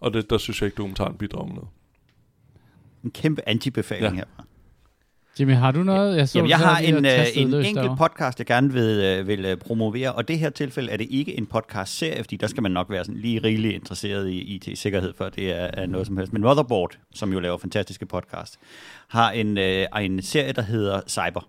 Og 0.00 0.14
det, 0.14 0.30
der 0.30 0.38
synes 0.38 0.60
jeg 0.60 0.66
ikke, 0.66 0.76
dokumentaren 0.76 1.16
bidrager 1.16 1.46
med 1.46 1.54
noget. 1.54 1.68
En 3.04 3.10
kæmpe 3.10 3.48
antibefaling 3.48 4.14
ja. 4.14 4.22
her. 4.38 4.44
Jimmy, 5.40 5.54
har 5.54 5.70
du 5.70 5.82
noget? 5.82 6.16
Jeg, 6.16 6.28
så, 6.28 6.38
Jamen, 6.38 6.50
jeg 6.50 6.58
har 6.58 6.78
en, 6.78 7.04
øh, 7.04 7.12
en 7.34 7.54
enkelt 7.54 7.74
derovre. 7.74 7.96
podcast, 7.96 8.38
jeg 8.38 8.46
gerne 8.46 8.72
vil, 8.72 9.00
øh, 9.04 9.26
vil 9.26 9.44
øh, 9.44 9.56
promovere, 9.56 10.12
og 10.12 10.28
det 10.28 10.38
her 10.38 10.50
tilfælde 10.50 10.92
er 10.92 10.96
det 10.96 11.06
ikke 11.10 11.38
en 11.38 11.46
podcast-serie, 11.46 12.24
fordi 12.24 12.36
der 12.36 12.46
skal 12.46 12.62
man 12.62 12.72
nok 12.72 12.90
være 12.90 13.04
sådan 13.04 13.20
lige 13.20 13.38
rigeligt 13.38 13.74
interesseret 13.74 14.28
i 14.28 14.38
IT-sikkerhed, 14.38 15.14
for 15.16 15.28
det 15.28 15.50
er, 15.50 15.70
er 15.72 15.86
noget 15.86 16.06
som 16.06 16.16
helst. 16.16 16.32
Men 16.32 16.42
Motherboard, 16.42 16.98
som 17.14 17.32
jo 17.32 17.40
laver 17.40 17.58
fantastiske 17.58 18.06
podcast, 18.06 18.58
har 19.08 19.30
en, 19.30 19.58
en 19.58 20.22
serie, 20.22 20.52
der 20.52 20.62
hedder 20.62 21.00
Cyber. 21.08 21.48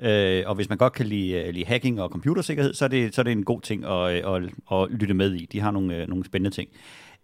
Øh, 0.00 0.42
og 0.46 0.54
hvis 0.54 0.68
man 0.68 0.78
godt 0.78 0.92
kan 0.92 1.06
lide, 1.06 1.32
øh, 1.32 1.54
lide 1.54 1.64
hacking 1.64 2.00
og 2.00 2.10
computersikkerhed, 2.10 2.74
så 2.74 2.84
er 2.84 2.88
det, 2.88 3.14
så 3.14 3.20
er 3.20 3.22
det 3.22 3.32
en 3.32 3.44
god 3.44 3.60
ting 3.60 3.84
at, 3.84 4.08
at, 4.10 4.42
at, 4.42 4.50
at 4.72 4.90
lytte 4.90 5.14
med 5.14 5.34
i. 5.34 5.46
De 5.52 5.60
har 5.60 5.70
nogle, 5.70 5.96
øh, 5.96 6.08
nogle 6.08 6.24
spændende 6.24 6.56
ting. 6.56 6.68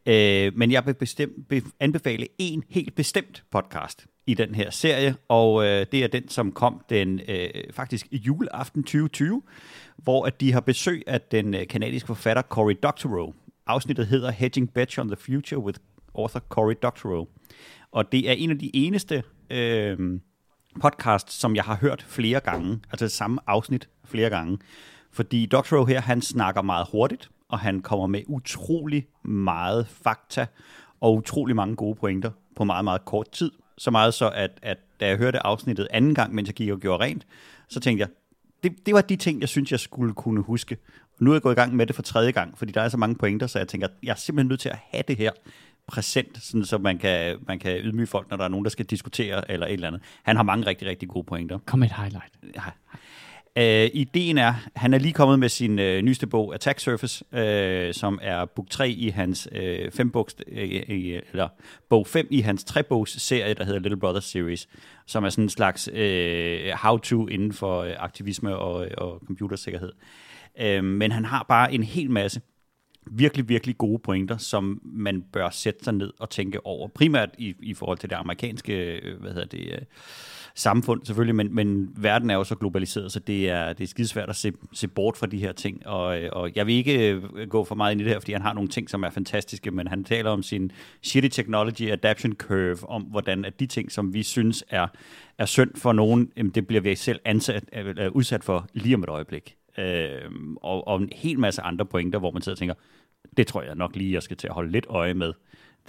Øh, 0.07 0.53
men 0.57 0.73
jeg 0.73 0.87
vil 0.87 0.95
bestemt, 0.95 1.49
be, 1.49 1.62
anbefale 1.81 2.27
en 2.39 2.64
helt 2.70 2.95
bestemt 2.95 3.45
podcast 3.51 4.07
i 4.27 4.35
den 4.35 4.55
her 4.55 4.70
serie, 4.70 5.14
og 5.29 5.64
øh, 5.64 5.87
det 5.93 6.05
er 6.05 6.07
den, 6.07 6.29
som 6.29 6.53
kom 6.53 6.81
den 6.91 7.20
øh, 7.29 7.51
faktisk 7.70 8.07
i 8.11 8.16
juleaften 8.16 8.83
2020, 8.83 9.43
hvor 9.97 10.25
at 10.25 10.41
de 10.41 10.53
har 10.53 10.61
besøg 10.61 11.03
af 11.07 11.20
den 11.20 11.55
øh, 11.55 11.66
kanadiske 11.66 12.07
forfatter 12.07 12.43
Cory 12.43 12.75
Doctorow. 12.83 13.33
Afsnittet 13.66 14.07
hedder 14.07 14.31
Hedging 14.31 14.73
Bets 14.73 14.99
on 14.99 15.09
the 15.09 15.16
Future 15.16 15.61
with 15.61 15.79
author 16.14 16.41
Cory 16.41 16.75
Doctorow. 16.83 17.27
Og 17.93 18.12
det 18.12 18.31
er 18.31 18.33
en 18.33 18.51
af 18.51 18.59
de 18.59 18.70
eneste 18.77 19.23
øh, 19.51 20.20
podcast, 20.81 21.33
som 21.33 21.57
jeg 21.57 21.64
har 21.64 21.77
hørt 21.77 22.05
flere 22.09 22.41
gange, 22.41 22.81
altså 22.91 23.05
det 23.05 23.12
samme 23.12 23.39
afsnit 23.47 23.89
flere 24.05 24.31
gange. 24.31 24.59
Fordi 25.12 25.47
Doctorow 25.47 25.85
her, 25.85 26.01
han 26.01 26.23
snakker 26.23 26.62
meget 26.62 26.87
hurtigt, 26.93 27.31
og 27.49 27.59
han 27.59 27.81
kommer 27.81 28.07
med 28.07 28.23
utrolig 28.27 29.07
meget 29.25 29.87
fakta 29.89 30.47
og 31.01 31.16
utrolig 31.16 31.57
mange 31.57 31.77
gode 31.77 31.95
pointer 31.95 32.31
på 32.57 32.64
meget, 32.64 32.85
meget 32.85 33.05
kort 33.05 33.31
tid. 33.31 33.51
Så 33.79 33.91
meget 33.91 34.14
så, 34.14 34.31
at, 34.35 34.51
at 34.62 34.79
da 35.01 35.07
jeg 35.07 35.16
hørte 35.16 35.47
afsnittet 35.47 35.89
anden 35.91 36.14
gang, 36.14 36.35
mens 36.35 36.49
jeg 36.49 36.55
gik 36.55 36.70
og 36.70 36.81
gjorde 36.81 37.05
rent, 37.05 37.27
så 37.68 37.81
tænkte 37.81 38.01
jeg, 38.01 38.09
det, 38.62 38.87
det 38.87 38.95
var 38.95 39.01
de 39.01 39.16
ting, 39.16 39.41
jeg 39.41 39.49
synes, 39.49 39.70
jeg 39.70 39.81
skulle 39.81 40.14
kunne 40.14 40.41
huske. 40.41 40.77
Og 41.03 41.25
nu 41.25 41.31
er 41.31 41.35
jeg 41.35 41.43
gået 41.43 41.53
i 41.53 41.61
gang 41.61 41.77
med 41.77 41.87
det 41.87 41.95
for 41.95 42.03
tredje 42.03 42.31
gang, 42.31 42.59
fordi 42.59 42.73
der 42.73 42.81
er 42.81 42.89
så 42.89 42.97
mange 42.97 43.16
pointer, 43.16 43.47
så 43.47 43.59
jeg 43.59 43.68
tænker, 43.68 43.89
jeg 44.03 44.11
er 44.11 44.14
simpelthen 44.14 44.49
nødt 44.49 44.61
til 44.61 44.68
at 44.68 44.79
have 44.91 45.05
det 45.09 45.16
her 45.16 45.31
præsent, 45.89 46.43
sådan 46.43 46.64
så 46.64 46.78
man 46.78 46.99
kan, 46.99 47.37
man 47.49 47.59
kan 47.59 47.76
ydmyge 47.78 48.07
folk, 48.07 48.30
når 48.30 48.37
der 48.37 48.45
er 48.45 48.49
nogen, 48.49 48.64
der 48.64 48.70
skal 48.70 48.85
diskutere 48.87 49.51
eller 49.51 49.66
et 49.66 49.72
eller 49.72 49.87
andet. 49.89 50.03
Han 50.22 50.37
har 50.37 50.43
mange 50.43 50.66
rigtig, 50.66 50.89
rigtig 50.89 51.09
gode 51.09 51.24
pointer. 51.24 51.59
Kom 51.66 51.78
med 51.78 51.89
et 51.89 51.95
highlight. 51.97 52.33
Ja. 52.55 52.62
Øh, 53.57 53.91
ideen 53.95 54.39
er, 54.39 54.55
han 54.76 54.95
er 54.95 54.99
lige 54.99 55.12
kommet 55.12 55.39
med 55.39 55.49
sin 55.49 55.78
øh, 55.78 56.03
nyeste 56.03 56.26
bog, 56.26 56.55
Attack 56.55 56.80
Surface, 56.80 57.24
øh, 57.35 57.95
som 57.95 58.18
er 58.22 58.45
bog 58.45 58.66
3 58.70 58.91
i 58.91 59.09
hans 59.09 59.49
øh, 59.53 59.91
fembogs, 59.91 60.37
øh, 60.49 60.64
i- 60.68 61.12
eller 61.33 61.49
bog 61.91 62.07
5 62.07 62.26
i 62.30 62.41
hans 62.41 62.64
trebogs 62.64 63.22
serie, 63.22 63.55
der 63.55 63.64
hedder 63.64 63.80
Little 63.80 64.01
Brother 64.01 64.20
Series, 64.20 64.68
som 65.07 65.24
er 65.24 65.28
sådan 65.28 65.45
en 65.45 65.49
slags 65.49 65.89
øh, 65.93 66.70
how-to 66.83 67.28
inden 67.28 67.53
for 67.53 67.80
øh, 67.83 67.93
aktivisme 67.99 68.57
og, 68.57 68.89
og 68.99 69.22
computersikkerhed. 69.26 69.93
Øh, 70.61 70.85
men 70.85 71.12
han 71.12 71.24
har 71.24 71.47
bare 71.49 71.72
en 71.74 71.83
hel 71.83 72.11
masse 72.11 72.41
virkelig, 73.11 73.48
virkelig 73.48 73.78
gode 73.78 73.98
pointer, 73.98 74.36
som 74.36 74.80
man 74.84 75.22
bør 75.32 75.50
sætte 75.50 75.84
sig 75.84 75.94
ned 75.94 76.12
og 76.18 76.30
tænke 76.30 76.66
over. 76.66 76.88
Primært 76.88 77.30
i, 77.38 77.55
i 77.62 77.74
forhold 77.74 77.98
til 77.98 78.11
det 78.11 78.16
amerikanske 78.16 79.00
øh, 79.00 79.20
hvad 79.20 79.32
hedder 79.32 79.46
det, 79.46 79.72
øh, 79.72 79.78
samfund 80.55 81.05
selvfølgelig, 81.05 81.34
men, 81.34 81.55
men 81.55 81.88
verden 81.96 82.30
er 82.30 82.34
jo 82.34 82.44
så 82.44 82.55
globaliseret, 82.55 83.12
så 83.12 83.20
det 83.20 83.50
er, 83.50 83.72
det 83.72 83.84
er 83.84 83.88
skidesvært 83.88 84.28
at 84.28 84.36
se, 84.36 84.53
se 84.72 84.88
bort 84.88 85.16
fra 85.16 85.26
de 85.26 85.38
her 85.38 85.53
ting. 85.53 85.86
Og, 85.86 86.22
øh, 86.22 86.28
og 86.32 86.50
jeg 86.55 86.66
vil 86.66 86.74
ikke 86.74 87.22
gå 87.48 87.64
for 87.64 87.74
meget 87.74 87.92
ind 87.92 88.00
i 88.00 88.05
det 88.05 88.12
her, 88.12 88.20
fordi 88.20 88.32
han 88.32 88.42
har 88.42 88.53
nogle 88.53 88.68
ting, 88.68 88.90
som 88.90 89.03
er 89.03 89.11
fantastiske, 89.11 89.70
men 89.70 89.86
han 89.86 90.05
taler 90.05 90.30
om 90.30 90.42
sin 90.42 90.72
shitty 91.03 91.28
technology 91.28 91.90
adaption 91.90 92.32
curve, 92.32 92.88
om 92.88 93.03
hvordan 93.03 93.44
at 93.44 93.61
de 93.61 93.66
ting, 93.66 93.92
som 93.92 94.14
vi 94.14 94.22
synes 94.22 94.64
er, 94.70 94.86
er 95.38 95.46
synd 95.46 95.70
for 95.76 95.92
nogen, 95.92 96.26
det 96.55 96.66
bliver 96.66 96.80
vi 96.80 96.94
selv 96.94 97.20
ansat, 97.24 97.64
udsat 98.12 98.44
for 98.44 98.66
lige 98.74 98.94
om 98.94 99.03
et 99.03 99.09
øjeblik. 99.09 99.57
Øh, 99.79 100.31
og, 100.57 100.89
og 100.89 101.03
en 101.03 101.09
hel 101.12 101.39
masse 101.39 101.62
andre 101.62 101.85
pointer, 101.85 102.18
hvor 102.18 102.31
man 102.31 102.43
sidder 102.43 102.55
og 102.55 102.59
tænker, 102.59 102.75
det 103.37 103.47
tror 103.47 103.62
jeg 103.62 103.75
nok 103.75 103.97
lige, 103.97 104.12
jeg 104.12 104.23
skal 104.23 104.37
til 104.37 104.49
at 104.49 104.55
holde 104.55 104.73
lidt 104.73 104.87
øje 104.89 105.14
med, 105.14 105.33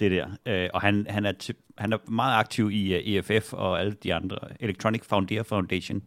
det 0.00 0.10
der. 0.10 0.26
Øh, 0.46 0.68
og 0.74 0.80
han, 0.80 1.06
han, 1.08 1.26
er 1.26 1.32
t- 1.42 1.74
han 1.78 1.92
er 1.92 2.10
meget 2.10 2.38
aktiv 2.38 2.70
i 2.70 2.94
øh, 2.94 3.24
uh, 3.28 3.34
EFF 3.34 3.52
og 3.52 3.80
alle 3.80 3.92
de 4.02 4.14
andre, 4.14 4.38
Electronic 4.60 5.04
Frontier 5.04 5.42
Foundation, 5.42 6.02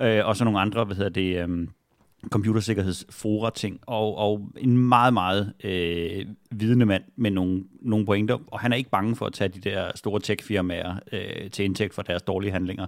øh, 0.00 0.26
og 0.26 0.36
så 0.36 0.44
nogle 0.44 0.60
andre, 0.60 0.84
hvad 0.84 0.96
hedder 0.96 1.10
det, 1.10 1.44
um, 1.44 1.68
computersikkerhedsfora 2.30 3.50
ting, 3.50 3.80
og, 3.86 4.16
og 4.16 4.50
en 4.56 4.78
meget, 4.78 5.14
meget 5.14 5.52
øh, 5.64 6.26
vidende 6.50 6.86
mand 6.86 7.02
med 7.16 7.30
nogle, 7.30 7.64
nogle 7.80 8.06
pointer, 8.06 8.38
og 8.46 8.60
han 8.60 8.72
er 8.72 8.76
ikke 8.76 8.90
bange 8.90 9.16
for 9.16 9.26
at 9.26 9.32
tage 9.32 9.48
de 9.48 9.60
der 9.60 9.90
store 9.94 10.20
tech-firmaer 10.20 10.94
øh, 11.12 11.50
til 11.50 11.64
indtægt 11.64 11.94
for 11.94 12.02
deres 12.02 12.22
dårlige 12.22 12.52
handlinger, 12.52 12.86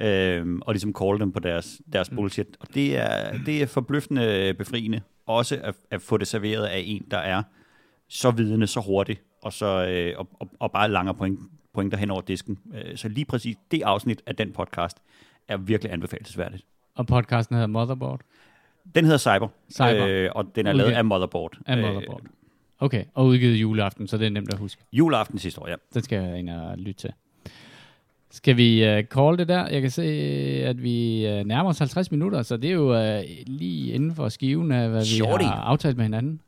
øh, 0.00 0.58
og 0.60 0.72
ligesom 0.72 0.94
call 1.02 1.20
dem 1.20 1.32
på 1.32 1.40
deres, 1.40 1.80
deres 1.92 2.10
bullshit. 2.10 2.46
Og 2.60 2.68
det 2.74 2.96
er, 2.96 3.38
det 3.46 3.62
er 3.62 3.66
forbløffende 3.66 4.54
befriende, 4.58 5.00
også 5.26 5.60
at, 5.62 5.74
at 5.90 6.02
få 6.02 6.16
det 6.16 6.26
serveret 6.28 6.64
af 6.64 6.82
en, 6.86 7.04
der 7.10 7.18
er 7.18 7.42
så 8.08 8.30
vidende, 8.30 8.66
så 8.66 8.80
hurtigt, 8.80 9.22
og, 9.42 9.52
så, 9.52 9.86
øh, 9.86 10.14
og, 10.18 10.28
og, 10.40 10.48
og 10.60 10.72
bare 10.72 10.90
langer 10.90 11.12
point, 11.12 11.40
pointer 11.74 11.98
hen 11.98 12.10
over 12.10 12.20
disken. 12.20 12.58
Øh, 12.74 12.96
så 12.96 13.08
lige 13.08 13.24
præcis 13.24 13.56
det 13.70 13.82
afsnit 13.82 14.22
af 14.26 14.36
den 14.36 14.52
podcast 14.52 14.96
er 15.48 15.56
virkelig 15.56 15.92
anbefalesværdigt. 15.92 16.66
Og 16.94 17.06
podcasten 17.06 17.54
hedder 17.54 17.66
Motherboard. 17.66 18.20
Den 18.94 19.04
hedder 19.04 19.18
Cyber, 19.18 19.48
Cyber. 19.72 20.06
Øh, 20.06 20.30
og 20.34 20.44
den 20.54 20.66
er 20.66 20.72
lavet 20.72 20.88
Okay. 20.90 20.98
af 20.98 21.04
Motherboard. 21.04 21.58
Af 21.66 21.78
Motherboard. 21.78 22.22
Okay, 22.78 23.04
og 23.14 23.26
udgivet 23.26 23.54
juleaften, 23.56 24.08
så 24.08 24.18
det 24.18 24.26
er 24.26 24.30
nemt 24.30 24.52
at 24.52 24.58
huske. 24.58 24.82
Øh, 24.92 24.98
juleaften 24.98 25.38
sidste 25.38 25.60
år, 25.62 25.68
ja. 25.68 25.74
Den 25.94 26.02
skal 26.02 26.22
jeg 26.24 26.38
ind 26.38 26.50
og 26.50 26.78
lytte 26.78 27.00
til. 27.00 27.12
Skal 28.30 28.56
vi 28.56 28.82
uh, 28.82 29.04
call 29.04 29.38
det 29.38 29.48
der? 29.48 29.68
Jeg 29.68 29.80
kan 29.82 29.90
se, 29.90 30.02
at 30.64 30.82
vi 30.82 31.26
uh, 31.26 31.46
nærmer 31.46 31.70
os 31.70 31.78
50 31.78 32.10
minutter, 32.10 32.42
så 32.42 32.56
det 32.56 32.70
er 32.70 32.74
jo 32.74 33.16
uh, 33.18 33.24
lige 33.46 33.92
inden 33.92 34.14
for 34.14 34.28
skiven 34.28 34.72
af, 34.72 34.88
hvad 34.88 35.04
Shorty. 35.04 35.44
vi 35.44 35.46
har 35.46 35.54
aftalt 35.54 35.96
med 35.96 36.04
hinanden. 36.04 36.40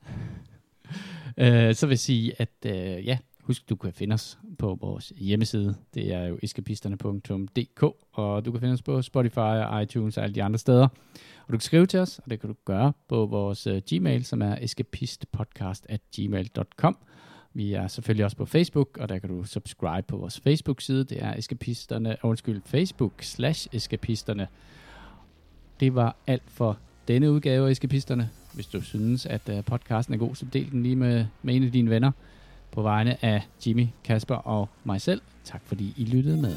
uh, 1.36 1.74
så 1.78 1.86
vil 1.86 1.92
jeg 1.92 1.98
sige, 1.98 2.32
at 2.38 2.50
uh, 2.64 2.72
ja, 3.06 3.18
husk, 3.40 3.68
du 3.68 3.76
kan 3.76 3.92
finde 3.92 4.14
os 4.14 4.38
på 4.58 4.78
vores 4.80 5.12
hjemmeside. 5.16 5.74
Det 5.94 6.14
er 6.14 6.24
jo 6.24 6.38
eskapisterne.dk, 6.42 7.82
og 8.12 8.44
du 8.44 8.52
kan 8.52 8.60
finde 8.60 8.74
os 8.74 8.82
på 8.82 9.02
Spotify, 9.02 9.82
iTunes 9.82 10.16
og 10.16 10.24
alle 10.24 10.34
de 10.34 10.42
andre 10.42 10.58
steder. 10.58 10.88
Og 11.46 11.52
du 11.52 11.52
kan 11.52 11.60
skrive 11.60 11.86
til 11.86 12.00
os, 12.00 12.18
og 12.18 12.30
det 12.30 12.40
kan 12.40 12.48
du 12.48 12.56
gøre 12.64 12.92
på 13.08 13.26
vores 13.26 13.66
uh, 13.66 13.76
Gmail, 13.90 14.24
som 14.24 14.42
er 14.42 14.56
escapistpodcast 14.60 15.86
at 15.88 16.00
gmail.com. 16.16 16.96
Vi 17.55 17.72
er 17.72 17.88
selvfølgelig 17.88 18.24
også 18.24 18.36
på 18.36 18.46
Facebook, 18.46 18.99
og 19.01 19.09
der 19.09 19.18
kan 19.18 19.28
du 19.28 19.44
subscribe 19.44 20.07
på 20.09 20.16
vores 20.16 20.40
Facebook-side. 20.40 21.05
Det 21.05 21.22
er 21.22 21.34
eskapisterne, 21.34 22.11
øh, 22.11 22.16
undskyld, 22.22 22.62
Facebook 22.64 23.12
slash 23.20 23.68
eskapisterne. 23.72 24.49
Det 25.80 25.94
var 25.94 26.16
alt 26.26 26.42
for 26.46 26.78
denne 27.09 27.30
udgave 27.30 27.66
af 27.66 27.70
Eskapisterne. 27.70 28.30
Hvis 28.55 28.66
du 28.66 28.80
synes, 28.80 29.26
at 29.26 29.49
uh, 29.49 29.64
podcasten 29.64 30.14
er 30.14 30.18
god, 30.18 30.34
så 30.34 30.46
del 30.53 30.70
den 30.70 30.82
lige 30.82 30.96
med, 30.96 31.26
med 31.42 31.57
en 31.57 31.64
af 31.64 31.72
dine 31.72 31.90
venner. 31.90 32.11
På 32.70 32.82
vegne 32.82 33.24
af 33.24 33.42
Jimmy, 33.66 33.86
Kasper 34.05 34.34
og 34.34 34.68
mig 34.84 35.01
selv. 35.01 35.20
Tak 35.44 35.62
fordi 35.64 35.94
I 35.96 36.05
lyttede 36.05 36.42
med. 36.42 36.57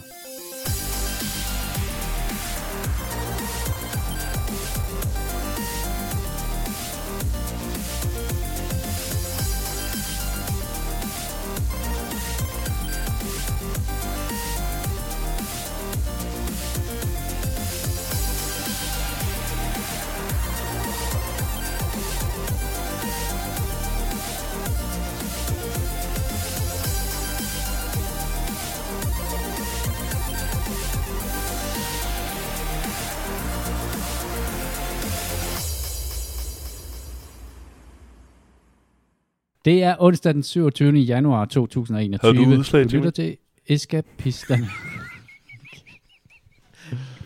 Det 39.71 39.83
er 39.83 39.95
onsdag 39.99 40.33
den 40.33 40.43
27. 40.43 40.93
januar 40.99 41.45
2021. 41.45 42.33
Havde 42.33 42.45
du 42.45 42.59
udslag, 42.59 42.83
du 42.83 42.89
lytter 42.95 43.09
til 43.09 43.37
Eskapisterne. 43.67 44.67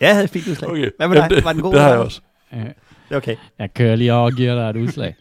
Ja, 0.00 0.06
jeg 0.06 0.14
havde 0.14 0.24
et 0.24 0.30
fint 0.30 0.48
udslag. 0.48 0.70
Okay. 0.70 0.90
Hvad 0.96 1.08
med 1.08 1.16
Jamen, 1.16 1.30
dig? 1.30 1.36
det, 1.36 1.44
Var 1.44 1.52
den 1.52 1.62
god? 1.62 1.72
Det 1.72 1.80
har 1.80 1.88
jeg 1.88 1.98
også. 1.98 2.20
Øh, 2.54 2.64
Okay. 3.10 3.36
jeg 3.58 3.74
kører 3.74 3.96
lige 3.96 4.12
over 4.14 4.24
og 4.24 4.32
giver 4.32 4.54
dig 4.54 4.70
et 4.70 4.76
udslag. 4.84 5.14